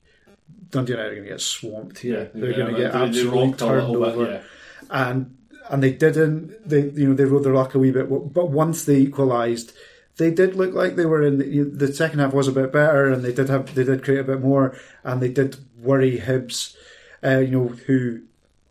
Dundee 0.69 0.91
United 0.93 1.11
are 1.11 1.15
going 1.15 1.23
to 1.27 1.29
get 1.31 1.41
swamped 1.41 1.99
here. 1.99 2.29
they're 2.33 2.53
going 2.53 2.73
to 2.75 2.79
get 2.81 2.91
they- 2.93 2.99
they 2.99 3.05
absolutely 3.05 3.53
turned 3.53 3.87
little 3.89 4.05
bit, 4.05 4.15
over 4.15 4.31
yeah. 4.31 4.41
and 4.89 5.36
and 5.69 5.81
they 5.83 5.91
didn't. 5.91 6.67
They 6.67 6.81
you 6.89 7.09
know 7.09 7.13
they 7.15 7.25
rode 7.25 7.43
their 7.43 7.53
luck 7.53 7.75
a 7.75 7.79
wee 7.79 7.91
bit, 7.91 8.09
but 8.33 8.49
once 8.49 8.85
they 8.85 8.97
equalised, 8.97 9.73
they 10.17 10.31
did 10.31 10.55
look 10.55 10.73
like 10.73 10.95
they 10.95 11.05
were 11.05 11.23
in 11.23 11.37
the, 11.39 11.47
you- 11.47 11.69
the 11.69 11.93
second 11.93 12.19
half 12.19 12.33
was 12.33 12.47
a 12.47 12.51
bit 12.51 12.71
better, 12.71 13.09
and 13.11 13.23
they 13.23 13.33
did 13.33 13.49
have 13.49 13.73
they 13.75 13.83
did 13.83 14.03
create 14.03 14.19
a 14.21 14.23
bit 14.31 14.41
more, 14.41 14.75
and 15.03 15.21
they 15.21 15.29
did 15.29 15.57
worry 15.79 16.19
Hibs, 16.19 16.75
uh, 17.23 17.39
you 17.39 17.51
know 17.51 17.67
who 17.67 18.21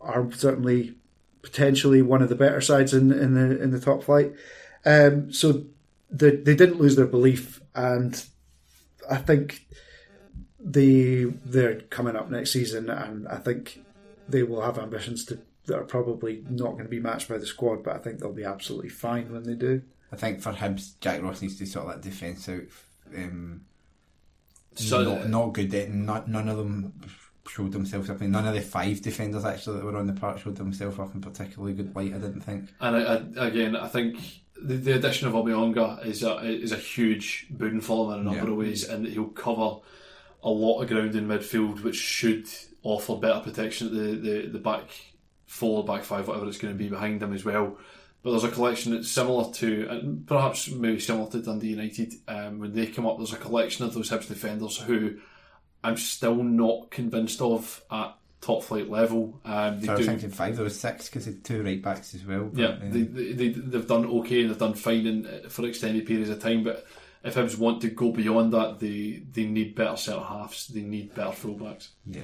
are 0.01 0.31
certainly 0.31 0.95
potentially 1.41 2.01
one 2.01 2.21
of 2.21 2.29
the 2.29 2.35
better 2.35 2.61
sides 2.61 2.93
in 2.93 3.11
in 3.11 3.33
the 3.33 3.61
in 3.61 3.71
the 3.71 3.79
top 3.79 4.03
flight. 4.03 4.33
Um, 4.85 5.31
so 5.31 5.65
they 6.09 6.31
they 6.31 6.55
didn't 6.55 6.79
lose 6.79 6.95
their 6.95 7.05
belief, 7.07 7.61
and 7.75 8.23
I 9.09 9.17
think 9.17 9.65
they 10.59 11.23
they're 11.45 11.81
coming 11.81 12.15
up 12.15 12.29
next 12.29 12.51
season, 12.51 12.89
and 12.89 13.27
I 13.27 13.37
think 13.37 13.83
they 14.27 14.43
will 14.43 14.61
have 14.61 14.77
ambitions 14.77 15.23
to 15.25 15.39
that 15.67 15.77
are 15.77 15.83
probably 15.83 16.43
not 16.49 16.71
going 16.71 16.83
to 16.85 16.89
be 16.89 16.99
matched 16.99 17.29
by 17.29 17.37
the 17.37 17.45
squad, 17.45 17.83
but 17.83 17.95
I 17.95 17.99
think 17.99 18.19
they'll 18.19 18.33
be 18.33 18.43
absolutely 18.43 18.89
fine 18.89 19.31
when 19.31 19.43
they 19.43 19.53
do. 19.53 19.81
I 20.11 20.15
think 20.15 20.41
for 20.41 20.51
Hibs, 20.53 20.93
Jack 21.01 21.21
Ross 21.21 21.41
needs 21.41 21.57
to 21.59 21.65
sort 21.65 21.87
that 21.87 22.01
defence 22.01 22.47
out. 22.49 22.61
Um, 23.15 23.61
So- 24.75 25.03
not, 25.03 25.29
not 25.29 25.53
good. 25.53 25.73
At, 25.73 25.91
not, 25.91 26.27
none 26.29 26.47
of 26.47 26.57
them 26.57 26.93
showed 27.47 27.71
themselves 27.73 28.09
up. 28.09 28.17
I 28.17 28.21
mean, 28.21 28.31
none 28.31 28.47
of 28.47 28.53
the 28.55 28.61
five 28.61 29.01
defenders 29.01 29.43
actually 29.45 29.77
that 29.77 29.85
were 29.85 29.97
on 29.97 30.07
the 30.07 30.13
park 30.13 30.39
showed 30.39 30.55
themselves 30.55 30.99
up 30.99 31.13
in 31.13 31.21
particularly 31.21 31.73
good 31.73 31.95
light. 31.95 32.13
I 32.13 32.17
didn't 32.17 32.41
think. 32.41 32.69
And 32.79 32.95
I, 32.95 33.01
I, 33.41 33.47
again, 33.47 33.75
I 33.75 33.87
think 33.87 34.17
the, 34.61 34.75
the 34.75 34.95
addition 34.95 35.27
of 35.27 35.33
Omeonga 35.33 36.05
is 36.05 36.23
a 36.23 36.37
is 36.43 36.71
a 36.71 36.77
huge 36.77 37.47
boon 37.49 37.81
for 37.81 38.11
them 38.11 38.21
in 38.21 38.21
a 38.21 38.23
number 38.31 38.45
Yeah. 38.45 38.51
of 38.51 38.57
ways, 38.57 38.83
and 38.87 39.05
he'll 39.07 39.27
cover 39.29 39.79
a 40.43 40.49
lot 40.49 40.81
of 40.81 40.87
ground 40.89 41.15
in 41.15 41.27
midfield, 41.27 41.83
which 41.83 41.95
should 41.97 42.47
offer 42.83 43.15
better 43.15 43.39
protection 43.41 43.87
at 43.87 43.93
the, 43.93 44.15
the, 44.15 44.47
the 44.47 44.59
back 44.59 44.89
four, 45.47 45.83
back 45.83 46.03
five, 46.03 46.27
whatever 46.27 46.47
it's 46.47 46.57
going 46.59 46.73
to 46.73 46.77
be 46.77 46.89
behind 46.89 47.19
them 47.19 47.33
as 47.33 47.43
well. 47.43 47.77
But 48.23 48.31
there's 48.31 48.43
a 48.43 48.51
collection 48.51 48.91
that's 48.93 49.09
similar 49.09 49.51
to, 49.53 49.87
and 49.89 50.27
perhaps 50.27 50.69
maybe 50.69 50.99
similar 50.99 51.29
to 51.31 51.41
Dundee 51.41 51.69
United. 51.69 52.13
Um, 52.27 52.59
when 52.59 52.73
they 52.73 52.87
come 52.87 53.05
up, 53.07 53.17
there's 53.17 53.33
a 53.33 53.37
collection 53.37 53.85
of 53.85 53.93
those 53.93 54.09
Hibs 54.09 54.27
defenders 54.27 54.77
who 54.77 55.17
I'm 55.83 55.97
still 55.97 56.43
not 56.43 56.91
convinced 56.91 57.41
of 57.41 57.81
at 57.89 58.15
top 58.41 58.63
flight 58.63 58.89
level. 58.89 59.39
Um, 59.45 59.79
they 59.79 59.85
So 59.87 59.93
I 59.93 59.95
was 59.97 60.05
do- 60.05 60.11
thinking 60.11 60.29
five. 60.31 60.55
There 60.55 60.63
was 60.63 60.79
six 60.79 61.07
because 61.09 61.25
they 61.25 61.31
had 61.31 61.43
two 61.43 61.63
right 61.63 61.81
backs 61.81 62.13
as 62.15 62.25
well. 62.25 62.45
but, 62.51 62.59
yeah, 62.59 62.77
they, 62.81 63.01
they, 63.03 63.31
they, 63.33 63.47
they've 63.49 63.87
done 63.87 64.05
okay, 64.05 64.41
and 64.41 64.49
they've 64.49 64.57
done 64.57 64.73
fine 64.73 65.05
in, 65.07 65.49
for 65.49 65.65
extended 65.65 66.05
periods 66.05 66.29
of 66.29 66.41
time, 66.41 66.63
but 66.63 66.85
if 67.23 67.35
Hibs 67.35 67.57
want 67.57 67.81
to 67.81 67.89
go 67.89 68.11
beyond 68.11 68.51
that, 68.53 68.79
they, 68.79 69.23
they 69.31 69.45
need 69.45 69.75
better 69.75 69.95
centre 69.97 70.21
halves, 70.23 70.67
they 70.67 70.81
need 70.81 71.13
better 71.15 71.31
fullbacks. 71.31 71.89
yeah. 72.05 72.21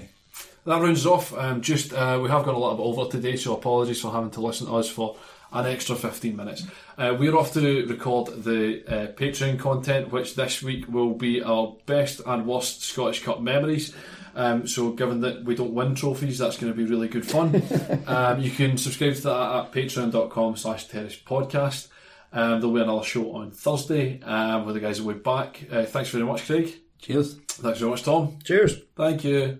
That 0.65 0.81
rounds 0.81 1.05
us 1.05 1.11
off. 1.11 1.37
Um, 1.37 1.61
just 1.61 1.93
uh, 1.93 2.19
we 2.21 2.29
have 2.29 2.45
gone 2.45 2.55
a 2.55 2.59
little 2.59 2.77
bit 2.77 2.83
over 2.83 3.11
today, 3.11 3.35
so 3.35 3.53
apologies 3.53 4.01
for 4.01 4.11
having 4.11 4.31
to 4.31 4.41
listen 4.41 4.67
to 4.67 4.75
us 4.75 4.89
for 4.89 5.17
an 5.51 5.65
extra 5.65 5.95
15 5.95 6.35
minutes. 6.35 6.65
Uh, 6.97 7.15
we're 7.19 7.35
off 7.35 7.53
to 7.53 7.85
record 7.85 8.43
the 8.43 8.83
uh, 8.87 9.07
Patreon 9.13 9.59
content, 9.59 10.11
which 10.11 10.35
this 10.35 10.63
week 10.63 10.87
will 10.87 11.13
be 11.13 11.43
our 11.43 11.75
best 11.85 12.21
and 12.25 12.45
worst 12.45 12.81
Scottish 12.83 13.23
Cup 13.23 13.41
memories. 13.41 13.93
Um, 14.35 14.65
so, 14.65 14.91
given 14.91 15.21
that 15.21 15.43
we 15.43 15.53
don't 15.53 15.73
win 15.73 15.93
trophies, 15.95 16.39
that's 16.39 16.57
going 16.57 16.73
to 16.73 16.77
be 16.77 16.85
really 16.85 17.07
good 17.07 17.25
fun. 17.25 17.61
um, 18.07 18.41
you 18.41 18.49
can 18.49 18.77
subscribe 18.77 19.15
to 19.15 19.21
that 19.21 19.55
at 19.55 19.71
patreon.com 19.71 20.55
slash 20.55 20.87
terrace 20.87 21.17
podcast. 21.17 21.89
Um, 22.31 22.59
there'll 22.59 22.73
be 22.73 22.81
another 22.81 23.03
show 23.03 23.33
on 23.33 23.51
Thursday 23.51 24.19
um, 24.23 24.65
with 24.65 24.73
the 24.73 24.81
guys 24.81 24.99
will 25.01 25.13
be 25.13 25.19
back. 25.19 25.61
Uh, 25.71 25.83
thanks 25.83 26.09
very 26.09 26.23
much, 26.23 26.47
Craig. 26.47 26.73
Cheers. 26.97 27.35
Thanks 27.47 27.79
very 27.79 27.91
much, 27.91 28.03
Tom. 28.03 28.39
Cheers. 28.43 28.77
Thank 28.95 29.23
you. 29.23 29.59